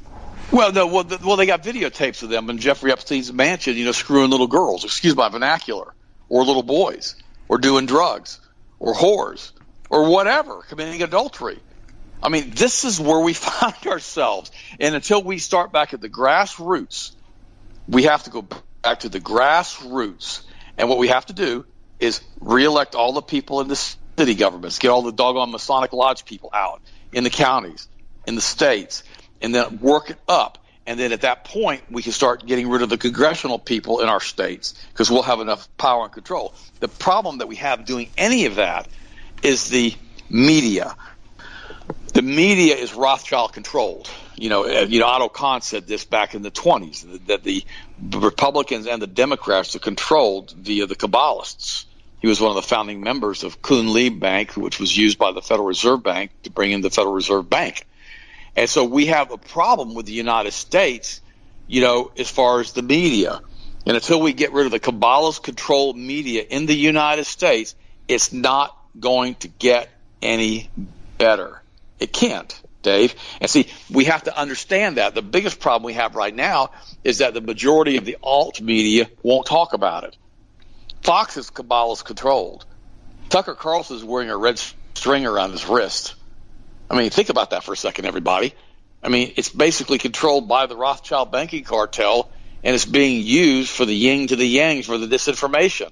Well, 0.52 0.70
no, 0.70 0.86
well, 0.86 1.04
the, 1.04 1.18
well, 1.26 1.36
they 1.36 1.46
got 1.46 1.62
videotapes 1.62 2.22
of 2.22 2.28
them 2.28 2.50
in 2.50 2.58
Jeffrey 2.58 2.92
Epstein's 2.92 3.32
mansion, 3.32 3.74
you 3.74 3.86
know, 3.86 3.92
screwing 3.92 4.28
little 4.28 4.48
girls, 4.48 4.84
excuse 4.84 5.16
my 5.16 5.30
vernacular, 5.30 5.94
or 6.28 6.44
little 6.44 6.62
boys, 6.62 7.16
or 7.48 7.56
doing 7.56 7.86
drugs, 7.86 8.38
or 8.78 8.92
whores, 8.92 9.52
or 9.88 10.10
whatever, 10.10 10.60
committing 10.68 11.02
adultery. 11.02 11.58
I 12.22 12.28
mean, 12.28 12.50
this 12.50 12.84
is 12.84 13.00
where 13.00 13.20
we 13.20 13.32
find 13.32 13.86
ourselves. 13.86 14.50
And 14.78 14.94
until 14.94 15.22
we 15.22 15.38
start 15.38 15.72
back 15.72 15.94
at 15.94 16.02
the 16.02 16.10
grassroots, 16.10 17.12
we 17.88 18.02
have 18.02 18.24
to 18.24 18.30
go 18.30 18.46
back 18.82 19.00
to 19.00 19.08
the 19.08 19.20
grassroots. 19.20 20.42
And 20.76 20.90
what 20.90 20.98
we 20.98 21.08
have 21.08 21.24
to 21.26 21.32
do 21.32 21.64
is 21.98 22.20
reelect 22.40 22.94
all 22.94 23.14
the 23.14 23.22
people 23.22 23.62
in 23.62 23.68
the 23.68 23.76
city 24.18 24.34
governments, 24.34 24.78
get 24.78 24.90
all 24.90 25.00
the 25.00 25.12
doggone 25.12 25.50
Masonic 25.50 25.94
Lodge 25.94 26.26
people 26.26 26.50
out 26.52 26.82
in 27.10 27.24
the 27.24 27.30
counties, 27.30 27.88
in 28.26 28.34
the 28.34 28.42
states, 28.42 29.02
and 29.42 29.54
then 29.54 29.78
work 29.80 30.10
it 30.10 30.18
up. 30.28 30.58
And 30.86 30.98
then 30.98 31.12
at 31.12 31.20
that 31.20 31.44
point, 31.44 31.82
we 31.90 32.02
can 32.02 32.12
start 32.12 32.44
getting 32.44 32.68
rid 32.68 32.82
of 32.82 32.88
the 32.88 32.98
congressional 32.98 33.58
people 33.58 34.00
in 34.00 34.08
our 34.08 34.20
states 34.20 34.74
because 34.92 35.10
we'll 35.10 35.22
have 35.22 35.40
enough 35.40 35.68
power 35.76 36.04
and 36.04 36.12
control. 36.12 36.54
The 36.80 36.88
problem 36.88 37.38
that 37.38 37.46
we 37.46 37.56
have 37.56 37.84
doing 37.84 38.08
any 38.16 38.46
of 38.46 38.56
that 38.56 38.88
is 39.42 39.68
the 39.68 39.94
media. 40.28 40.96
The 42.14 42.22
media 42.22 42.76
is 42.76 42.94
Rothschild 42.94 43.52
controlled. 43.52 44.10
You 44.34 44.48
know, 44.48 44.64
uh, 44.64 44.86
you 44.88 44.98
know, 44.98 45.06
Otto 45.06 45.28
Kahn 45.28 45.62
said 45.62 45.86
this 45.86 46.04
back 46.04 46.34
in 46.34 46.42
the 46.42 46.50
20s 46.50 47.26
that 47.26 47.44
the 47.44 47.64
Republicans 48.00 48.86
and 48.86 49.00
the 49.00 49.06
Democrats 49.06 49.76
are 49.76 49.80
controlled 49.80 50.52
via 50.52 50.86
the 50.86 50.96
Kabbalists. 50.96 51.84
He 52.20 52.28
was 52.28 52.40
one 52.40 52.50
of 52.50 52.56
the 52.56 52.62
founding 52.62 53.00
members 53.00 53.44
of 53.44 53.62
Kuhn 53.62 53.88
Loeb 53.88 54.20
Bank, 54.20 54.56
which 54.56 54.78
was 54.78 54.96
used 54.96 55.18
by 55.18 55.32
the 55.32 55.42
Federal 55.42 55.66
Reserve 55.66 56.02
Bank 56.02 56.30
to 56.42 56.50
bring 56.50 56.72
in 56.72 56.80
the 56.80 56.90
Federal 56.90 57.14
Reserve 57.14 57.48
Bank. 57.48 57.84
And 58.56 58.68
so 58.68 58.84
we 58.84 59.06
have 59.06 59.30
a 59.30 59.38
problem 59.38 59.94
with 59.94 60.06
the 60.06 60.12
United 60.12 60.52
States, 60.52 61.20
you 61.66 61.80
know, 61.80 62.12
as 62.18 62.30
far 62.30 62.60
as 62.60 62.72
the 62.72 62.82
media. 62.82 63.40
And 63.86 63.96
until 63.96 64.20
we 64.20 64.32
get 64.32 64.52
rid 64.52 64.66
of 64.66 64.72
the 64.72 64.80
Kabbalah's 64.80 65.38
controlled 65.38 65.96
media 65.96 66.44
in 66.48 66.66
the 66.66 66.74
United 66.74 67.24
States, 67.24 67.74
it's 68.08 68.32
not 68.32 68.76
going 68.98 69.34
to 69.36 69.48
get 69.48 69.88
any 70.20 70.70
better. 71.18 71.62
It 71.98 72.12
can't. 72.12 72.60
Dave. 72.82 73.14
And 73.40 73.48
see, 73.48 73.68
we 73.90 74.04
have 74.06 74.24
to 74.24 74.36
understand 74.36 74.96
that. 74.96 75.14
The 75.14 75.22
biggest 75.22 75.60
problem 75.60 75.84
we 75.84 75.94
have 75.94 76.16
right 76.16 76.34
now 76.34 76.72
is 77.04 77.18
that 77.18 77.32
the 77.32 77.40
majority 77.40 77.96
of 77.96 78.04
the 78.04 78.18
alt 78.22 78.60
media 78.60 79.08
won't 79.22 79.46
talk 79.46 79.72
about 79.72 80.04
it. 80.04 80.16
Fox 81.02 81.36
is 81.36 81.50
Kabbalist 81.50 82.04
controlled. 82.04 82.64
Tucker 83.28 83.54
Carlson 83.54 83.96
is 83.96 84.04
wearing 84.04 84.30
a 84.30 84.36
red 84.36 84.60
string 84.94 85.26
around 85.26 85.52
his 85.52 85.66
wrist. 85.66 86.14
I 86.92 86.98
mean, 86.98 87.08
think 87.08 87.30
about 87.30 87.50
that 87.50 87.64
for 87.64 87.72
a 87.72 87.76
second, 87.76 88.04
everybody. 88.04 88.54
I 89.02 89.08
mean, 89.08 89.32
it's 89.36 89.48
basically 89.48 89.96
controlled 89.96 90.46
by 90.46 90.66
the 90.66 90.76
Rothschild 90.76 91.32
banking 91.32 91.64
cartel, 91.64 92.30
and 92.62 92.74
it's 92.74 92.84
being 92.84 93.26
used 93.26 93.70
for 93.70 93.86
the 93.86 93.94
yin 93.94 94.26
to 94.26 94.36
the 94.36 94.46
yang 94.46 94.82
for 94.82 94.98
the 94.98 95.06
disinformation. 95.06 95.90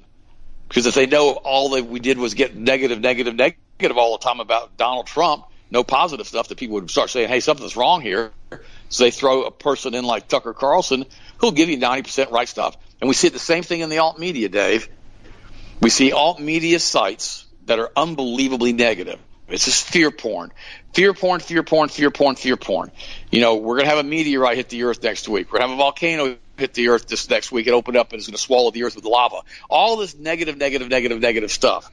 Because 0.68 0.84
if 0.84 0.94
they 0.94 1.06
know 1.06 1.30
all 1.32 1.70
that 1.70 1.86
we 1.86 2.00
did 2.00 2.18
was 2.18 2.34
get 2.34 2.54
negative, 2.54 3.00
negative, 3.00 3.34
negative 3.34 3.96
all 3.96 4.18
the 4.18 4.22
time 4.22 4.40
about 4.40 4.76
Donald 4.76 5.06
Trump, 5.06 5.46
no 5.70 5.82
positive 5.82 6.28
stuff, 6.28 6.48
that 6.48 6.58
people 6.58 6.74
would 6.74 6.90
start 6.90 7.08
saying, 7.08 7.28
hey, 7.28 7.40
something's 7.40 7.76
wrong 7.76 8.02
here. 8.02 8.32
So 8.90 9.04
they 9.04 9.10
throw 9.10 9.44
a 9.44 9.50
person 9.50 9.94
in 9.94 10.04
like 10.04 10.28
Tucker 10.28 10.52
Carlson 10.52 11.06
who'll 11.38 11.52
give 11.52 11.70
you 11.70 11.78
90% 11.78 12.30
right 12.30 12.48
stuff. 12.48 12.76
And 13.00 13.08
we 13.08 13.14
see 13.14 13.30
the 13.30 13.38
same 13.38 13.62
thing 13.62 13.80
in 13.80 13.88
the 13.88 13.98
alt 13.98 14.18
media, 14.18 14.50
Dave. 14.50 14.88
We 15.80 15.88
see 15.88 16.12
alt 16.12 16.40
media 16.40 16.78
sites 16.78 17.46
that 17.64 17.78
are 17.78 17.90
unbelievably 17.96 18.74
negative. 18.74 19.18
It's 19.50 19.64
just 19.64 19.84
fear 19.84 20.10
porn. 20.10 20.52
Fear 20.92 21.14
porn, 21.14 21.40
fear 21.40 21.62
porn, 21.62 21.88
fear 21.88 22.10
porn, 22.10 22.34
fear 22.34 22.56
porn. 22.56 22.90
You 23.30 23.40
know, 23.40 23.56
we're 23.56 23.76
going 23.76 23.84
to 23.84 23.90
have 23.90 24.04
a 24.04 24.08
meteorite 24.08 24.56
hit 24.56 24.68
the 24.68 24.84
earth 24.84 25.02
next 25.02 25.28
week. 25.28 25.52
We're 25.52 25.60
going 25.60 25.68
to 25.68 25.76
have 25.76 25.78
a 25.78 25.82
volcano 25.82 26.36
hit 26.56 26.74
the 26.74 26.88
earth 26.88 27.06
this 27.06 27.28
next 27.30 27.52
week 27.52 27.66
It 27.66 27.72
open 27.72 27.96
up 27.96 28.12
and 28.12 28.18
it's 28.18 28.26
going 28.26 28.36
to 28.36 28.42
swallow 28.42 28.70
the 28.70 28.84
earth 28.84 28.96
with 28.96 29.04
lava. 29.04 29.42
All 29.68 29.96
this 29.96 30.16
negative, 30.16 30.56
negative, 30.56 30.88
negative, 30.88 31.20
negative 31.20 31.50
stuff. 31.50 31.90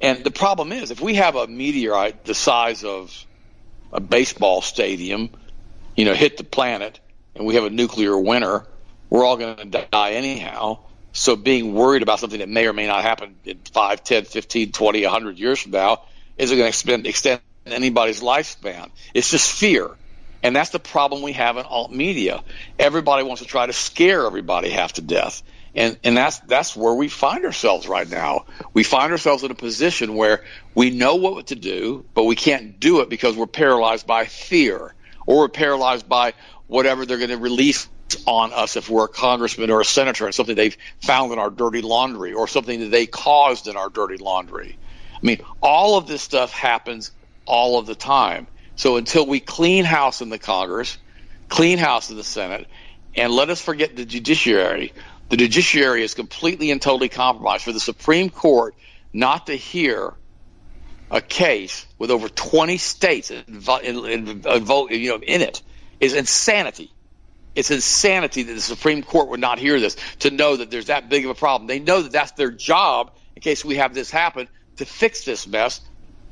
And 0.00 0.22
the 0.22 0.30
problem 0.30 0.72
is, 0.72 0.90
if 0.90 1.00
we 1.00 1.14
have 1.14 1.36
a 1.36 1.46
meteorite 1.46 2.24
the 2.24 2.34
size 2.34 2.84
of 2.84 3.26
a 3.92 4.00
baseball 4.00 4.62
stadium, 4.62 5.30
you 5.96 6.04
know, 6.04 6.14
hit 6.14 6.36
the 6.36 6.44
planet, 6.44 7.00
and 7.34 7.46
we 7.46 7.54
have 7.54 7.64
a 7.64 7.70
nuclear 7.70 8.18
winter, 8.18 8.66
we're 9.10 9.24
all 9.24 9.36
going 9.36 9.56
to 9.70 9.86
die 9.90 10.12
anyhow. 10.12 10.80
So 11.12 11.34
being 11.34 11.72
worried 11.72 12.02
about 12.02 12.20
something 12.20 12.40
that 12.40 12.48
may 12.48 12.66
or 12.66 12.74
may 12.74 12.86
not 12.86 13.02
happen 13.02 13.36
in 13.44 13.58
5, 13.72 14.04
10, 14.04 14.24
15, 14.24 14.72
20, 14.72 15.02
100 15.02 15.38
years 15.38 15.60
from 15.60 15.72
now 15.72 16.02
isn't 16.36 16.56
going 16.56 16.66
to 16.66 16.68
extend, 16.68 17.06
extend 17.06 17.40
anybody's 17.72 18.20
lifespan. 18.20 18.90
It's 19.14 19.30
just 19.30 19.50
fear. 19.50 19.90
And 20.42 20.54
that's 20.54 20.70
the 20.70 20.78
problem 20.78 21.22
we 21.22 21.32
have 21.32 21.56
in 21.56 21.64
alt 21.64 21.92
media. 21.92 22.42
Everybody 22.78 23.24
wants 23.24 23.42
to 23.42 23.48
try 23.48 23.66
to 23.66 23.72
scare 23.72 24.26
everybody 24.26 24.70
half 24.70 24.94
to 24.94 25.02
death 25.02 25.42
and 25.76 25.98
and 26.02 26.16
that's 26.16 26.38
that's 26.40 26.74
where 26.74 26.94
we 26.94 27.08
find 27.08 27.44
ourselves 27.44 27.86
right 27.86 28.08
now. 28.08 28.46
We 28.72 28.82
find 28.82 29.12
ourselves 29.12 29.44
in 29.44 29.50
a 29.50 29.54
position 29.54 30.14
where 30.14 30.42
we 30.74 30.90
know 30.90 31.16
what 31.16 31.48
to 31.48 31.54
do, 31.54 32.06
but 32.14 32.24
we 32.24 32.34
can't 32.34 32.80
do 32.80 33.00
it 33.00 33.10
because 33.10 33.36
we're 33.36 33.46
paralyzed 33.46 34.06
by 34.06 34.24
fear, 34.24 34.94
or 35.26 35.40
we're 35.40 35.48
paralyzed 35.48 36.08
by 36.08 36.32
whatever 36.66 37.04
they're 37.04 37.18
going 37.18 37.30
to 37.30 37.36
release 37.36 37.88
on 38.24 38.52
us 38.54 38.76
if 38.76 38.88
we're 38.88 39.04
a 39.04 39.08
congressman 39.08 39.70
or 39.70 39.80
a 39.82 39.84
senator 39.84 40.24
and 40.24 40.34
something 40.34 40.56
they've 40.56 40.78
found 41.02 41.32
in 41.32 41.38
our 41.38 41.50
dirty 41.50 41.82
laundry 41.82 42.32
or 42.32 42.48
something 42.48 42.80
that 42.80 42.90
they 42.90 43.06
caused 43.06 43.68
in 43.68 43.76
our 43.76 43.90
dirty 43.90 44.16
laundry. 44.16 44.78
I 45.22 45.26
mean, 45.26 45.40
all 45.60 45.98
of 45.98 46.06
this 46.06 46.22
stuff 46.22 46.52
happens 46.52 47.10
all 47.46 47.78
of 47.78 47.86
the 47.86 47.94
time. 47.94 48.46
So 48.74 48.96
until 48.96 49.26
we 49.26 49.40
clean 49.40 49.84
house 49.84 50.20
in 50.20 50.28
the 50.28 50.38
Congress, 50.38 50.98
clean 51.48 51.78
house 51.78 52.10
in 52.10 52.16
the 52.16 52.24
Senate, 52.24 52.66
and 53.16 53.32
let 53.32 53.48
us 53.48 53.60
forget 53.60 53.96
the 53.96 54.04
judiciary, 54.04 54.92
the 55.30 55.36
judiciary 55.36 56.02
is 56.02 56.14
completely 56.14 56.70
and 56.70 56.80
totally 56.80 57.08
compromised. 57.08 57.64
For 57.64 57.72
the 57.72 57.80
Supreme 57.80 58.30
Court 58.30 58.74
not 59.12 59.46
to 59.46 59.54
hear 59.54 60.14
a 61.10 61.20
case 61.20 61.86
with 61.98 62.10
over 62.10 62.28
20 62.28 62.76
states 62.78 63.30
you 63.30 63.44
know, 63.46 63.78
in 63.80 65.40
it 65.40 65.62
is 66.00 66.14
insanity. 66.14 66.92
It's 67.54 67.70
insanity 67.70 68.42
that 68.42 68.52
the 68.52 68.60
Supreme 68.60 69.02
Court 69.02 69.28
would 69.28 69.40
not 69.40 69.58
hear 69.58 69.80
this 69.80 69.96
to 70.18 70.30
know 70.30 70.56
that 70.56 70.70
there's 70.70 70.86
that 70.86 71.08
big 71.08 71.24
of 71.24 71.30
a 71.30 71.34
problem. 71.34 71.66
They 71.66 71.78
know 71.78 72.02
that 72.02 72.12
that's 72.12 72.32
their 72.32 72.50
job 72.50 73.12
in 73.34 73.40
case 73.40 73.64
we 73.64 73.76
have 73.76 73.94
this 73.94 74.10
happen 74.10 74.48
to 74.76 74.84
fix 74.84 75.24
this 75.24 75.46
mess, 75.46 75.80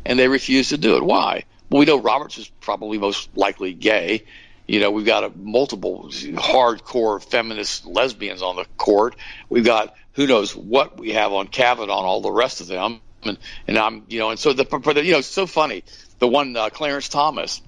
and 0.04 0.18
they 0.18 0.28
refuse 0.28 0.70
to 0.70 0.78
do 0.78 0.96
it. 0.96 1.02
Why? 1.02 1.44
Well, 1.70 1.80
we 1.80 1.86
know 1.86 2.00
Roberts 2.00 2.38
is 2.38 2.48
probably 2.60 2.98
most 2.98 3.36
likely 3.36 3.72
gay. 3.72 4.24
You 4.66 4.80
know, 4.80 4.90
we've 4.90 5.06
got 5.06 5.24
a, 5.24 5.32
multiple 5.36 6.08
hardcore 6.10 7.22
feminist 7.22 7.86
lesbians 7.86 8.42
on 8.42 8.56
the 8.56 8.66
court. 8.76 9.16
We've 9.48 9.64
got 9.64 9.94
who 10.14 10.26
knows 10.26 10.54
what 10.54 10.98
we 10.98 11.12
have 11.12 11.32
on 11.32 11.48
Kavanaugh 11.48 11.98
and 11.98 12.06
all 12.06 12.20
the 12.20 12.32
rest 12.32 12.60
of 12.60 12.66
them. 12.66 13.00
And, 13.22 13.38
and 13.66 13.78
I'm, 13.78 14.04
you 14.08 14.18
know, 14.18 14.30
and 14.30 14.38
so 14.38 14.52
the, 14.52 14.64
you 15.02 15.12
know, 15.12 15.18
it's 15.18 15.26
so 15.26 15.46
funny. 15.46 15.84
The 16.18 16.28
one, 16.28 16.56
uh, 16.56 16.70
Clarence 16.70 17.08
Thomas, 17.08 17.60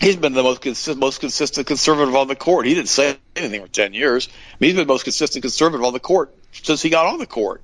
he's 0.00 0.16
been 0.16 0.32
the 0.32 0.42
most, 0.42 0.62
consi- 0.62 0.96
most 0.96 1.20
consistent 1.20 1.66
conservative 1.66 2.14
on 2.14 2.28
the 2.28 2.36
court. 2.36 2.66
He 2.66 2.74
didn't 2.74 2.88
say 2.88 3.18
anything 3.34 3.62
for 3.62 3.68
10 3.68 3.94
years. 3.94 4.28
I 4.28 4.56
mean, 4.60 4.68
he's 4.68 4.76
been 4.76 4.86
the 4.86 4.92
most 4.92 5.04
consistent 5.04 5.42
conservative 5.42 5.84
on 5.84 5.92
the 5.92 6.00
court 6.00 6.34
since 6.52 6.82
he 6.82 6.88
got 6.88 7.06
on 7.06 7.18
the 7.18 7.26
court. 7.26 7.62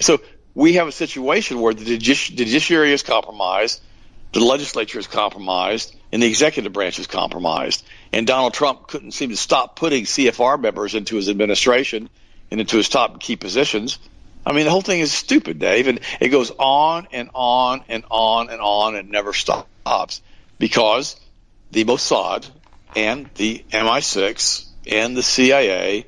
So 0.00 0.18
we 0.54 0.74
have 0.74 0.88
a 0.88 0.92
situation 0.92 1.60
where 1.60 1.74
the, 1.74 1.84
judici- 1.84 2.34
judiciary 2.34 2.92
is 2.92 3.02
compromised, 3.02 3.80
the 4.32 4.40
legislature 4.40 4.98
is 4.98 5.06
compromised, 5.06 5.94
and 6.12 6.22
the 6.22 6.26
executive 6.26 6.72
branch 6.72 6.98
is 6.98 7.06
compromised. 7.06 7.84
And 8.12 8.26
Donald 8.26 8.54
Trump 8.54 8.86
couldn't 8.88 9.12
seem 9.12 9.30
to 9.30 9.36
stop 9.36 9.76
putting 9.76 10.04
CFR 10.04 10.60
members 10.60 10.94
into 10.94 11.16
his 11.16 11.28
administration 11.28 12.08
and 12.50 12.60
into 12.60 12.76
his 12.76 12.88
top 12.88 13.20
key 13.20 13.36
positions. 13.36 13.98
I 14.44 14.52
mean, 14.52 14.64
the 14.64 14.70
whole 14.70 14.80
thing 14.80 15.00
is 15.00 15.12
stupid, 15.12 15.58
Dave, 15.58 15.86
and 15.86 16.00
it 16.20 16.28
goes 16.28 16.50
on 16.58 17.06
and 17.12 17.30
on 17.34 17.84
and 17.88 18.04
on 18.10 18.50
and 18.50 18.60
on 18.60 18.96
and 18.96 19.10
never 19.10 19.32
stops 19.32 20.22
because 20.58 21.18
the 21.70 21.84
Mossad 21.84 22.48
and 22.96 23.28
the 23.34 23.64
MI6 23.70 24.66
and 24.86 25.16
the 25.16 25.22
CIA 25.22 26.06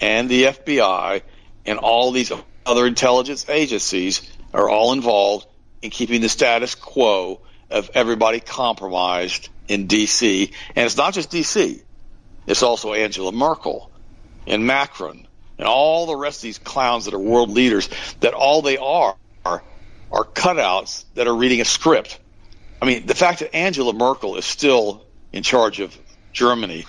and 0.00 0.28
the 0.28 0.44
FBI 0.44 1.22
and 1.66 1.78
all 1.78 2.10
these 2.10 2.32
other 2.66 2.86
intelligence 2.86 3.48
agencies 3.48 4.30
are 4.52 4.68
all 4.68 4.92
involved 4.92 5.46
in 5.82 5.90
keeping 5.90 6.20
the 6.20 6.28
status 6.28 6.74
quo 6.74 7.40
of 7.70 7.90
everybody 7.94 8.40
compromised 8.40 9.48
in 9.68 9.86
D.C. 9.86 10.52
And 10.76 10.86
it's 10.86 10.96
not 10.96 11.14
just 11.14 11.30
D.C. 11.30 11.82
It's 12.46 12.62
also 12.62 12.92
Angela 12.92 13.32
Merkel 13.32 13.90
and 14.46 14.66
Macron 14.66 15.26
and 15.58 15.68
all 15.68 16.06
the 16.06 16.16
rest 16.16 16.38
of 16.38 16.42
these 16.42 16.58
clowns 16.58 17.06
that 17.06 17.14
are 17.14 17.18
world 17.18 17.50
leaders 17.50 17.88
that 18.20 18.34
all 18.34 18.62
they 18.62 18.76
are 18.76 19.16
are, 19.44 19.62
are 20.10 20.24
cutouts 20.24 21.04
that 21.14 21.26
are 21.26 21.34
reading 21.34 21.60
a 21.60 21.64
script. 21.64 22.18
I 22.80 22.86
mean, 22.86 23.06
the 23.06 23.14
fact 23.14 23.40
that 23.40 23.54
Angela 23.54 23.92
Merkel 23.92 24.36
is 24.36 24.44
still 24.44 25.06
in 25.32 25.42
charge 25.42 25.80
of 25.80 25.96
Germany, 26.32 26.86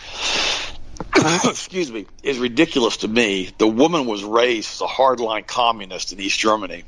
excuse 1.45 1.91
me, 1.91 2.05
is 2.23 2.37
ridiculous 2.39 2.97
to 2.97 3.07
me. 3.07 3.49
The 3.57 3.67
woman 3.67 4.05
was 4.05 4.23
raised 4.23 4.73
as 4.73 4.81
a 4.81 4.85
hardline 4.85 5.47
communist 5.47 6.11
in 6.11 6.19
East 6.19 6.39
Germany, 6.39 6.83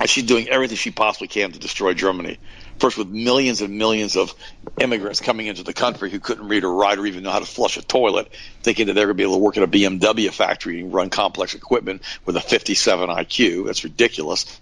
and 0.00 0.08
she's 0.08 0.24
doing 0.24 0.48
everything 0.48 0.76
she 0.76 0.90
possibly 0.90 1.28
can 1.28 1.52
to 1.52 1.58
destroy 1.58 1.94
Germany. 1.94 2.38
First, 2.78 2.98
with 2.98 3.08
millions 3.08 3.60
and 3.60 3.76
millions 3.76 4.16
of 4.16 4.34
immigrants 4.80 5.20
coming 5.20 5.46
into 5.46 5.64
the 5.64 5.72
country 5.72 6.10
who 6.10 6.20
couldn't 6.20 6.46
read 6.46 6.62
or 6.62 6.72
write 6.72 6.98
or 6.98 7.06
even 7.06 7.24
know 7.24 7.30
how 7.30 7.40
to 7.40 7.46
flush 7.46 7.76
a 7.76 7.82
toilet, 7.82 8.32
thinking 8.62 8.86
that 8.86 8.92
they're 8.92 9.06
going 9.06 9.16
to 9.16 9.20
be 9.20 9.24
able 9.24 9.34
to 9.34 9.42
work 9.42 9.56
at 9.56 9.64
a 9.64 9.68
BMW 9.68 10.30
factory 10.30 10.80
and 10.80 10.92
run 10.92 11.10
complex 11.10 11.54
equipment 11.54 12.02
with 12.24 12.36
a 12.36 12.40
57 12.40 13.08
IQ. 13.08 13.66
That's 13.66 13.82
ridiculous. 13.82 14.60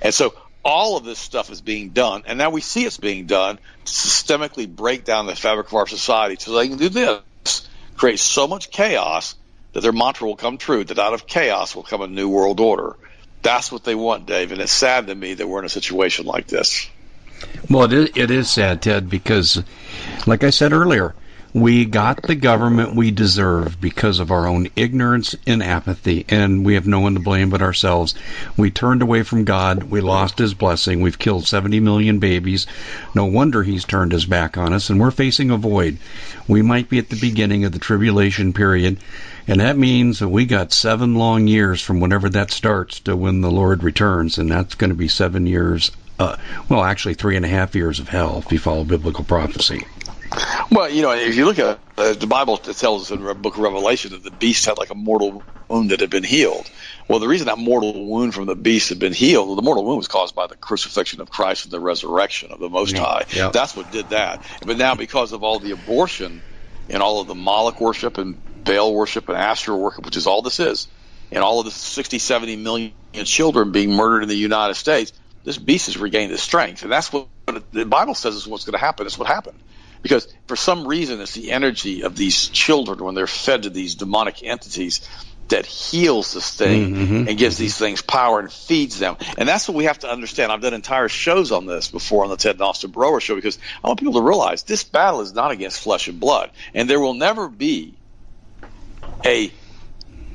And 0.00 0.14
so 0.14 0.34
all 0.64 0.96
of 0.96 1.04
this 1.04 1.18
stuff 1.18 1.50
is 1.50 1.60
being 1.60 1.90
done, 1.90 2.22
and 2.26 2.38
now 2.38 2.50
we 2.50 2.60
see 2.60 2.84
it's 2.84 2.96
being 2.96 3.26
done 3.26 3.58
to 3.84 3.92
systemically 3.92 4.68
break 4.68 5.04
down 5.04 5.26
the 5.26 5.36
fabric 5.36 5.66
of 5.66 5.74
our 5.74 5.86
society 5.86 6.36
so 6.38 6.52
they 6.52 6.68
can 6.68 6.78
do 6.78 6.88
this, 6.88 7.20
create 7.98 8.20
so 8.20 8.46
much 8.46 8.70
chaos 8.70 9.34
that 9.72 9.80
their 9.80 9.92
mantra 9.92 10.26
will 10.26 10.36
come 10.36 10.56
true, 10.56 10.84
that 10.84 10.98
out 10.98 11.12
of 11.12 11.26
chaos 11.26 11.76
will 11.76 11.82
come 11.82 12.00
a 12.00 12.06
new 12.06 12.28
world 12.28 12.60
order. 12.60 12.96
That's 13.42 13.70
what 13.70 13.84
they 13.84 13.94
want, 13.94 14.26
Dave, 14.26 14.50
and 14.52 14.60
it's 14.60 14.72
sad 14.72 15.06
to 15.08 15.14
me 15.14 15.34
that 15.34 15.46
we're 15.46 15.60
in 15.60 15.64
a 15.64 15.70
situation 15.70 16.26
like 16.26 16.46
this. 16.46 16.88
Well, 17.70 17.84
it 17.84 17.92
is, 17.92 18.10
it 18.16 18.30
is 18.30 18.50
sad, 18.50 18.82
Ted, 18.82 19.08
because, 19.08 19.62
like 20.26 20.42
I 20.42 20.50
said 20.50 20.72
earlier, 20.72 21.14
we 21.60 21.84
got 21.84 22.22
the 22.22 22.34
government 22.34 22.94
we 22.94 23.10
deserve 23.10 23.80
because 23.80 24.18
of 24.18 24.30
our 24.30 24.46
own 24.46 24.68
ignorance 24.76 25.34
and 25.46 25.62
apathy, 25.62 26.24
and 26.28 26.64
we 26.64 26.74
have 26.74 26.86
no 26.86 27.00
one 27.00 27.14
to 27.14 27.20
blame 27.20 27.50
but 27.50 27.62
ourselves. 27.62 28.14
We 28.56 28.70
turned 28.70 29.02
away 29.02 29.22
from 29.22 29.44
God. 29.44 29.84
We 29.84 30.00
lost 30.00 30.38
His 30.38 30.54
blessing. 30.54 31.00
We've 31.00 31.18
killed 31.18 31.46
70 31.46 31.80
million 31.80 32.18
babies. 32.18 32.66
No 33.14 33.24
wonder 33.24 33.62
He's 33.62 33.84
turned 33.84 34.12
His 34.12 34.26
back 34.26 34.56
on 34.56 34.72
us, 34.72 34.90
and 34.90 35.00
we're 35.00 35.10
facing 35.10 35.50
a 35.50 35.56
void. 35.56 35.98
We 36.46 36.62
might 36.62 36.88
be 36.88 36.98
at 36.98 37.08
the 37.08 37.20
beginning 37.20 37.64
of 37.64 37.72
the 37.72 37.78
tribulation 37.78 38.52
period, 38.52 38.98
and 39.46 39.60
that 39.60 39.78
means 39.78 40.18
that 40.18 40.28
we 40.28 40.44
got 40.44 40.72
seven 40.72 41.14
long 41.14 41.46
years 41.46 41.80
from 41.80 42.00
whenever 42.00 42.28
that 42.30 42.50
starts 42.50 43.00
to 43.00 43.16
when 43.16 43.40
the 43.40 43.50
Lord 43.50 43.82
returns, 43.82 44.38
and 44.38 44.50
that's 44.50 44.74
going 44.74 44.90
to 44.90 44.96
be 44.96 45.08
seven 45.08 45.46
years 45.46 45.90
uh, 46.18 46.36
well, 46.68 46.82
actually 46.82 47.14
three 47.14 47.36
and 47.36 47.44
a 47.44 47.48
half 47.48 47.76
years 47.76 48.00
of 48.00 48.08
hell 48.08 48.42
if 48.44 48.50
you 48.50 48.58
follow 48.58 48.82
biblical 48.82 49.24
prophecy. 49.24 49.86
Well, 50.70 50.90
you 50.90 51.02
know, 51.02 51.12
if 51.12 51.36
you 51.36 51.46
look 51.46 51.58
at 51.58 51.80
uh, 51.96 52.14
the 52.14 52.26
Bible, 52.26 52.60
it 52.66 52.76
tells 52.76 53.04
us 53.04 53.10
in 53.10 53.24
the 53.24 53.34
book 53.34 53.56
of 53.56 53.62
Revelation 53.62 54.12
that 54.12 54.22
the 54.22 54.30
beast 54.30 54.66
had 54.66 54.78
like 54.78 54.90
a 54.90 54.94
mortal 54.94 55.46
wound 55.68 55.90
that 55.90 56.00
had 56.00 56.10
been 56.10 56.24
healed. 56.24 56.70
Well, 57.08 57.18
the 57.20 57.28
reason 57.28 57.46
that 57.46 57.58
mortal 57.58 58.06
wound 58.08 58.34
from 58.34 58.46
the 58.46 58.56
beast 58.56 58.90
had 58.90 58.98
been 58.98 59.12
healed, 59.12 59.48
well, 59.48 59.56
the 59.56 59.62
mortal 59.62 59.84
wound 59.84 59.98
was 59.98 60.08
caused 60.08 60.34
by 60.34 60.46
the 60.46 60.56
crucifixion 60.56 61.20
of 61.20 61.30
Christ 61.30 61.64
and 61.64 61.72
the 61.72 61.80
resurrection 61.80 62.52
of 62.52 62.60
the 62.60 62.68
Most 62.68 62.94
yeah, 62.94 63.02
High. 63.04 63.24
Yeah. 63.34 63.50
That's 63.50 63.76
what 63.76 63.90
did 63.90 64.10
that. 64.10 64.42
But 64.64 64.76
now, 64.78 64.94
because 64.94 65.32
of 65.32 65.42
all 65.42 65.60
the 65.60 65.72
abortion 65.72 66.42
and 66.88 67.02
all 67.02 67.20
of 67.20 67.28
the 67.28 67.34
Moloch 67.34 67.80
worship 67.80 68.18
and 68.18 68.40
Baal 68.64 68.94
worship 68.94 69.28
and 69.28 69.36
Asherah 69.38 69.76
worship, 69.76 70.04
which 70.04 70.16
is 70.16 70.26
all 70.26 70.42
this 70.42 70.60
is, 70.60 70.88
and 71.32 71.42
all 71.44 71.60
of 71.60 71.66
the 71.66 71.70
60, 71.70 72.18
70 72.18 72.56
million 72.56 72.94
children 73.24 73.72
being 73.72 73.92
murdered 73.92 74.22
in 74.22 74.28
the 74.28 74.36
United 74.36 74.74
States, 74.74 75.12
this 75.44 75.58
beast 75.58 75.86
has 75.86 75.98
regained 75.98 76.32
its 76.32 76.42
strength, 76.42 76.82
and 76.82 76.92
that's 76.92 77.12
what 77.12 77.28
the 77.72 77.86
Bible 77.86 78.14
says 78.14 78.34
is 78.34 78.46
what's 78.46 78.64
going 78.64 78.72
to 78.74 78.78
happen. 78.78 79.06
It's 79.06 79.18
what 79.18 79.28
happened. 79.28 79.58
Because 80.02 80.28
for 80.46 80.56
some 80.56 80.86
reason, 80.86 81.20
it's 81.20 81.34
the 81.34 81.50
energy 81.50 82.02
of 82.02 82.16
these 82.16 82.48
children 82.48 83.04
when 83.04 83.14
they're 83.14 83.26
fed 83.26 83.64
to 83.64 83.70
these 83.70 83.94
demonic 83.94 84.42
entities 84.42 85.06
that 85.48 85.64
heals 85.64 86.34
this 86.34 86.54
thing 86.54 86.94
mm-hmm. 86.94 87.28
and 87.28 87.38
gives 87.38 87.56
mm-hmm. 87.56 87.64
these 87.64 87.78
things 87.78 88.02
power 88.02 88.38
and 88.38 88.52
feeds 88.52 88.98
them. 88.98 89.16
And 89.36 89.48
that's 89.48 89.66
what 89.66 89.76
we 89.76 89.84
have 89.84 89.98
to 90.00 90.10
understand. 90.10 90.52
I've 90.52 90.60
done 90.60 90.74
entire 90.74 91.08
shows 91.08 91.52
on 91.52 91.66
this 91.66 91.90
before 91.90 92.24
on 92.24 92.30
the 92.30 92.36
Ted 92.36 92.56
and 92.56 92.62
Austin 92.62 92.90
Broer 92.90 93.20
show 93.20 93.34
because 93.34 93.58
I 93.82 93.88
want 93.88 93.98
people 93.98 94.14
to 94.14 94.22
realize 94.22 94.62
this 94.62 94.84
battle 94.84 95.20
is 95.22 95.32
not 95.32 95.50
against 95.50 95.80
flesh 95.80 96.08
and 96.08 96.20
blood. 96.20 96.50
And 96.74 96.88
there 96.88 97.00
will 97.00 97.14
never 97.14 97.48
be 97.48 97.94
a 99.24 99.50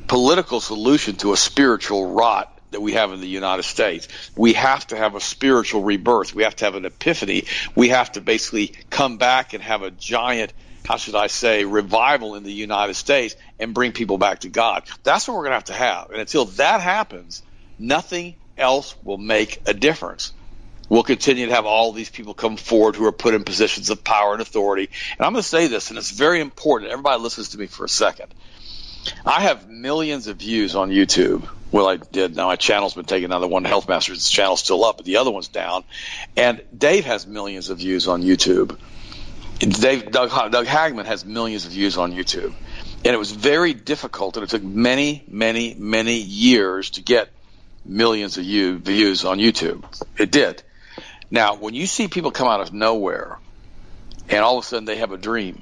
political 0.07 0.59
solution 0.59 1.15
to 1.17 1.33
a 1.33 1.37
spiritual 1.37 2.13
rot 2.13 2.52
that 2.73 2.81
we 2.81 2.93
have 2.93 3.11
in 3.11 3.21
the 3.21 3.27
United 3.27 3.63
States. 3.63 4.07
We 4.35 4.53
have 4.53 4.85
to 4.87 4.97
have 4.97 5.15
a 5.15 5.21
spiritual 5.21 5.83
rebirth. 5.83 6.35
We 6.35 6.43
have 6.43 6.55
to 6.57 6.65
have 6.65 6.75
an 6.75 6.85
epiphany. 6.85 7.45
We 7.75 7.89
have 7.89 8.11
to 8.13 8.21
basically 8.21 8.73
come 8.89 9.17
back 9.17 9.53
and 9.53 9.63
have 9.63 9.81
a 9.81 9.91
giant, 9.91 10.53
how 10.85 10.97
should 10.97 11.15
I 11.15 11.27
say, 11.27 11.65
revival 11.65 12.35
in 12.35 12.43
the 12.43 12.53
United 12.53 12.95
States 12.95 13.35
and 13.59 13.73
bring 13.73 13.91
people 13.91 14.17
back 14.17 14.39
to 14.39 14.49
God. 14.49 14.83
That's 15.03 15.27
what 15.27 15.35
we're 15.35 15.43
going 15.43 15.51
to 15.51 15.55
have 15.55 15.63
to 15.65 15.73
have. 15.73 16.09
And 16.09 16.19
until 16.19 16.45
that 16.45 16.81
happens, 16.81 17.41
nothing 17.79 18.35
else 18.57 18.95
will 19.03 19.17
make 19.17 19.61
a 19.65 19.73
difference. 19.73 20.33
We'll 20.89 21.03
continue 21.03 21.47
to 21.47 21.55
have 21.55 21.65
all 21.65 21.91
these 21.91 22.09
people 22.09 22.33
come 22.33 22.57
forward 22.57 22.95
who 22.95 23.05
are 23.05 23.11
put 23.11 23.33
in 23.33 23.43
positions 23.43 23.89
of 23.89 24.03
power 24.03 24.33
and 24.33 24.41
authority. 24.41 24.89
And 25.17 25.25
I'm 25.25 25.33
going 25.33 25.41
to 25.41 25.47
say 25.47 25.67
this, 25.67 25.89
and 25.89 25.97
it's 25.97 26.11
very 26.11 26.39
important. 26.39 26.91
Everybody 26.91 27.21
listens 27.21 27.49
to 27.49 27.57
me 27.57 27.67
for 27.67 27.85
a 27.85 27.89
second. 27.89 28.27
I 29.25 29.41
have 29.41 29.69
millions 29.69 30.27
of 30.27 30.37
views 30.37 30.75
on 30.75 30.89
YouTube. 30.89 31.47
Well, 31.73 31.89
I 31.89 31.97
did. 31.97 32.35
Now 32.35 32.45
my 32.45 32.55
channel's 32.55 32.93
been 32.93 33.05
taken 33.05 33.31
down. 33.31 33.41
The 33.41 33.47
one 33.47 33.63
Health 33.65 33.89
Masters 33.89 34.29
channel's 34.29 34.59
still 34.59 34.85
up, 34.85 34.97
but 34.97 35.07
the 35.07 35.17
other 35.17 35.31
one's 35.31 35.47
down. 35.47 35.83
And 36.37 36.61
Dave 36.77 37.05
has 37.05 37.25
millions 37.25 37.71
of 37.71 37.79
views 37.79 38.07
on 38.07 38.21
YouTube. 38.21 38.77
Dave 39.57 40.11
Doug, 40.11 40.51
Doug 40.51 40.67
Hagmann 40.67 41.05
has 41.05 41.25
millions 41.25 41.65
of 41.65 41.71
views 41.71 41.97
on 41.97 42.13
YouTube. 42.13 42.53
And 43.05 43.13
it 43.13 43.17
was 43.17 43.31
very 43.31 43.73
difficult, 43.73 44.37
and 44.37 44.43
it 44.43 44.49
took 44.51 44.61
many, 44.63 45.23
many, 45.27 45.73
many 45.73 46.17
years 46.17 46.91
to 46.91 47.01
get 47.01 47.29
millions 47.83 48.37
of 48.37 48.43
you, 48.43 48.77
views 48.77 49.25
on 49.25 49.39
YouTube. 49.39 49.83
It 50.17 50.31
did. 50.31 50.61
Now, 51.31 51.55
when 51.55 51.73
you 51.73 51.87
see 51.87 52.07
people 52.07 52.29
come 52.29 52.47
out 52.47 52.61
of 52.61 52.71
nowhere, 52.71 53.39
and 54.29 54.39
all 54.39 54.59
of 54.59 54.63
a 54.63 54.67
sudden 54.67 54.85
they 54.85 54.97
have 54.97 55.11
a 55.11 55.17
dream, 55.17 55.59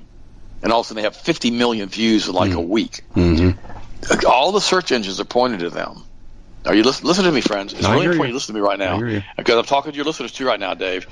and 0.62 0.74
all 0.74 0.82
of 0.82 0.86
a 0.86 0.90
sudden 0.90 0.98
they 0.98 1.08
have 1.08 1.16
50 1.16 1.52
million 1.52 1.88
views 1.88 2.28
in 2.28 2.34
like 2.34 2.52
mm. 2.52 2.58
a 2.58 2.62
week. 2.62 3.02
Mm-hmm. 3.16 3.61
All 4.28 4.52
the 4.52 4.62
search 4.62 4.92
engines 4.92 5.20
are 5.20 5.26
pointing 5.26 5.60
to 5.60 5.70
them. 5.70 6.04
Are 6.66 6.76
you 6.76 6.84
listen, 6.84 7.08
listen 7.08 7.26
to 7.26 7.32
me, 7.32 7.42
friends? 7.42 7.74
It's 7.74 7.86
I 7.86 7.94
really 7.94 8.06
important 8.06 8.28
you. 8.28 8.30
you 8.30 8.34
listen 8.36 8.54
to 8.54 8.62
me 8.62 8.66
right 8.66 8.78
now 8.78 9.00
because 9.36 9.56
I'm 9.56 9.66
talking 9.66 9.92
to 9.92 9.96
your 9.96 10.06
listeners 10.06 10.32
too 10.32 10.46
right 10.46 10.60
now, 10.60 10.76
Dave. 10.76 11.08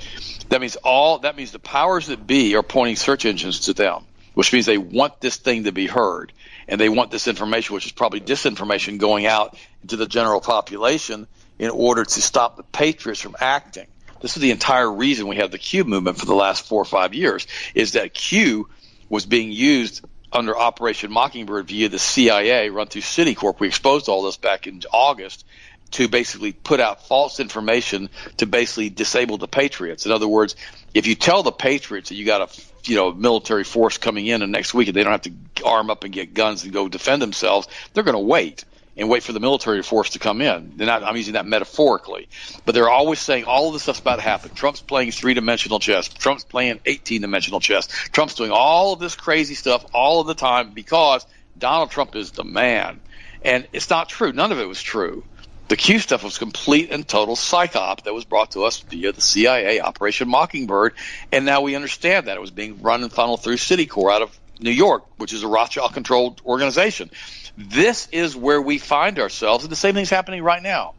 That 0.48 0.60
means 0.60 0.76
all 0.76 1.18
that 1.20 1.36
means 1.36 1.50
the 1.50 1.58
powers 1.58 2.06
that 2.06 2.24
be 2.26 2.54
are 2.54 2.62
pointing 2.62 2.96
search 2.96 3.24
engines 3.24 3.60
to 3.60 3.74
them, 3.74 4.04
which 4.34 4.52
means 4.52 4.66
they 4.66 4.78
want 4.78 5.20
this 5.20 5.36
thing 5.36 5.64
to 5.64 5.72
be 5.72 5.86
heard 5.86 6.32
and 6.68 6.80
they 6.80 6.88
want 6.88 7.10
this 7.10 7.26
information, 7.26 7.74
which 7.74 7.86
is 7.86 7.92
probably 7.92 8.20
disinformation, 8.20 8.98
going 8.98 9.26
out 9.26 9.56
into 9.82 9.96
the 9.96 10.06
general 10.06 10.40
population 10.40 11.26
in 11.58 11.70
order 11.70 12.04
to 12.04 12.22
stop 12.22 12.56
the 12.56 12.62
patriots 12.62 13.20
from 13.20 13.34
acting. 13.40 13.86
This 14.20 14.36
is 14.36 14.42
the 14.42 14.52
entire 14.52 14.90
reason 14.90 15.26
we 15.26 15.36
have 15.36 15.50
the 15.50 15.58
Q 15.58 15.84
movement 15.84 16.18
for 16.18 16.26
the 16.26 16.34
last 16.34 16.66
four 16.66 16.80
or 16.80 16.86
five 16.86 17.12
years. 17.12 17.46
Is 17.74 17.92
that 17.92 18.14
Q 18.14 18.68
was 19.08 19.26
being 19.26 19.50
used 19.50 20.04
under 20.32 20.56
Operation 20.56 21.10
Mockingbird 21.10 21.68
via 21.68 21.88
the 21.88 21.98
CIA, 21.98 22.70
run 22.70 22.86
through 22.86 23.02
Citicorp. 23.02 23.60
We 23.60 23.68
exposed 23.68 24.08
all 24.08 24.22
this 24.22 24.36
back 24.36 24.66
in 24.66 24.82
August 24.92 25.44
to 25.92 26.08
basically 26.08 26.52
put 26.52 26.80
out 26.80 27.06
false 27.06 27.40
information 27.40 28.10
to 28.36 28.46
basically 28.46 28.90
disable 28.90 29.38
the 29.38 29.48
patriots. 29.48 30.06
In 30.06 30.12
other 30.12 30.28
words, 30.28 30.54
if 30.94 31.06
you 31.06 31.14
tell 31.14 31.42
the 31.42 31.52
patriots 31.52 32.10
that 32.10 32.14
you 32.14 32.24
got 32.24 32.42
a 32.42 32.62
you 32.84 32.96
know 32.96 33.12
military 33.12 33.64
force 33.64 33.98
coming 33.98 34.26
in 34.26 34.42
and 34.42 34.52
next 34.52 34.72
week 34.72 34.88
and 34.88 34.96
they 34.96 35.02
don't 35.02 35.12
have 35.12 35.22
to 35.22 35.64
arm 35.64 35.90
up 35.90 36.04
and 36.04 36.12
get 36.12 36.32
guns 36.32 36.64
and 36.64 36.72
go 36.72 36.88
defend 36.88 37.20
themselves, 37.20 37.68
they're 37.92 38.04
going 38.04 38.14
to 38.14 38.18
wait 38.18 38.64
and 39.00 39.08
wait 39.08 39.22
for 39.22 39.32
the 39.32 39.40
military 39.40 39.82
force 39.82 40.10
to 40.10 40.18
come 40.18 40.42
in. 40.42 40.74
Not, 40.76 41.02
I'm 41.02 41.16
using 41.16 41.32
that 41.32 41.46
metaphorically, 41.46 42.28
but 42.66 42.74
they're 42.74 42.90
always 42.90 43.18
saying 43.18 43.44
all 43.44 43.66
of 43.66 43.72
this 43.72 43.82
stuff's 43.82 43.98
about 43.98 44.16
to 44.16 44.22
happen. 44.22 44.50
Trump's 44.54 44.82
playing 44.82 45.10
three 45.12 45.32
dimensional 45.32 45.78
chess. 45.80 46.06
Trump's 46.08 46.44
playing 46.44 46.80
18 46.84 47.22
dimensional 47.22 47.60
chess. 47.60 47.86
Trump's 48.12 48.34
doing 48.34 48.50
all 48.50 48.92
of 48.92 49.00
this 49.00 49.16
crazy 49.16 49.54
stuff 49.54 49.86
all 49.94 50.20
of 50.20 50.26
the 50.26 50.34
time 50.34 50.72
because 50.72 51.26
Donald 51.58 51.90
Trump 51.90 52.14
is 52.14 52.32
the 52.32 52.44
man. 52.44 53.00
And 53.42 53.66
it's 53.72 53.88
not 53.88 54.10
true. 54.10 54.32
None 54.32 54.52
of 54.52 54.60
it 54.60 54.68
was 54.68 54.82
true. 54.82 55.24
The 55.68 55.76
Q 55.76 56.00
stuff 56.00 56.22
was 56.22 56.36
complete 56.36 56.90
and 56.90 57.06
total 57.06 57.36
psyop 57.36 58.02
that 58.02 58.12
was 58.12 58.24
brought 58.24 58.50
to 58.50 58.64
us 58.64 58.80
via 58.80 59.12
the 59.12 59.20
CIA, 59.20 59.80
Operation 59.80 60.28
Mockingbird, 60.28 60.94
and 61.30 61.46
now 61.46 61.60
we 61.60 61.76
understand 61.76 62.26
that 62.26 62.36
it 62.36 62.40
was 62.40 62.50
being 62.50 62.82
run 62.82 63.04
and 63.04 63.12
funneled 63.12 63.44
through 63.44 63.56
Citicorp 63.56 64.12
out 64.12 64.22
of 64.22 64.39
New 64.60 64.70
York, 64.70 65.04
which 65.16 65.32
is 65.32 65.42
a 65.42 65.48
Rothschild-controlled 65.48 66.42
organization. 66.44 67.10
This 67.56 68.08
is 68.12 68.36
where 68.36 68.60
we 68.60 68.78
find 68.78 69.18
ourselves, 69.18 69.64
and 69.64 69.72
the 69.72 69.76
same 69.76 69.94
thing's 69.94 70.10
happening 70.10 70.42
right 70.42 70.62
now. 70.62 70.94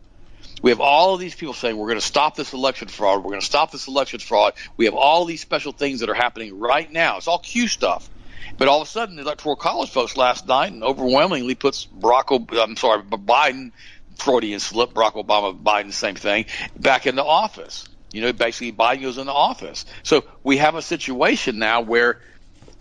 We 0.61 0.69
have 0.69 0.79
all 0.79 1.13
of 1.13 1.19
these 1.19 1.33
people 1.33 1.53
saying 1.53 1.75
we're 1.75 1.87
going 1.87 1.99
to 1.99 2.05
stop 2.05 2.35
this 2.35 2.53
election 2.53 2.87
fraud. 2.87 3.23
We're 3.23 3.31
going 3.31 3.39
to 3.39 3.45
stop 3.45 3.71
this 3.71 3.87
election 3.87 4.19
fraud. 4.19 4.53
We 4.77 4.85
have 4.85 4.93
all 4.93 5.25
these 5.25 5.41
special 5.41 5.71
things 5.71 6.01
that 6.01 6.09
are 6.09 6.15
happening 6.15 6.59
right 6.59 6.91
now. 6.91 7.17
It's 7.17 7.27
all 7.27 7.39
Q 7.39 7.67
stuff. 7.67 8.09
But 8.57 8.67
all 8.67 8.81
of 8.81 8.87
a 8.87 8.91
sudden, 8.91 9.15
the 9.15 9.21
electoral 9.21 9.55
college 9.55 9.89
folks 9.89 10.17
last 10.17 10.47
night 10.47 10.71
and 10.71 10.83
overwhelmingly 10.83 11.55
puts 11.55 11.87
Barack, 11.87 12.47
I'm 12.61 12.75
sorry, 12.75 13.01
Biden 13.03 13.71
Freudian 14.17 14.59
slip, 14.59 14.93
Barack 14.93 15.13
Obama, 15.13 15.59
Biden, 15.59 15.93
same 15.93 16.15
thing, 16.15 16.45
back 16.75 17.07
into 17.07 17.23
office. 17.23 17.87
You 18.11 18.21
know, 18.21 18.33
basically 18.33 18.73
Biden 18.73 19.03
goes 19.03 19.17
into 19.17 19.31
office. 19.31 19.85
So 20.03 20.25
we 20.43 20.57
have 20.57 20.75
a 20.75 20.81
situation 20.81 21.59
now 21.59 21.81
where 21.81 22.19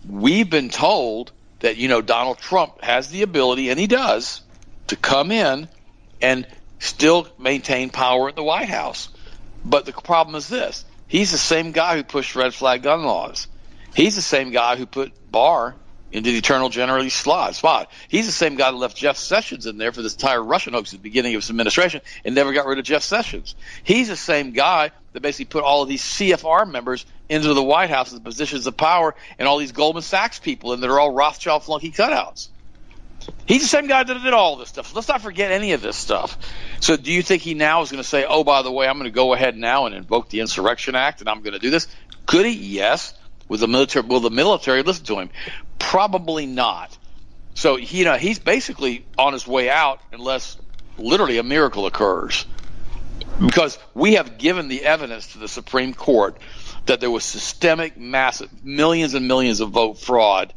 we've 0.07 0.49
been 0.49 0.69
told 0.69 1.31
that, 1.59 1.77
you 1.77 1.87
know, 1.87 2.01
Donald 2.01 2.39
Trump 2.39 2.81
has 2.81 3.09
the 3.09 3.21
ability, 3.21 3.69
and 3.69 3.79
he 3.79 3.87
does, 3.87 4.41
to 4.87 4.95
come 4.95 5.31
in 5.31 5.69
and 6.21 6.47
still 6.79 7.27
maintain 7.37 7.89
power 7.89 8.29
at 8.29 8.35
the 8.35 8.43
White 8.43 8.69
House. 8.69 9.09
But 9.63 9.85
the 9.85 9.93
problem 9.93 10.35
is 10.35 10.47
this 10.47 10.85
he's 11.07 11.31
the 11.31 11.37
same 11.37 11.71
guy 11.71 11.95
who 11.97 12.03
pushed 12.03 12.35
red 12.35 12.53
flag 12.53 12.83
gun 12.83 13.03
laws. 13.03 13.47
He's 13.93 14.15
the 14.15 14.21
same 14.21 14.51
guy 14.51 14.77
who 14.77 14.85
put 14.85 15.13
Barr 15.31 15.75
into 16.11 16.31
the 16.31 16.37
attorney 16.37 16.69
general 16.69 17.09
slot 17.09 17.55
spot. 17.55 17.91
He's 18.07 18.25
the 18.25 18.31
same 18.31 18.55
guy 18.55 18.71
that 18.71 18.77
left 18.77 18.97
Jeff 18.97 19.17
Sessions 19.17 19.65
in 19.65 19.77
there 19.77 19.91
for 19.91 20.01
this 20.01 20.13
entire 20.13 20.43
Russian 20.43 20.73
hoax 20.73 20.93
at 20.93 20.99
the 20.99 21.03
beginning 21.03 21.35
of 21.35 21.41
his 21.41 21.49
administration 21.49 22.01
and 22.25 22.35
never 22.35 22.53
got 22.53 22.65
rid 22.65 22.79
of 22.79 22.85
Jeff 22.85 23.03
Sessions. 23.03 23.55
He's 23.83 24.07
the 24.07 24.15
same 24.15 24.51
guy 24.51 24.91
that 25.13 25.21
basically 25.21 25.45
put 25.45 25.63
all 25.63 25.83
of 25.83 25.89
these 25.89 26.03
CFR 26.03 26.69
members 26.69 27.05
into 27.29 27.53
the 27.53 27.63
White 27.63 27.89
House 27.89 28.11
in 28.11 28.19
positions 28.21 28.67
of 28.67 28.75
power 28.77 29.15
and 29.39 29.47
all 29.47 29.57
these 29.57 29.71
Goldman 29.71 30.03
Sachs 30.03 30.39
people 30.39 30.73
and 30.73 30.83
they're 30.83 30.99
all 30.99 31.11
Rothschild 31.11 31.63
flunky 31.63 31.91
cutouts. 31.91 32.49
He's 33.45 33.61
the 33.61 33.67
same 33.67 33.87
guy 33.87 34.03
that 34.03 34.23
did 34.23 34.33
all 34.33 34.55
this 34.55 34.69
stuff. 34.69 34.95
Let's 34.95 35.07
not 35.07 35.21
forget 35.21 35.51
any 35.51 35.73
of 35.73 35.81
this 35.81 35.95
stuff. 35.95 36.37
So, 36.79 36.97
do 36.97 37.11
you 37.11 37.21
think 37.21 37.43
he 37.43 37.53
now 37.53 37.81
is 37.83 37.91
going 37.91 38.01
to 38.01 38.07
say, 38.07 38.25
"Oh, 38.27 38.43
by 38.43 38.63
the 38.63 38.71
way, 38.71 38.87
I'm 38.87 38.97
going 38.97 39.11
to 39.11 39.15
go 39.15 39.33
ahead 39.33 39.55
now 39.55 39.85
and 39.85 39.93
invoke 39.93 40.29
the 40.29 40.39
Insurrection 40.39 40.95
Act 40.95 41.19
and 41.19 41.29
I'm 41.29 41.41
going 41.41 41.53
to 41.53 41.59
do 41.59 41.69
this"? 41.69 41.87
Could 42.25 42.45
he? 42.45 42.53
Yes. 42.53 43.13
With 43.47 43.59
the 43.59 43.67
military, 43.67 44.07
will 44.07 44.21
the 44.21 44.29
military 44.29 44.81
listen 44.81 45.03
to 45.05 45.19
him? 45.19 45.29
Probably 45.81 46.45
not. 46.45 46.97
So 47.53 47.75
you 47.75 48.05
know 48.05 48.15
he's 48.15 48.39
basically 48.39 49.05
on 49.17 49.33
his 49.33 49.45
way 49.45 49.69
out 49.69 49.99
unless 50.13 50.57
literally 50.97 51.37
a 51.37 51.43
miracle 51.43 51.85
occurs, 51.85 52.45
because 53.45 53.77
we 53.93 54.13
have 54.13 54.37
given 54.37 54.67
the 54.67 54.83
evidence 54.83 55.33
to 55.33 55.39
the 55.39 55.47
Supreme 55.47 55.93
Court 55.93 56.37
that 56.85 56.99
there 57.01 57.11
was 57.11 57.23
systemic, 57.23 57.97
massive, 57.97 58.49
millions 58.63 59.13
and 59.13 59.27
millions 59.27 59.59
of 59.59 59.71
vote 59.71 59.99
fraud 59.99 60.53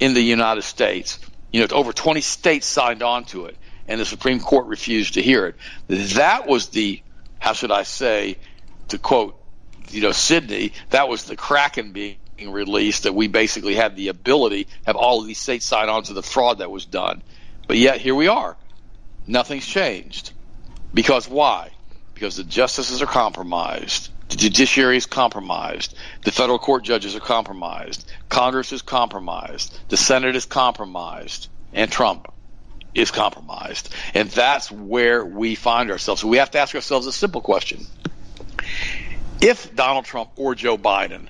in 0.00 0.14
the 0.14 0.20
United 0.20 0.62
States. 0.62 1.18
You 1.52 1.60
know, 1.60 1.66
over 1.76 1.92
20 1.92 2.20
states 2.20 2.66
signed 2.66 3.02
on 3.02 3.24
to 3.26 3.46
it, 3.46 3.56
and 3.86 4.00
the 4.00 4.04
Supreme 4.04 4.40
Court 4.40 4.66
refused 4.66 5.14
to 5.14 5.22
hear 5.22 5.46
it. 5.46 5.56
That 6.14 6.46
was 6.46 6.68
the, 6.68 7.00
how 7.38 7.52
should 7.52 7.70
I 7.70 7.84
say, 7.84 8.38
to 8.88 8.98
quote, 8.98 9.40
you 9.90 10.00
know, 10.00 10.12
Sidney, 10.12 10.72
that 10.90 11.08
was 11.08 11.24
the 11.24 11.36
Kraken 11.36 11.92
being 11.92 12.16
released 12.38 13.04
that 13.04 13.14
we 13.14 13.28
basically 13.28 13.74
had 13.74 13.96
the 13.96 14.08
ability 14.08 14.66
have 14.86 14.96
all 14.96 15.20
of 15.20 15.26
these 15.26 15.38
states 15.38 15.64
sign 15.64 15.88
on 15.88 16.02
to 16.04 16.12
the 16.12 16.22
fraud 16.22 16.58
that 16.58 16.70
was 16.70 16.84
done. 16.84 17.22
But 17.66 17.78
yet 17.78 18.00
here 18.00 18.14
we 18.14 18.28
are. 18.28 18.56
Nothing's 19.26 19.66
changed. 19.66 20.32
Because 20.92 21.28
why? 21.28 21.70
Because 22.14 22.36
the 22.36 22.44
justices 22.44 23.02
are 23.02 23.06
compromised. 23.06 24.10
The 24.28 24.36
judiciary 24.36 24.96
is 24.96 25.06
compromised. 25.06 25.96
The 26.24 26.32
federal 26.32 26.58
court 26.58 26.84
judges 26.84 27.14
are 27.14 27.20
compromised. 27.20 28.10
Congress 28.28 28.72
is 28.72 28.82
compromised. 28.82 29.78
The 29.88 29.96
Senate 29.96 30.36
is 30.36 30.44
compromised. 30.44 31.48
And 31.72 31.90
Trump 31.90 32.32
is 32.94 33.10
compromised. 33.10 33.92
And 34.14 34.30
that's 34.30 34.70
where 34.70 35.24
we 35.24 35.54
find 35.56 35.90
ourselves. 35.90 36.20
So 36.20 36.28
we 36.28 36.38
have 36.38 36.52
to 36.52 36.58
ask 36.58 36.74
ourselves 36.74 37.06
a 37.06 37.12
simple 37.12 37.40
question. 37.40 37.84
If 39.40 39.74
Donald 39.74 40.04
Trump 40.04 40.30
or 40.36 40.54
Joe 40.54 40.78
Biden 40.78 41.28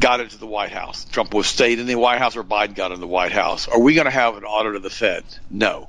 got 0.00 0.20
into 0.20 0.38
the 0.38 0.46
White 0.46 0.72
House. 0.72 1.04
Trump 1.06 1.34
was 1.34 1.46
stayed 1.46 1.78
in 1.78 1.86
the 1.86 1.94
White 1.94 2.18
House 2.18 2.36
or 2.36 2.44
Biden 2.44 2.74
got 2.74 2.92
in 2.92 3.00
the 3.00 3.06
White 3.06 3.32
House. 3.32 3.68
Are 3.68 3.80
we 3.80 3.94
going 3.94 4.06
to 4.06 4.10
have 4.10 4.36
an 4.36 4.44
audit 4.44 4.76
of 4.76 4.82
the 4.82 4.90
Fed? 4.90 5.24
No. 5.50 5.88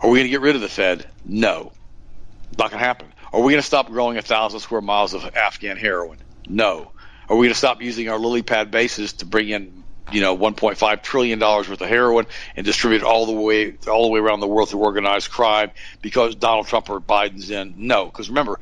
Are 0.00 0.10
we 0.10 0.18
going 0.18 0.26
to 0.26 0.30
get 0.30 0.40
rid 0.40 0.54
of 0.54 0.60
the 0.60 0.68
Fed? 0.68 1.06
No. 1.24 1.72
Not 2.58 2.70
going 2.70 2.80
to 2.80 2.86
happen. 2.86 3.12
Are 3.32 3.40
we 3.40 3.52
going 3.52 3.62
to 3.62 3.66
stop 3.66 3.88
growing 3.88 4.16
a 4.16 4.22
thousand 4.22 4.60
square 4.60 4.80
miles 4.80 5.14
of 5.14 5.24
Afghan 5.36 5.76
heroin? 5.76 6.18
No. 6.48 6.90
Are 7.28 7.36
we 7.36 7.46
going 7.46 7.54
to 7.54 7.58
stop 7.58 7.80
using 7.80 8.08
our 8.08 8.18
lily 8.18 8.42
pad 8.42 8.70
bases 8.70 9.14
to 9.14 9.26
bring 9.26 9.48
in, 9.48 9.82
you 10.12 10.20
know, 10.20 10.36
1.5 10.36 11.02
trillion 11.02 11.38
dollars 11.38 11.68
worth 11.68 11.80
of 11.80 11.88
heroin 11.88 12.26
and 12.54 12.66
distribute 12.66 12.98
it 12.98 13.04
all 13.04 13.26
the 13.26 13.32
way 13.32 13.74
all 13.88 14.04
the 14.04 14.10
way 14.10 14.20
around 14.20 14.40
the 14.40 14.46
world 14.46 14.68
through 14.68 14.80
organized 14.80 15.30
crime 15.30 15.70
because 16.02 16.34
Donald 16.34 16.66
Trump 16.66 16.90
or 16.90 17.00
Biden's 17.00 17.50
in? 17.50 17.74
No, 17.78 18.04
because 18.04 18.28
remember, 18.28 18.60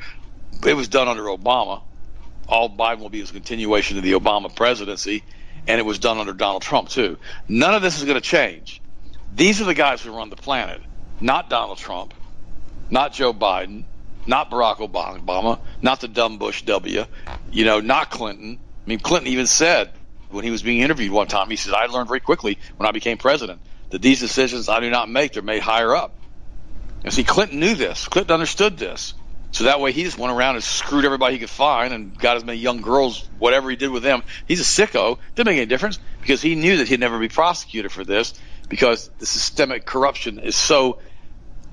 it 0.64 0.74
was 0.74 0.88
done 0.88 1.08
under 1.08 1.24
Obama 1.24 1.82
all 2.52 2.68
Biden 2.68 2.98
will 2.98 3.08
be 3.08 3.20
is 3.20 3.30
a 3.30 3.32
continuation 3.32 3.96
of 3.96 4.04
the 4.04 4.12
Obama 4.12 4.54
presidency, 4.54 5.24
and 5.66 5.78
it 5.78 5.84
was 5.84 5.98
done 5.98 6.18
under 6.18 6.34
Donald 6.34 6.60
Trump 6.60 6.90
too. 6.90 7.16
None 7.48 7.74
of 7.74 7.80
this 7.80 7.96
is 7.96 8.04
going 8.04 8.16
to 8.16 8.20
change. 8.20 8.82
These 9.34 9.62
are 9.62 9.64
the 9.64 9.74
guys 9.74 10.02
who 10.02 10.14
run 10.14 10.28
the 10.28 10.36
planet, 10.36 10.82
not 11.18 11.48
Donald 11.48 11.78
Trump, 11.78 12.12
not 12.90 13.14
Joe 13.14 13.32
Biden, 13.32 13.84
not 14.26 14.50
Barack 14.50 14.76
Obama, 14.86 15.60
not 15.80 16.02
the 16.02 16.08
dumb 16.08 16.36
Bush 16.36 16.60
W, 16.62 17.06
you 17.50 17.64
know, 17.64 17.80
not 17.80 18.10
Clinton. 18.10 18.58
I 18.86 18.88
mean, 18.90 18.98
Clinton 18.98 19.32
even 19.32 19.46
said 19.46 19.90
when 20.28 20.44
he 20.44 20.50
was 20.50 20.62
being 20.62 20.80
interviewed 20.80 21.10
one 21.10 21.28
time, 21.28 21.48
he 21.48 21.56
said, 21.56 21.72
"I 21.72 21.86
learned 21.86 22.08
very 22.08 22.20
quickly 22.20 22.58
when 22.76 22.86
I 22.86 22.92
became 22.92 23.16
president 23.16 23.62
that 23.88 24.02
these 24.02 24.20
decisions 24.20 24.68
I 24.68 24.80
do 24.80 24.90
not 24.90 25.08
make; 25.08 25.32
they're 25.32 25.42
made 25.42 25.62
higher 25.62 25.96
up." 25.96 26.18
And 27.02 27.14
see, 27.14 27.24
Clinton 27.24 27.60
knew 27.60 27.74
this. 27.74 28.08
Clinton 28.08 28.34
understood 28.34 28.76
this. 28.76 29.14
So 29.52 29.64
that 29.64 29.80
way 29.80 29.92
he 29.92 30.04
just 30.04 30.18
went 30.18 30.32
around 30.32 30.56
and 30.56 30.64
screwed 30.64 31.04
everybody 31.04 31.34
he 31.34 31.40
could 31.40 31.50
find 31.50 31.94
and 31.94 32.18
got 32.18 32.36
as 32.36 32.44
many 32.44 32.58
young 32.58 32.82
girls, 32.82 33.28
whatever 33.38 33.70
he 33.70 33.76
did 33.76 33.90
with 33.90 34.02
them. 34.02 34.22
He's 34.46 34.60
a 34.60 34.64
sicko. 34.64 35.18
Didn't 35.36 35.48
make 35.48 35.58
any 35.58 35.66
difference 35.66 35.98
because 36.20 36.42
he 36.42 36.54
knew 36.54 36.78
that 36.78 36.88
he'd 36.88 37.00
never 37.00 37.18
be 37.18 37.28
prosecuted 37.28 37.92
for 37.92 38.04
this 38.04 38.34
because 38.68 39.10
the 39.18 39.26
systemic 39.26 39.86
corruption 39.86 40.38
is 40.38 40.56
so 40.56 41.00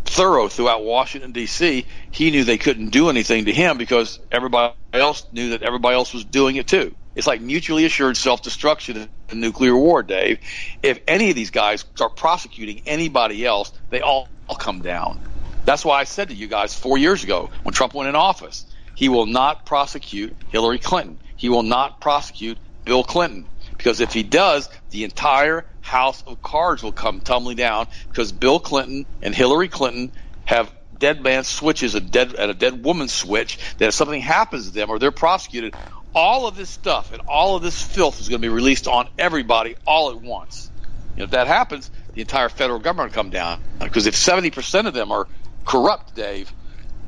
thorough 0.06 0.50
throughout 0.50 0.84
Washington 0.84 1.32
D.C. 1.34 1.88
He 2.12 2.32
knew 2.32 2.44
they 2.44 2.58
couldn't 2.58 2.90
do 2.92 3.10
anything 3.10 3.46
to 3.46 3.54
him 3.54 3.78
because 3.78 4.20
everybody 4.32 4.76
else 4.94 5.26
knew 5.32 5.52
that 5.52 5.64
everybody 5.64 5.96
else 5.96 6.14
was 6.14 6.26
doing 6.26 6.58
it 6.58 6.68
too. 6.68 6.96
It's 7.16 7.28
like 7.28 7.42
mutually 7.42 7.86
assured 7.86 8.18
self-destruction 8.18 8.98
in 8.98 9.10
a 9.32 9.36
nuclear 9.36 9.76
war, 9.78 10.04
Dave. 10.04 10.40
If 10.84 11.00
any 11.08 11.30
of 11.30 11.36
these 11.36 11.52
guys 11.52 11.82
start 11.96 12.18
prosecuting 12.18 12.82
anybody 12.86 13.46
else, 13.46 13.72
they 13.92 14.02
all 14.02 14.30
come 14.60 14.82
down. 14.82 15.22
That's 15.70 15.86
why 15.86 16.00
I 16.00 16.06
said 16.06 16.30
to 16.30 16.34
you 16.34 16.48
guys 16.48 16.74
four 16.74 16.98
years 16.98 17.24
ago 17.24 17.52
when 17.62 17.74
Trump 17.74 17.94
went 17.94 18.10
in 18.10 18.16
office, 18.16 18.66
he 18.96 19.08
will 19.08 19.28
not 19.28 19.68
prosecute 19.68 20.36
Hillary 20.50 20.80
Clinton. 20.80 21.20
He 21.36 21.48
will 21.48 21.62
not 21.62 22.02
prosecute 22.02 22.58
Bill 22.86 23.04
Clinton. 23.04 23.46
Because 23.78 24.00
if 24.00 24.12
he 24.12 24.24
does, 24.24 24.68
the 24.90 25.04
entire 25.04 25.68
house 25.82 26.24
of 26.26 26.42
cards 26.42 26.82
will 26.82 26.92
come 26.92 27.22
tumbling 27.22 27.56
down 27.56 27.86
because 28.08 28.32
Bill 28.32 28.60
Clinton 28.60 29.06
and 29.22 29.36
Hillary 29.36 29.68
Clinton 29.68 30.12
have 30.46 30.74
dead 30.98 31.22
man 31.22 31.44
switches 31.44 31.94
a 31.94 32.02
dead 32.02 32.34
at 32.34 32.50
a 32.50 32.56
dead 32.56 32.84
woman 32.84 33.08
switch 33.08 33.60
that 33.78 33.90
if 33.90 33.94
something 33.94 34.22
happens 34.22 34.66
to 34.66 34.72
them 34.74 34.90
or 34.90 34.98
they're 34.98 35.12
prosecuted, 35.12 35.76
all 36.16 36.48
of 36.48 36.56
this 36.56 36.72
stuff 36.72 37.12
and 37.12 37.22
all 37.28 37.56
of 37.56 37.62
this 37.62 37.80
filth 37.80 38.20
is 38.20 38.28
going 38.28 38.42
to 38.42 38.48
be 38.48 38.52
released 38.52 38.88
on 38.88 39.08
everybody 39.20 39.76
all 39.86 40.10
at 40.10 40.20
once. 40.20 40.72
Know, 41.16 41.26
if 41.26 41.32
that 41.32 41.46
happens, 41.46 41.92
the 42.14 42.22
entire 42.22 42.50
federal 42.50 42.80
government 42.80 43.12
will 43.12 43.24
come 43.24 43.30
down 43.30 43.60
because 43.80 44.08
if 44.08 44.16
70% 44.16 44.88
of 44.88 44.96
them 44.96 45.12
are 45.12 45.28
corrupt, 45.66 46.16
Dave, 46.16 46.52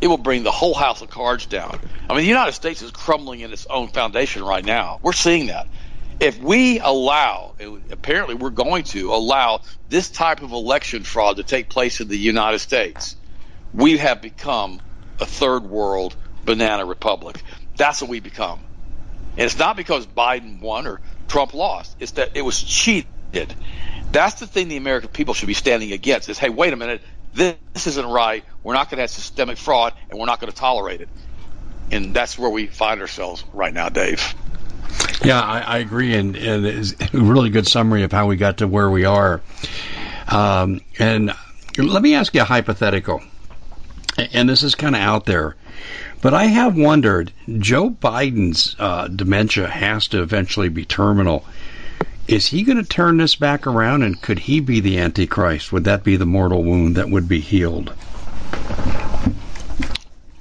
it 0.02 0.08
will 0.08 0.18
bring 0.18 0.44
the 0.44 0.52
whole 0.52 0.74
house 0.74 1.02
of 1.02 1.10
cards 1.10 1.46
down. 1.46 1.80
I 2.10 2.14
mean, 2.14 2.24
the 2.24 2.30
United 2.30 2.54
States 2.54 2.82
is 2.82 2.92
crumbling 2.92 3.42
in 3.42 3.54
its 3.54 3.68
own 3.70 3.90
foundation 3.90 4.44
right 4.44 4.66
now. 4.66 5.00
We're 5.02 5.14
seeing 5.14 5.48
that. 5.48 5.68
If 6.20 6.40
we 6.40 6.80
allow, 6.80 7.56
apparently 7.92 8.36
we're 8.36 8.52
going 8.52 8.84
to 8.86 9.14
allow 9.14 9.62
this 9.90 10.10
type 10.10 10.42
of 10.42 10.52
election 10.52 11.04
fraud 11.04 11.38
to 11.38 11.44
take 11.44 11.70
place 11.70 12.00
in 12.00 12.08
the 12.08 12.18
United 12.18 12.60
States, 12.60 13.16
we 13.74 13.98
have 13.98 14.22
become 14.22 14.82
a 15.20 15.26
third 15.26 15.64
world 15.64 16.16
banana 16.46 16.86
republic. 16.86 17.42
That's 17.76 18.02
what 18.02 18.10
we 18.10 18.20
become. 18.20 18.60
And 19.38 19.46
it's 19.46 19.58
not 19.58 19.76
because 19.78 20.06
Biden 20.06 20.62
won 20.62 20.88
or 20.88 21.00
Trump 21.28 21.54
lost. 21.54 21.96
It's 22.00 22.12
that 22.14 22.32
it 22.36 22.42
was 22.42 22.62
cheated. 22.62 23.08
That's 24.12 24.40
the 24.40 24.48
thing 24.48 24.68
the 24.68 24.78
American 24.78 25.10
people 25.10 25.34
should 25.34 25.48
be 25.48 25.54
standing 25.54 25.94
against 25.94 26.28
is, 26.28 26.38
hey, 26.38 26.50
wait 26.50 26.74
a 26.74 26.76
minute, 26.76 27.02
this, 27.34 27.56
this 27.74 27.88
isn't 27.88 28.06
right. 28.06 28.44
We're 28.64 28.74
not 28.74 28.90
going 28.90 28.98
to 28.98 29.04
have 29.04 29.10
systemic 29.10 29.58
fraud, 29.58 29.94
and 30.10 30.20
we're 30.20 30.26
not 30.26 30.40
going 30.40 30.52
to 30.52 30.58
tolerate 30.58 31.02
it. 31.02 31.10
And 31.92 32.14
that's 32.14 32.38
where 32.38 32.50
we 32.50 32.68
find 32.68 33.02
ourselves 33.02 33.44
right 33.54 33.74
now, 33.74 33.90
Dave. 33.90 34.34
Yeah, 35.24 35.40
I, 35.40 35.60
I 35.60 35.78
agree, 35.80 36.16
and, 36.16 36.36
and 36.36 36.66
it's 36.66 36.94
a 37.14 37.18
really 37.18 37.50
good 37.50 37.68
summary 37.68 38.04
of 38.04 38.12
how 38.12 38.28
we 38.28 38.36
got 38.36 38.58
to 38.58 38.68
where 38.68 38.90
we 38.90 39.06
are. 39.06 39.42
Um, 40.28 40.82
and 41.00 41.34
let 41.78 42.02
me 42.02 42.16
ask 42.16 42.34
you 42.34 42.42
a 42.42 42.46
hypothetical. 42.46 43.22
and 44.34 44.50
this 44.50 44.64
is 44.64 44.76
kind 44.76 44.96
of 44.96 45.02
out 45.02 45.26
there, 45.26 45.56
but 46.22 46.34
I 46.34 46.46
have 46.46 46.78
wondered 46.78 47.32
Joe 47.60 47.90
Biden's 47.90 48.76
uh, 48.80 49.08
dementia 49.08 49.68
has 49.68 50.08
to 50.10 50.22
eventually 50.22 50.70
be 50.70 50.86
terminal. 50.86 51.46
Is 52.28 52.48
he 52.48 52.64
going 52.64 52.78
to 52.78 52.84
turn 52.84 53.18
this 53.18 53.36
back 53.36 53.68
around, 53.68 54.04
and 54.04 54.22
could 54.22 54.40
he 54.40 54.60
be 54.60 54.80
the 54.80 55.00
Antichrist? 55.00 55.72
Would 55.72 55.86
that 55.86 56.04
be 56.04 56.16
the 56.16 56.26
mortal 56.26 56.64
wound 56.64 56.96
that 56.96 57.10
would 57.10 57.28
be 57.28 57.42
healed? 57.42 57.94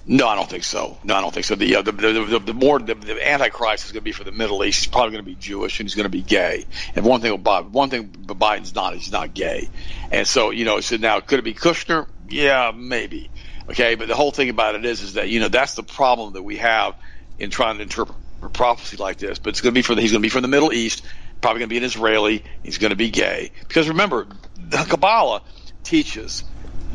No, 0.07 0.27
I 0.27 0.35
don't 0.35 0.51
think 0.51 0.65
so. 0.65 0.99
No, 1.05 1.15
I 1.15 1.21
don't 1.21 1.33
think 1.33 1.47
so. 1.47 1.55
The 1.55 1.77
uh, 1.77 1.83
the, 1.83 1.93
the, 1.93 2.13
the, 2.13 2.39
the, 2.41 2.55
more 2.55 2.81
the, 2.81 2.95
the 2.95 3.29
Antichrist 3.29 3.85
is 3.87 3.93
going 3.93 4.01
to 4.01 4.05
be 4.05 4.11
for 4.11 4.25
the 4.25 4.33
Middle 4.33 4.65
East. 4.65 4.81
He's 4.81 4.91
probably 4.91 5.13
going 5.13 5.25
to 5.25 5.31
be 5.31 5.37
Jewish 5.37 5.79
and 5.79 5.89
he's 5.89 5.95
going 5.95 6.05
to 6.05 6.11
be 6.11 6.21
gay. 6.21 6.67
And 6.97 7.05
one 7.05 7.21
thing 7.21 7.33
about 7.33 7.71
one 7.71 7.91
thing 7.91 8.09
Biden's 8.09 8.75
not, 8.75 8.95
he's 8.95 9.13
not 9.13 9.35
gay. 9.35 9.69
And 10.11 10.27
so 10.27 10.51
you 10.51 10.65
know, 10.65 10.81
so 10.81 10.97
now 10.97 11.21
could 11.21 11.39
it 11.39 11.43
be 11.43 11.55
Kushner? 11.55 12.09
Yeah, 12.29 12.73
maybe. 12.75 13.31
Okay, 13.69 13.95
but 13.95 14.09
the 14.09 14.17
whole 14.17 14.33
thing 14.33 14.49
about 14.49 14.75
it 14.75 14.85
is, 14.85 15.01
is 15.01 15.13
that 15.13 15.29
you 15.29 15.39
know 15.39 15.47
that's 15.47 15.77
the 15.77 15.85
problem 15.85 16.33
that 16.33 16.43
we 16.43 16.57
have 16.57 16.97
in 17.39 17.51
trying 17.51 17.77
to 17.77 17.85
interpret 17.85 18.19
prophecy 18.53 18.97
like 18.97 19.19
this. 19.19 19.39
But 19.39 19.51
it's 19.51 19.61
going 19.61 19.73
to 19.73 19.79
be 19.79 19.83
for 19.83 19.95
the, 19.95 20.01
he's 20.01 20.11
going 20.11 20.23
to 20.23 20.27
be 20.27 20.31
from 20.31 20.43
the 20.43 20.49
Middle 20.49 20.73
East, 20.73 21.05
probably 21.41 21.61
going 21.61 21.69
to 21.69 21.75
be 21.75 21.79
an 21.79 21.85
Israeli. 21.85 22.45
He's 22.63 22.79
going 22.79 22.91
to 22.91 22.97
be 22.97 23.11
gay 23.11 23.53
because 23.69 23.89
remember, 23.89 24.27
the 24.57 24.79
Kabbalah 24.79 25.43
teaches 25.83 26.45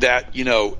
that 0.00 0.34
you 0.36 0.44
know 0.44 0.78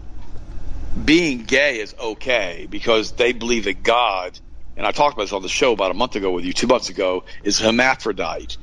being 1.05 1.45
gay 1.45 1.81
is 1.81 1.95
okay 1.99 2.67
because 2.71 3.13
they 3.13 3.33
believe 3.33 3.65
that 3.65 3.83
God, 3.83 4.39
and 4.77 4.87
I 4.87 4.93
talked 4.93 5.15
about 5.15 5.25
this 5.25 5.33
on 5.33 5.43
the 5.43 5.49
show 5.49 5.73
about 5.73 5.91
a 5.91 5.95
month 5.95 6.17
ago 6.17 6.31
with 6.31 6.45
you, 6.45 6.53
two 6.53 6.67
months 6.67 6.89
ago, 6.89 7.25
is 7.43 7.59
hermaphrodite. 7.59 8.57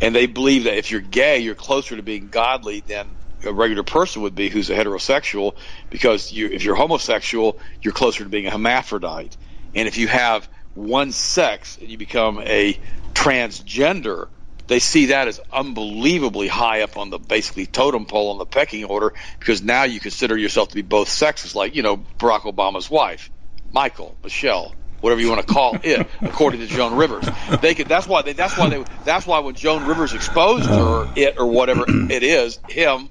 And 0.00 0.14
they 0.14 0.26
believe 0.26 0.64
that 0.64 0.76
if 0.76 0.90
you're 0.90 1.00
gay, 1.00 1.38
you're 1.40 1.54
closer 1.54 1.96
to 1.96 2.02
being 2.02 2.28
godly 2.28 2.80
than 2.80 3.08
a 3.44 3.52
regular 3.52 3.82
person 3.82 4.22
would 4.22 4.34
be 4.34 4.48
who's 4.48 4.70
a 4.70 4.74
heterosexual 4.74 5.54
because 5.90 6.32
you, 6.32 6.48
if 6.48 6.64
you're 6.64 6.74
homosexual, 6.74 7.58
you're 7.82 7.92
closer 7.92 8.24
to 8.24 8.30
being 8.30 8.46
a 8.46 8.50
hermaphrodite. 8.50 9.36
And 9.74 9.86
if 9.86 9.98
you 9.98 10.08
have 10.08 10.48
one 10.74 11.12
sex 11.12 11.78
and 11.80 11.88
you 11.88 11.98
become 11.98 12.40
a 12.40 12.78
transgender, 13.14 14.28
they 14.68 14.78
see 14.78 15.06
that 15.06 15.28
as 15.28 15.40
unbelievably 15.50 16.46
high 16.46 16.82
up 16.82 16.96
on 16.96 17.10
the 17.10 17.18
basically 17.18 17.66
totem 17.66 18.04
pole 18.04 18.30
on 18.30 18.38
the 18.38 18.46
pecking 18.46 18.84
order 18.84 19.14
because 19.38 19.62
now 19.62 19.84
you 19.84 19.98
consider 19.98 20.36
yourself 20.36 20.68
to 20.68 20.74
be 20.74 20.82
both 20.82 21.08
sexes, 21.08 21.54
like 21.54 21.74
you 21.74 21.82
know 21.82 21.96
Barack 22.18 22.42
Obama's 22.42 22.90
wife, 22.90 23.30
Michael, 23.72 24.16
Michelle, 24.22 24.74
whatever 25.00 25.20
you 25.20 25.30
want 25.30 25.46
to 25.46 25.52
call 25.52 25.78
it, 25.82 26.06
according 26.20 26.60
to 26.60 26.66
Joan 26.66 26.96
Rivers. 26.96 27.26
They 27.62 27.74
could. 27.74 27.88
That's 27.88 28.06
why 28.06 28.22
they. 28.22 28.34
That's 28.34 28.56
why 28.58 28.68
they. 28.68 28.84
That's 29.04 29.26
why 29.26 29.38
when 29.40 29.54
Joan 29.54 29.86
Rivers 29.86 30.12
exposed 30.12 30.68
her, 30.68 31.06
it 31.16 31.36
or 31.38 31.46
whatever 31.46 31.84
it 31.88 32.22
is, 32.22 32.60
him, 32.68 33.08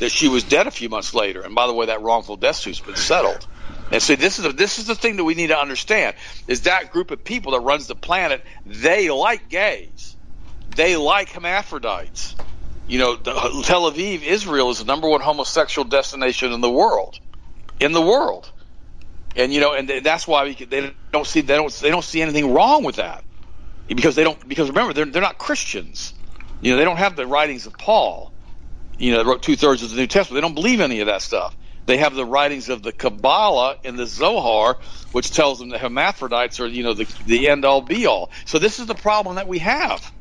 that 0.00 0.12
she 0.12 0.28
was 0.28 0.44
dead 0.44 0.66
a 0.66 0.70
few 0.70 0.90
months 0.90 1.14
later. 1.14 1.40
And 1.40 1.54
by 1.54 1.66
the 1.66 1.72
way, 1.72 1.86
that 1.86 2.02
wrongful 2.02 2.36
death 2.36 2.56
suit's 2.56 2.80
been 2.80 2.96
settled. 2.96 3.46
And 3.90 4.02
so 4.02 4.14
this 4.14 4.38
is 4.38 4.54
this 4.56 4.78
is 4.78 4.86
the 4.86 4.94
thing 4.94 5.16
that 5.16 5.24
we 5.24 5.34
need 5.34 5.46
to 5.46 5.58
understand 5.58 6.16
is 6.46 6.62
that 6.62 6.92
group 6.92 7.10
of 7.10 7.24
people 7.24 7.52
that 7.52 7.60
runs 7.60 7.86
the 7.86 7.94
planet. 7.94 8.44
They 8.66 9.10
like 9.10 9.48
gays 9.48 10.17
they 10.78 10.96
like 10.96 11.30
hermaphrodites. 11.30 12.36
You 12.86 13.00
know, 13.00 13.16
the, 13.16 13.32
Tel 13.66 13.90
Aviv, 13.90 14.22
Israel, 14.22 14.70
is 14.70 14.78
the 14.78 14.84
number 14.84 15.08
one 15.08 15.20
homosexual 15.20 15.86
destination 15.86 16.52
in 16.52 16.60
the 16.60 16.70
world. 16.70 17.18
In 17.80 17.92
the 17.92 18.00
world, 18.00 18.50
and 19.36 19.52
you 19.52 19.60
know, 19.60 19.74
and 19.74 19.88
that's 20.02 20.26
why 20.26 20.44
we, 20.44 20.54
they 20.54 20.92
don't 21.12 21.26
see 21.26 21.42
they 21.42 21.54
don't 21.54 21.72
they 21.74 21.90
don't 21.90 22.04
see 22.04 22.22
anything 22.22 22.52
wrong 22.52 22.82
with 22.82 22.96
that 22.96 23.22
because 23.86 24.16
they 24.16 24.24
don't 24.24 24.48
because 24.48 24.68
remember 24.68 24.92
they're 24.92 25.04
they're 25.04 25.22
not 25.22 25.38
Christians. 25.38 26.14
You 26.60 26.72
know, 26.72 26.76
they 26.76 26.84
don't 26.84 26.96
have 26.96 27.14
the 27.14 27.26
writings 27.26 27.66
of 27.66 27.74
Paul. 27.74 28.32
You 28.98 29.12
know, 29.12 29.22
wrote 29.22 29.42
two 29.42 29.54
thirds 29.54 29.84
of 29.84 29.90
the 29.90 29.96
New 29.96 30.08
Testament. 30.08 30.42
They 30.42 30.46
don't 30.48 30.56
believe 30.56 30.80
any 30.80 30.98
of 31.00 31.06
that 31.06 31.22
stuff. 31.22 31.56
They 31.86 31.98
have 31.98 32.14
the 32.14 32.24
writings 32.24 32.68
of 32.68 32.82
the 32.82 32.92
Kabbalah 32.92 33.76
and 33.84 33.98
the 33.98 34.06
Zohar, 34.06 34.76
which 35.12 35.30
tells 35.30 35.60
them 35.60 35.68
the 35.68 35.78
hermaphrodites 35.78 36.60
are, 36.60 36.66
you 36.66 36.82
know, 36.82 36.92
the, 36.92 37.06
the 37.24 37.48
end 37.48 37.64
all 37.64 37.80
be 37.80 38.06
all. 38.06 38.30
So 38.44 38.58
this 38.58 38.78
is 38.78 38.86
the 38.86 38.94
problem 38.94 39.36
that 39.36 39.48
we 39.48 39.60
have. 39.60 40.12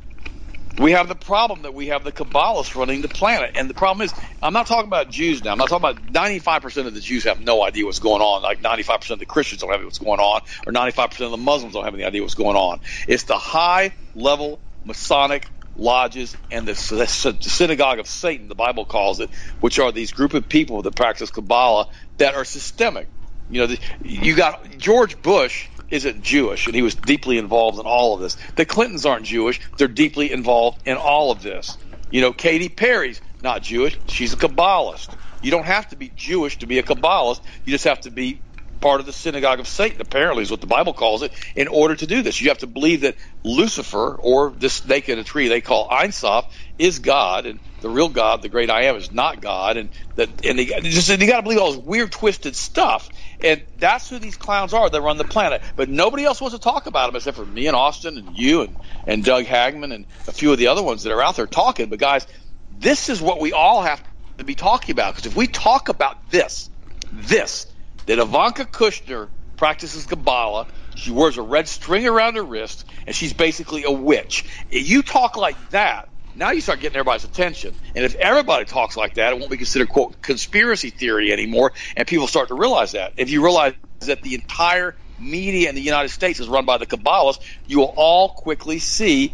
We 0.77 0.91
have 0.91 1.07
the 1.07 1.15
problem 1.15 1.63
that 1.63 1.73
we 1.73 1.87
have 1.87 2.03
the 2.03 2.11
Kabbalists 2.11 2.75
running 2.75 3.01
the 3.01 3.07
planet. 3.07 3.51
And 3.55 3.69
the 3.69 3.73
problem 3.73 4.05
is, 4.05 4.13
I'm 4.41 4.53
not 4.53 4.67
talking 4.67 4.87
about 4.87 5.09
Jews 5.09 5.43
now. 5.43 5.51
I'm 5.51 5.57
not 5.57 5.69
talking 5.69 5.89
about 5.89 6.11
95% 6.11 6.85
of 6.85 6.93
the 6.93 6.99
Jews 7.01 7.23
have 7.23 7.39
no 7.39 7.63
idea 7.63 7.85
what's 7.85 7.99
going 7.99 8.21
on. 8.21 8.43
Like 8.43 8.61
95% 8.61 9.11
of 9.11 9.19
the 9.19 9.25
Christians 9.25 9.61
don't 9.61 9.71
have 9.71 9.83
what's 9.83 9.97
going 9.97 10.19
on, 10.19 10.41
or 10.67 10.73
95% 10.73 11.25
of 11.25 11.31
the 11.31 11.37
Muslims 11.37 11.73
don't 11.73 11.83
have 11.83 11.95
any 11.95 12.03
idea 12.03 12.21
what's 12.21 12.35
going 12.35 12.55
on. 12.55 12.79
It's 13.07 13.23
the 13.23 13.37
high 13.37 13.93
level 14.13 14.61
Masonic 14.83 15.49
lodges 15.75 16.35
and 16.51 16.67
the, 16.67 16.73
the 16.73 17.37
synagogue 17.41 17.99
of 17.99 18.07
Satan, 18.07 18.47
the 18.47 18.55
Bible 18.55 18.85
calls 18.85 19.19
it, 19.19 19.29
which 19.59 19.79
are 19.79 19.91
these 19.91 20.11
group 20.11 20.33
of 20.33 20.47
people 20.47 20.81
that 20.83 20.95
practice 20.95 21.31
Kabbalah 21.31 21.87
that 22.17 22.35
are 22.35 22.45
systemic. 22.45 23.09
You 23.49 23.61
know, 23.61 23.67
the, 23.67 23.79
you 24.03 24.35
got 24.35 24.77
George 24.77 25.21
Bush 25.21 25.69
isn't 25.89 26.23
Jewish, 26.23 26.67
and 26.67 26.75
he 26.75 26.81
was 26.81 26.95
deeply 26.95 27.37
involved 27.37 27.79
in 27.79 27.85
all 27.85 28.15
of 28.15 28.21
this. 28.21 28.37
The 28.55 28.65
Clintons 28.65 29.05
aren't 29.05 29.25
Jewish; 29.25 29.61
they're 29.77 29.87
deeply 29.87 30.31
involved 30.31 30.81
in 30.85 30.97
all 30.97 31.31
of 31.31 31.41
this. 31.41 31.77
You 32.09 32.21
know, 32.21 32.33
Katy 32.33 32.69
Perry's 32.69 33.21
not 33.41 33.63
Jewish; 33.63 33.97
she's 34.07 34.33
a 34.33 34.37
Kabbalist. 34.37 35.15
You 35.41 35.51
don't 35.51 35.65
have 35.65 35.89
to 35.89 35.95
be 35.95 36.09
Jewish 36.09 36.59
to 36.59 36.67
be 36.67 36.79
a 36.79 36.83
Kabbalist. 36.83 37.41
You 37.65 37.71
just 37.73 37.85
have 37.85 38.01
to 38.01 38.11
be 38.11 38.43
part 38.81 38.99
of 38.99 39.05
the 39.05 39.13
synagogue 39.13 39.59
of 39.59 39.67
Satan, 39.67 40.01
apparently, 40.01 40.43
is 40.43 40.51
what 40.51 40.61
the 40.61 40.67
Bible 40.67 40.93
calls 40.93 41.23
it, 41.23 41.33
in 41.55 41.67
order 41.67 41.95
to 41.95 42.07
do 42.07 42.21
this. 42.21 42.41
You 42.41 42.49
have 42.49 42.59
to 42.59 42.67
believe 42.67 43.01
that 43.01 43.15
Lucifer, 43.43 44.15
or 44.15 44.51
this 44.57 44.75
snake 44.75 45.09
in 45.09 45.19
a 45.19 45.23
tree 45.23 45.47
they 45.47 45.61
call 45.61 45.87
Ein 45.91 46.11
Sof, 46.11 46.45
is 46.77 46.99
God, 46.99 47.45
and 47.45 47.59
the 47.81 47.89
real 47.89 48.09
God, 48.09 48.41
the 48.41 48.49
great 48.49 48.69
I 48.69 48.83
am, 48.83 48.95
is 48.95 49.11
not 49.11 49.41
God, 49.41 49.77
and 49.77 49.89
that 50.15 50.29
and 50.45 50.59
they 50.59 50.65
just 50.65 51.09
you 51.09 51.27
got 51.27 51.37
to 51.37 51.43
believe 51.43 51.59
all 51.59 51.73
this 51.73 51.83
weird, 51.83 52.11
twisted 52.11 52.55
stuff, 52.55 53.09
and 53.43 53.63
that's 53.77 54.09
who 54.09 54.19
these 54.19 54.37
clowns 54.37 54.73
are 54.73 54.89
that 54.89 55.01
run 55.01 55.17
the 55.17 55.25
planet. 55.25 55.61
But 55.75 55.89
nobody 55.89 56.25
else 56.25 56.41
wants 56.41 56.55
to 56.55 56.61
talk 56.61 56.87
about 56.87 57.07
them 57.07 57.15
except 57.15 57.37
for 57.37 57.45
me 57.45 57.67
and 57.67 57.75
Austin 57.75 58.17
and 58.17 58.27
you 58.35 58.61
and 58.61 58.77
and 59.05 59.23
Doug 59.23 59.45
Hagmann 59.45 59.93
and 59.93 60.05
a 60.27 60.31
few 60.31 60.51
of 60.51 60.57
the 60.57 60.67
other 60.67 60.83
ones 60.83 61.03
that 61.03 61.13
are 61.13 61.21
out 61.21 61.35
there 61.35 61.47
talking. 61.47 61.89
But 61.89 61.99
guys, 61.99 62.25
this 62.71 63.09
is 63.09 63.21
what 63.21 63.39
we 63.39 63.53
all 63.53 63.81
have 63.81 64.03
to 64.37 64.43
be 64.43 64.55
talking 64.55 64.93
about 64.93 65.15
because 65.15 65.31
if 65.31 65.37
we 65.37 65.47
talk 65.47 65.89
about 65.89 66.29
this, 66.29 66.69
this 67.11 67.67
that 68.07 68.19
Ivanka 68.19 68.65
Kushner 68.65 69.29
practices 69.57 70.05
Kabbalah. 70.05 70.67
She 70.95 71.11
wears 71.11 71.37
a 71.37 71.41
red 71.41 71.67
string 71.67 72.07
around 72.07 72.35
her 72.35 72.43
wrist, 72.43 72.85
and 73.05 73.15
she's 73.15 73.33
basically 73.33 73.83
a 73.83 73.91
witch. 73.91 74.45
If 74.69 74.87
you 74.87 75.03
talk 75.03 75.35
like 75.35 75.69
that, 75.69 76.09
now 76.37 76.51
you 76.51 76.61
start 76.61 76.79
getting 76.79 76.97
everybody's 76.97 77.23
attention. 77.23 77.73
And 77.95 78.05
if 78.05 78.15
everybody 78.15 78.65
talks 78.65 78.95
like 78.95 79.15
that, 79.15 79.33
it 79.33 79.39
won't 79.39 79.51
be 79.51 79.57
considered, 79.57 79.89
quote, 79.89 80.21
conspiracy 80.21 80.91
theory 80.91 81.31
anymore, 81.33 81.73
and 81.95 82.07
people 82.07 82.27
start 82.27 82.49
to 82.49 82.55
realize 82.55 82.91
that. 82.91 83.13
If 83.17 83.31
you 83.31 83.43
realize 83.43 83.73
that 84.01 84.21
the 84.21 84.35
entire 84.35 84.95
media 85.19 85.69
in 85.69 85.75
the 85.75 85.81
United 85.81 86.09
States 86.09 86.39
is 86.39 86.47
run 86.47 86.65
by 86.65 86.77
the 86.77 86.85
Kabbalists, 86.85 87.39
you 87.65 87.79
will 87.79 87.93
all 87.95 88.29
quickly 88.29 88.79
see 88.79 89.33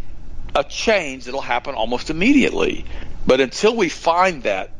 a 0.55 0.63
change 0.63 1.25
that'll 1.25 1.41
happen 1.41 1.75
almost 1.75 2.09
immediately. 2.09 2.85
But 3.25 3.41
until 3.41 3.75
we 3.75 3.89
find 3.89 4.43
that, 4.43 4.71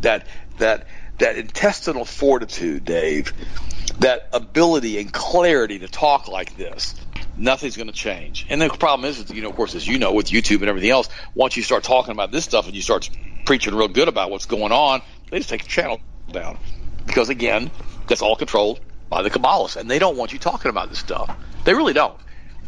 that, 0.00 0.26
that, 0.58 0.86
that 1.18 1.36
intestinal 1.36 2.04
fortitude, 2.04 2.84
Dave, 2.84 3.32
that 4.00 4.28
ability 4.32 4.98
and 4.98 5.12
clarity 5.12 5.80
to 5.80 5.88
talk 5.88 6.28
like 6.28 6.56
this, 6.56 6.94
nothing's 7.40 7.76
going 7.76 7.88
to 7.88 7.92
change. 7.92 8.46
And 8.48 8.60
the 8.60 8.68
problem 8.68 9.08
is, 9.08 9.30
you 9.30 9.42
know, 9.42 9.48
of 9.48 9.56
course, 9.56 9.74
as 9.74 9.86
you 9.86 9.98
know, 9.98 10.12
with 10.12 10.26
YouTube 10.26 10.60
and 10.60 10.68
everything 10.68 10.90
else, 10.90 11.08
once 11.34 11.56
you 11.56 11.62
start 11.62 11.82
talking 11.82 12.12
about 12.12 12.30
this 12.30 12.44
stuff 12.44 12.66
and 12.66 12.74
you 12.74 12.82
start 12.82 13.10
preaching 13.46 13.74
real 13.74 13.88
good 13.88 14.08
about 14.08 14.30
what's 14.30 14.46
going 14.46 14.72
on, 14.72 15.02
they 15.30 15.38
just 15.38 15.48
take 15.48 15.62
the 15.62 15.68
channel 15.68 16.00
down. 16.30 16.58
Because 17.06 17.30
again, 17.30 17.70
that's 18.06 18.22
all 18.22 18.36
controlled 18.36 18.80
by 19.08 19.22
the 19.22 19.30
Kabbalists, 19.30 19.76
and 19.76 19.90
they 19.90 19.98
don't 19.98 20.16
want 20.16 20.32
you 20.32 20.38
talking 20.38 20.68
about 20.68 20.90
this 20.90 20.98
stuff. 20.98 21.34
They 21.64 21.74
really 21.74 21.94
don't. 21.94 22.16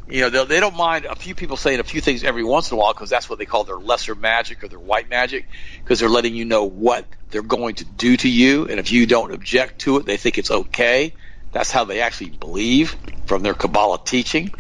You 0.09 0.29
know, 0.29 0.45
they 0.45 0.59
don't 0.59 0.77
mind 0.77 1.05
a 1.05 1.15
few 1.15 1.35
people 1.35 1.57
saying 1.57 1.79
a 1.79 1.85
few 1.85 2.01
things 2.01 2.25
every 2.25 2.43
once 2.43 2.71
in 2.71 2.77
a 2.77 2.81
while 2.81 2.93
because 2.93 3.09
that's 3.09 3.31
what 3.31 3.39
they 3.39 3.47
call 3.47 3.65
their 3.65 3.77
lesser 3.77 4.17
magic 4.17 4.65
or 4.65 4.69
their 4.69 4.81
white 4.81 5.09
magic 5.09 5.47
because 5.83 6.01
they're 6.01 6.09
letting 6.09 6.35
you 6.35 6.45
know 6.45 6.65
what 6.65 7.07
they're 7.31 7.43
going 7.43 7.77
to 7.77 7.85
do 7.85 8.17
to 8.17 8.29
you, 8.29 8.67
and 8.67 8.81
if 8.81 8.91
you 8.91 9.07
don't 9.07 9.33
object 9.33 9.83
to 9.83 9.99
it, 9.99 10.07
they 10.07 10.17
think 10.17 10.39
it's 10.39 10.51
okay. 10.51 11.15
That's 11.53 11.71
how 11.71 11.85
they 11.85 12.01
actually 12.01 12.31
believe 12.31 12.97
from 13.27 13.43
their 13.43 13.55
Kabbalah 13.55 14.01
teaching. 14.05 14.51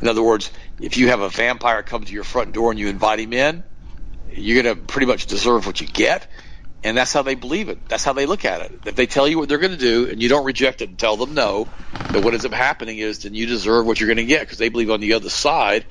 In 0.00 0.08
other 0.08 0.22
words, 0.22 0.50
if 0.80 0.96
you 0.96 1.08
have 1.08 1.20
a 1.20 1.28
vampire 1.28 1.82
come 1.82 2.04
to 2.04 2.12
your 2.12 2.24
front 2.24 2.52
door 2.52 2.70
and 2.70 2.80
you 2.80 2.88
invite 2.88 3.20
him 3.20 3.32
in, 3.32 3.64
you're 4.32 4.62
going 4.62 4.76
to 4.76 4.82
pretty 4.82 5.06
much 5.06 5.26
deserve 5.26 5.66
what 5.66 5.80
you 5.80 5.86
get. 5.86 6.26
And 6.82 6.96
that's 6.96 7.12
how 7.12 7.22
they 7.22 7.34
believe 7.34 7.68
it. 7.68 7.88
That's 7.88 8.04
how 8.04 8.14
they 8.14 8.24
look 8.24 8.46
at 8.46 8.62
it. 8.62 8.80
If 8.86 8.96
they 8.96 9.06
tell 9.06 9.28
you 9.28 9.38
what 9.38 9.48
they're 9.48 9.58
going 9.58 9.72
to 9.72 9.76
do 9.76 10.08
and 10.08 10.22
you 10.22 10.30
don't 10.30 10.46
reject 10.46 10.80
it 10.80 10.88
and 10.88 10.98
tell 10.98 11.16
them 11.16 11.34
no, 11.34 11.68
then 12.12 12.22
what 12.24 12.32
ends 12.32 12.46
up 12.46 12.52
happening 12.52 12.98
is 12.98 13.20
then 13.20 13.34
you 13.34 13.46
deserve 13.46 13.86
what 13.86 14.00
you're 14.00 14.06
going 14.06 14.16
to 14.16 14.24
get 14.24 14.40
because 14.40 14.58
they 14.58 14.70
believe 14.70 14.90
on 14.90 15.00
the 15.00 15.12
other 15.12 15.28
side 15.28 15.84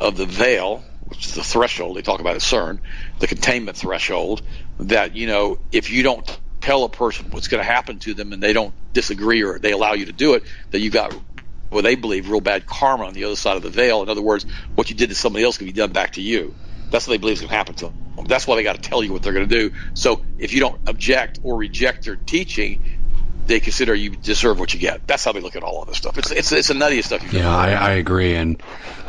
of 0.00 0.16
the 0.16 0.24
veil, 0.24 0.82
which 1.08 1.26
is 1.26 1.34
the 1.34 1.44
threshold 1.44 1.96
they 1.96 2.02
talk 2.02 2.20
about 2.20 2.36
at 2.36 2.40
CERN, 2.40 2.80
the 3.18 3.26
containment 3.26 3.76
threshold, 3.76 4.42
that, 4.80 5.14
you 5.14 5.26
know, 5.26 5.58
if 5.72 5.90
you 5.90 6.02
don't 6.02 6.40
tell 6.60 6.84
a 6.84 6.88
person 6.88 7.30
what's 7.30 7.48
going 7.48 7.62
to 7.62 7.70
happen 7.70 7.98
to 7.98 8.14
them 8.14 8.32
and 8.32 8.42
they 8.42 8.52
don't 8.52 8.74
disagree 8.94 9.42
or 9.42 9.58
they 9.58 9.72
allow 9.72 9.92
you 9.92 10.06
to 10.06 10.12
do 10.12 10.34
it, 10.34 10.44
that 10.70 10.80
you've 10.80 10.92
got 10.92 11.14
what 11.70 11.84
they 11.84 11.94
believe 11.94 12.30
real 12.30 12.40
bad 12.40 12.66
karma 12.66 13.04
on 13.04 13.14
the 13.14 13.24
other 13.24 13.36
side 13.36 13.56
of 13.56 13.62
the 13.62 13.70
veil. 13.70 14.02
In 14.02 14.08
other 14.08 14.22
words, 14.22 14.46
what 14.74 14.90
you 14.90 14.96
did 14.96 15.10
to 15.10 15.14
somebody 15.14 15.44
else 15.44 15.58
can 15.58 15.66
be 15.66 15.72
done 15.72 15.92
back 15.92 16.12
to 16.12 16.22
you. 16.22 16.54
That's 16.90 17.06
what 17.06 17.12
they 17.12 17.18
believe 17.18 17.34
is 17.34 17.40
going 17.40 17.50
to 17.50 17.56
happen 17.56 17.74
to 17.76 17.86
them. 17.86 18.26
That's 18.26 18.46
why 18.46 18.56
they 18.56 18.62
got 18.62 18.74
to 18.74 18.80
tell 18.80 19.02
you 19.02 19.12
what 19.12 19.22
they're 19.22 19.32
going 19.32 19.48
to 19.48 19.54
do. 19.68 19.74
So 19.94 20.22
if 20.38 20.52
you 20.52 20.60
don't 20.60 20.80
object 20.86 21.40
or 21.42 21.56
reject 21.56 22.04
their 22.04 22.16
teaching, 22.16 22.82
they 23.46 23.60
consider 23.60 23.94
you 23.94 24.10
deserve 24.10 24.58
what 24.58 24.74
you 24.74 24.80
get. 24.80 25.06
That's 25.06 25.24
how 25.24 25.32
they 25.32 25.40
look 25.40 25.56
at 25.56 25.62
all 25.62 25.82
of 25.82 25.88
this 25.88 25.96
stuff. 25.96 26.18
It's 26.18 26.30
it's 26.30 26.52
it's 26.52 26.68
the 26.68 26.74
nuttiest 26.74 27.04
stuff. 27.04 27.32
yeah, 27.32 27.54
I, 27.54 27.70
I 27.70 27.90
agree, 27.92 28.34
and 28.34 28.62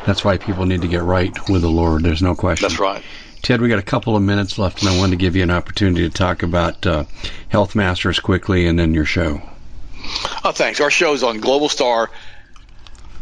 that's 0.06 0.24
why 0.24 0.38
people 0.38 0.66
need 0.66 0.82
to 0.82 0.88
get 0.88 1.02
right 1.02 1.34
with 1.50 1.62
the 1.62 1.70
Lord. 1.70 2.04
There's 2.04 2.22
no 2.22 2.36
question. 2.36 2.68
That's 2.68 2.80
right. 2.80 3.04
Ted, 3.42 3.62
we 3.62 3.70
got 3.70 3.80
a 3.80 3.84
couple 3.84 4.16
of 4.16 4.24
minutes 4.24 4.58
left, 4.58 4.82
and 4.82 4.90
I 4.90 4.98
wanted 4.98 5.12
to 5.12 5.18
give 5.18 5.36
you 5.36 5.44
an 5.44 5.52
opportunity 5.52 6.08
to 6.08 6.14
talk 6.14 6.44
about 6.44 6.86
uh, 6.86 7.06
Health 7.48 7.76
Masters 7.76 8.20
quickly, 8.20 8.68
and 8.68 8.78
then 8.78 8.94
your 8.94 9.06
show. 9.06 9.42
Oh, 10.44 10.52
thanks. 10.52 10.82
Our 10.82 10.92
show's 10.92 11.24
on 11.24 11.40
Global 11.40 11.70
Star 11.70 12.10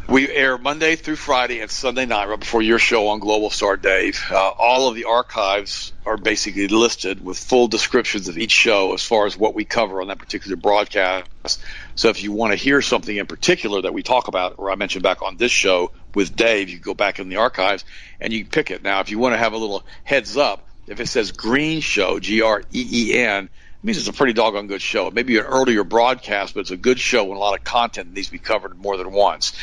we 0.10 0.30
air 0.30 0.58
Monday 0.58 0.96
through 0.96 1.18
Friday 1.18 1.60
and 1.60 1.70
Sunday 1.70 2.06
night, 2.06 2.30
right 2.30 2.40
before 2.40 2.62
your 2.62 2.80
show 2.80 3.10
on 3.10 3.20
Global 3.20 3.50
Star, 3.50 3.76
Dave. 3.76 4.24
Uh, 4.32 4.52
all 4.58 4.88
of 4.88 4.96
the 4.96 5.04
archives 5.04 5.92
are 6.06 6.16
basically 6.18 6.68
listed 6.70 7.24
with 7.24 7.38
full 7.38 7.68
descriptions 7.68 8.30
of 8.30 8.38
each 8.38 8.52
show 8.52 8.94
as 8.94 9.04
far 9.04 9.26
as 9.26 9.38
what 9.38 9.54
we 9.54 9.66
cover 9.66 10.02
on 10.02 10.08
that 10.08 10.18
particular 10.18 10.56
broadcast. 10.56 11.62
So 11.96 12.08
if 12.10 12.24
you 12.24 12.32
want 12.32 12.54
to 12.54 12.58
hear 12.58 12.82
something 12.82 13.16
in 13.16 13.28
particular 13.28 13.82
that 13.82 13.94
we 13.94 14.02
talk 14.02 14.30
about, 14.30 14.56
or 14.58 14.72
I 14.72 14.76
mentioned 14.76 15.04
back 15.04 15.22
on 15.22 15.36
this 15.36 15.52
show 15.52 15.92
with 16.16 16.36
Dave, 16.36 16.70
you 16.70 16.80
go 16.80 16.94
back 16.94 17.20
in 17.20 17.28
the 17.28 17.38
archives 17.38 17.84
and 18.22 18.32
you 18.32 18.46
pick 18.46 18.72
it. 18.72 18.84
Now, 18.84 19.02
if 19.02 19.12
you 19.12 19.20
want 19.20 19.34
to 19.34 19.38
have 19.38 19.54
a 19.54 19.58
little 19.58 19.84
heads 20.06 20.38
up, 20.38 20.68
if 20.88 21.02
it 21.02 21.08
says 21.08 21.34
Green 21.34 21.82
Show, 21.82 22.20
G 22.20 22.42
R 22.42 22.64
E 22.72 23.10
E 23.12 23.20
N, 23.20 23.50
means 23.88 23.98
it's 23.98 24.10
a 24.10 24.14
pretty 24.14 24.34
doggone 24.34 24.68
good 24.68 24.82
show. 24.82 25.08
It 25.08 25.14
may 25.14 25.24
be 25.24 25.38
an 25.38 25.46
earlier 25.46 25.86
broadcast, 25.86 26.54
but 26.54 26.60
it's 26.60 26.72
a 26.72 26.78
good 26.78 27.00
show 27.00 27.24
and 27.24 27.38
a 27.38 27.40
lot 27.40 27.58
of 27.58 27.64
content 27.64 28.14
needs 28.14 28.28
to 28.28 28.34
be 28.34 28.40
covered 28.40 28.78
more 28.78 28.98
than 28.98 29.14
once. 29.14 29.54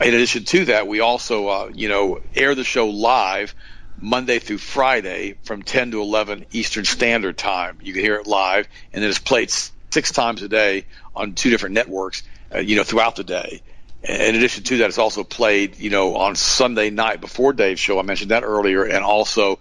In 0.00 0.14
addition 0.14 0.44
to 0.44 0.66
that, 0.66 0.86
we 0.86 1.00
also, 1.00 1.48
uh, 1.48 1.70
you 1.74 1.88
know, 1.88 2.20
air 2.36 2.54
the 2.54 2.62
show 2.62 2.88
live 2.88 3.52
Monday 4.00 4.38
through 4.38 4.58
Friday 4.58 5.34
from 5.42 5.64
10 5.64 5.90
to 5.90 6.00
11 6.00 6.46
Eastern 6.52 6.84
Standard 6.84 7.36
Time. 7.36 7.78
You 7.82 7.92
can 7.92 8.02
hear 8.02 8.14
it 8.14 8.28
live, 8.28 8.68
and 8.92 9.02
then 9.02 9.10
it's 9.10 9.18
played 9.18 9.50
six 9.90 10.12
times 10.12 10.42
a 10.42 10.48
day 10.48 10.86
on 11.14 11.34
two 11.34 11.50
different 11.50 11.74
networks, 11.74 12.22
uh, 12.54 12.60
you 12.60 12.76
know, 12.76 12.84
throughout 12.84 13.16
the 13.16 13.24
day. 13.24 13.60
In 14.04 14.36
addition 14.36 14.62
to 14.64 14.78
that, 14.78 14.88
it's 14.88 14.98
also 14.98 15.24
played, 15.24 15.78
you 15.80 15.90
know, 15.90 16.14
on 16.14 16.36
Sunday 16.36 16.90
night 16.90 17.20
before 17.20 17.52
Dave's 17.52 17.80
show. 17.80 17.98
I 17.98 18.02
mentioned 18.02 18.30
that 18.30 18.44
earlier, 18.44 18.84
and 18.84 19.04
also 19.04 19.58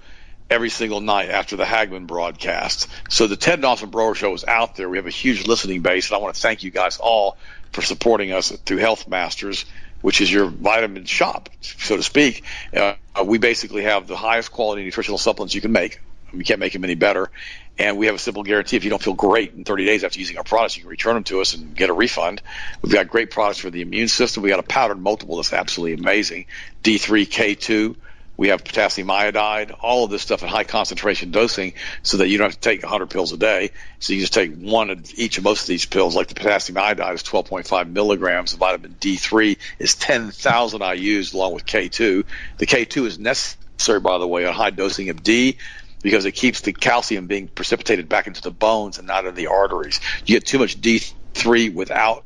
every 0.53 0.69
single 0.69 1.01
night 1.01 1.29
after 1.29 1.55
the 1.55 1.65
Hagmann 1.65 2.05
broadcast. 2.05 2.87
So 3.09 3.25
the 3.25 3.35
Ted 3.35 3.55
and 3.55 3.65
Austin 3.65 3.89
Broer 3.89 4.13
Show 4.13 4.33
is 4.35 4.45
out 4.45 4.75
there. 4.75 4.87
We 4.87 4.97
have 4.97 5.07
a 5.07 5.09
huge 5.09 5.47
listening 5.47 5.81
base, 5.81 6.09
and 6.09 6.15
I 6.15 6.19
want 6.19 6.35
to 6.35 6.41
thank 6.41 6.61
you 6.61 6.69
guys 6.69 6.97
all 6.97 7.37
for 7.71 7.81
supporting 7.81 8.31
us 8.31 8.51
through 8.51 8.77
Health 8.77 9.07
Masters, 9.07 9.65
which 10.01 10.21
is 10.21 10.31
your 10.31 10.45
vitamin 10.45 11.05
shop, 11.05 11.49
so 11.61 11.97
to 11.97 12.03
speak. 12.03 12.43
Uh, 12.71 12.93
we 13.25 13.39
basically 13.39 13.81
have 13.83 14.05
the 14.05 14.15
highest 14.15 14.51
quality 14.51 14.83
nutritional 14.83 15.17
supplements 15.17 15.55
you 15.55 15.61
can 15.61 15.71
make. 15.71 15.99
We 16.31 16.43
can't 16.43 16.59
make 16.59 16.73
them 16.73 16.83
any 16.83 16.95
better. 16.95 17.31
And 17.79 17.97
we 17.97 18.05
have 18.05 18.13
a 18.13 18.19
simple 18.19 18.43
guarantee. 18.43 18.77
If 18.77 18.83
you 18.83 18.91
don't 18.91 19.01
feel 19.01 19.15
great 19.15 19.53
in 19.53 19.63
30 19.63 19.85
days 19.85 20.03
after 20.03 20.19
using 20.19 20.37
our 20.37 20.43
products, 20.43 20.77
you 20.77 20.83
can 20.83 20.91
return 20.91 21.15
them 21.15 21.23
to 21.25 21.41
us 21.41 21.55
and 21.55 21.75
get 21.75 21.89
a 21.89 21.93
refund. 21.93 22.43
We've 22.83 22.93
got 22.93 23.07
great 23.07 23.31
products 23.31 23.57
for 23.57 23.71
the 23.71 23.81
immune 23.81 24.07
system. 24.07 24.43
We 24.43 24.49
got 24.49 24.59
a 24.59 24.63
powdered 24.63 24.99
multiple 24.99 25.37
that's 25.37 25.53
absolutely 25.53 25.93
amazing. 25.93 26.45
D3K2 26.83 27.95
we 28.36 28.49
have 28.49 28.63
potassium 28.63 29.11
iodide, 29.11 29.71
all 29.71 30.05
of 30.05 30.11
this 30.11 30.21
stuff 30.21 30.41
in 30.41 30.49
high 30.49 30.63
concentration 30.63 31.31
dosing 31.31 31.73
so 32.01 32.17
that 32.17 32.29
you 32.29 32.38
don't 32.38 32.47
have 32.47 32.59
to 32.59 32.69
take 32.69 32.81
100 32.81 33.09
pills 33.09 33.31
a 33.31 33.38
day. 33.38 33.71
So 33.99 34.13
you 34.13 34.21
just 34.21 34.34
take 34.34 34.55
one 34.55 34.89
of 34.89 35.13
each 35.15 35.38
of 35.38 35.43
most 35.43 35.61
of 35.61 35.67
these 35.67 35.86
pills, 35.86 36.15
like 36.15 36.27
the 36.27 36.36
potassium 36.36 36.77
iodide 36.77 37.15
is 37.15 37.23
12.5 37.23 37.89
milligrams. 37.91 38.51
The 38.51 38.57
vitamin 38.57 38.95
D3 38.99 39.57
is 39.79 39.95
10,000 39.95 40.81
IUs 40.81 41.34
along 41.34 41.53
with 41.53 41.65
K2. 41.65 42.25
The 42.57 42.65
K2 42.65 43.05
is 43.05 43.19
necessary, 43.19 43.99
by 43.99 44.17
the 44.17 44.27
way, 44.27 44.45
on 44.45 44.53
high 44.53 44.71
dosing 44.71 45.09
of 45.09 45.21
D 45.21 45.57
because 46.01 46.25
it 46.25 46.34
keeps 46.34 46.61
the 46.61 46.73
calcium 46.73 47.27
being 47.27 47.47
precipitated 47.47 48.09
back 48.09 48.27
into 48.27 48.41
the 48.41 48.51
bones 48.51 48.97
and 48.97 49.07
not 49.07 49.25
in 49.25 49.36
the 49.36 49.47
arteries. 49.47 49.99
You 50.25 50.36
get 50.36 50.45
too 50.45 50.59
much 50.59 50.81
D3 50.81 51.73
without 51.73 52.25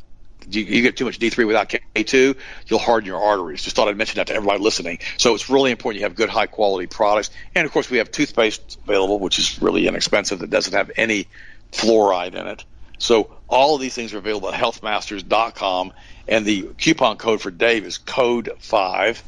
you, 0.50 0.64
you, 0.64 0.82
get 0.82 0.98
too 0.98 1.06
much 1.06 1.20
D3 1.20 1.45
without 1.45 1.70
K2, 1.70 2.36
you'll 2.68 2.80
harden 2.80 3.08
your 3.08 3.22
arteries. 3.22 3.64
Just 3.64 3.76
thought 3.76 3.88
I'd 3.88 3.98
mention 3.98 4.18
that 4.18 4.28
to 4.28 4.34
everybody 4.34 4.60
listening. 4.60 5.00
So 5.18 5.36
it's 5.36 5.50
really 5.50 5.72
important 5.72 6.00
you 6.00 6.06
have 6.06 6.16
good, 6.16 6.30
high 6.30 6.48
quality 6.48 6.88
products. 6.88 7.30
And 7.56 7.66
of 7.66 7.72
course, 7.72 7.89
we 7.89 7.98
have 7.98 8.12
toothpaste 8.12 8.80
available, 8.84 9.20
which 9.20 9.39
is 9.39 9.62
really 9.62 9.88
inexpensive, 9.88 10.39
that 10.39 10.50
doesn't 10.50 10.74
have 10.74 10.91
any 10.95 11.28
fluoride 11.72 12.36
in 12.36 12.48
it. 12.48 12.64
So 13.00 13.36
all 13.48 13.76
of 13.76 13.82
these 13.82 13.93
things 13.93 14.14
are 14.14 14.18
available 14.18 14.50
at 14.50 14.60
healthmasters.com. 14.60 15.93
And 16.28 16.45
the 16.45 16.64
coupon 16.78 17.18
code 17.18 17.41
for 17.41 17.52
Dave 17.52 17.86
is 17.86 17.98
code 17.98 18.52
5, 18.60 19.24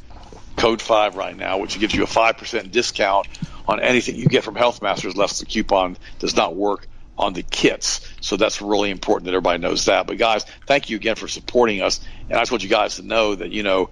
code 0.57 0.81
5 0.81 1.15
right 1.15 1.35
now, 1.35 1.59
which 1.59 1.79
gives 1.79 1.93
you 1.93 2.03
a 2.03 2.07
5% 2.07 2.71
discount 2.71 3.27
on 3.67 3.79
anything 3.79 4.15
you 4.15 4.25
get 4.25 4.43
from 4.43 4.55
Healthmasters, 4.55 5.13
unless 5.13 5.39
the 5.39 5.45
coupon 5.45 5.95
does 6.17 6.35
not 6.35 6.55
work 6.55 6.87
on 7.19 7.33
the 7.33 7.43
kits. 7.43 8.07
So 8.21 8.37
that's 8.37 8.61
really 8.61 8.89
important 8.89 9.25
that 9.25 9.31
everybody 9.31 9.59
knows 9.59 9.85
that. 9.85 10.07
But 10.07 10.17
guys, 10.17 10.45
thank 10.65 10.89
you 10.89 10.95
again 10.95 11.15
for 11.15 11.27
supporting 11.27 11.81
us. 11.81 11.99
And 12.29 12.37
I 12.37 12.41
just 12.41 12.51
want 12.51 12.63
you 12.63 12.69
guys 12.69 12.95
to 12.95 13.03
know 13.03 13.35
that 13.35 13.51
you 13.51 13.61
know, 13.61 13.89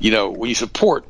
you 0.00 0.10
know, 0.10 0.30
when 0.30 0.48
you 0.48 0.56
support 0.56 1.06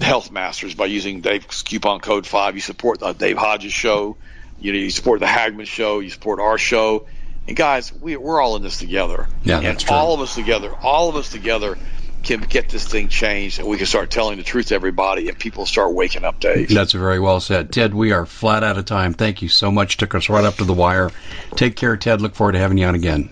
Health 0.00 0.30
Masters 0.30 0.74
by 0.74 0.86
using 0.86 1.20
Dave's 1.20 1.62
coupon 1.62 2.00
code 2.00 2.26
five, 2.26 2.54
you 2.54 2.60
support 2.60 3.00
the 3.00 3.12
Dave 3.12 3.36
Hodges 3.36 3.72
show. 3.72 4.16
You 4.60 4.72
know, 4.72 4.78
you 4.78 4.90
support 4.90 5.20
the 5.20 5.26
Hagmann 5.26 5.66
show. 5.66 5.98
You 5.98 6.10
support 6.10 6.38
our 6.38 6.58
show. 6.58 7.06
And 7.48 7.56
guys, 7.56 7.92
we, 7.92 8.16
we're 8.16 8.40
all 8.40 8.56
in 8.56 8.62
this 8.62 8.78
together. 8.78 9.26
Yeah, 9.42 9.56
and 9.56 9.66
that's 9.66 9.84
true. 9.84 9.96
all 9.96 10.14
of 10.14 10.20
us 10.20 10.34
together, 10.34 10.72
all 10.72 11.08
of 11.08 11.16
us 11.16 11.30
together 11.30 11.76
can 12.22 12.40
get 12.40 12.68
this 12.68 12.86
thing 12.86 13.08
changed 13.08 13.58
and 13.58 13.68
we 13.68 13.76
can 13.76 13.86
start 13.86 14.10
telling 14.10 14.36
the 14.38 14.42
truth 14.42 14.66
to 14.66 14.74
everybody 14.74 15.28
and 15.28 15.38
people 15.38 15.66
start 15.66 15.92
waking 15.92 16.24
up, 16.24 16.40
Dave. 16.40 16.68
That's 16.68 16.92
very 16.92 17.18
well 17.18 17.40
said. 17.40 17.72
Ted, 17.72 17.94
we 17.94 18.12
are 18.12 18.26
flat 18.26 18.62
out 18.62 18.78
of 18.78 18.84
time. 18.84 19.14
Thank 19.14 19.42
you 19.42 19.48
so 19.48 19.70
much. 19.70 19.96
Took 19.96 20.14
us 20.14 20.28
right 20.28 20.44
up 20.44 20.56
to 20.56 20.64
the 20.64 20.74
wire. 20.74 21.10
Take 21.56 21.76
care, 21.76 21.96
Ted. 21.96 22.20
Look 22.20 22.34
forward 22.34 22.52
to 22.52 22.58
having 22.58 22.78
you 22.78 22.86
on 22.86 22.94
again. 22.94 23.30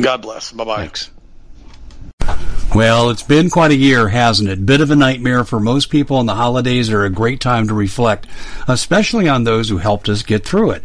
God 0.00 0.22
bless. 0.22 0.52
Bye 0.52 0.64
bye. 0.64 0.76
Thanks. 0.76 1.10
Well, 2.74 3.10
it's 3.10 3.24
been 3.24 3.50
quite 3.50 3.72
a 3.72 3.76
year, 3.76 4.08
hasn't 4.08 4.48
it? 4.48 4.64
Bit 4.64 4.80
of 4.80 4.92
a 4.92 4.96
nightmare 4.96 5.42
for 5.42 5.58
most 5.58 5.90
people, 5.90 6.20
and 6.20 6.28
the 6.28 6.36
holidays 6.36 6.88
are 6.90 7.04
a 7.04 7.10
great 7.10 7.40
time 7.40 7.66
to 7.66 7.74
reflect, 7.74 8.28
especially 8.68 9.28
on 9.28 9.42
those 9.42 9.68
who 9.68 9.78
helped 9.78 10.08
us 10.08 10.22
get 10.22 10.46
through 10.46 10.70
it. 10.70 10.84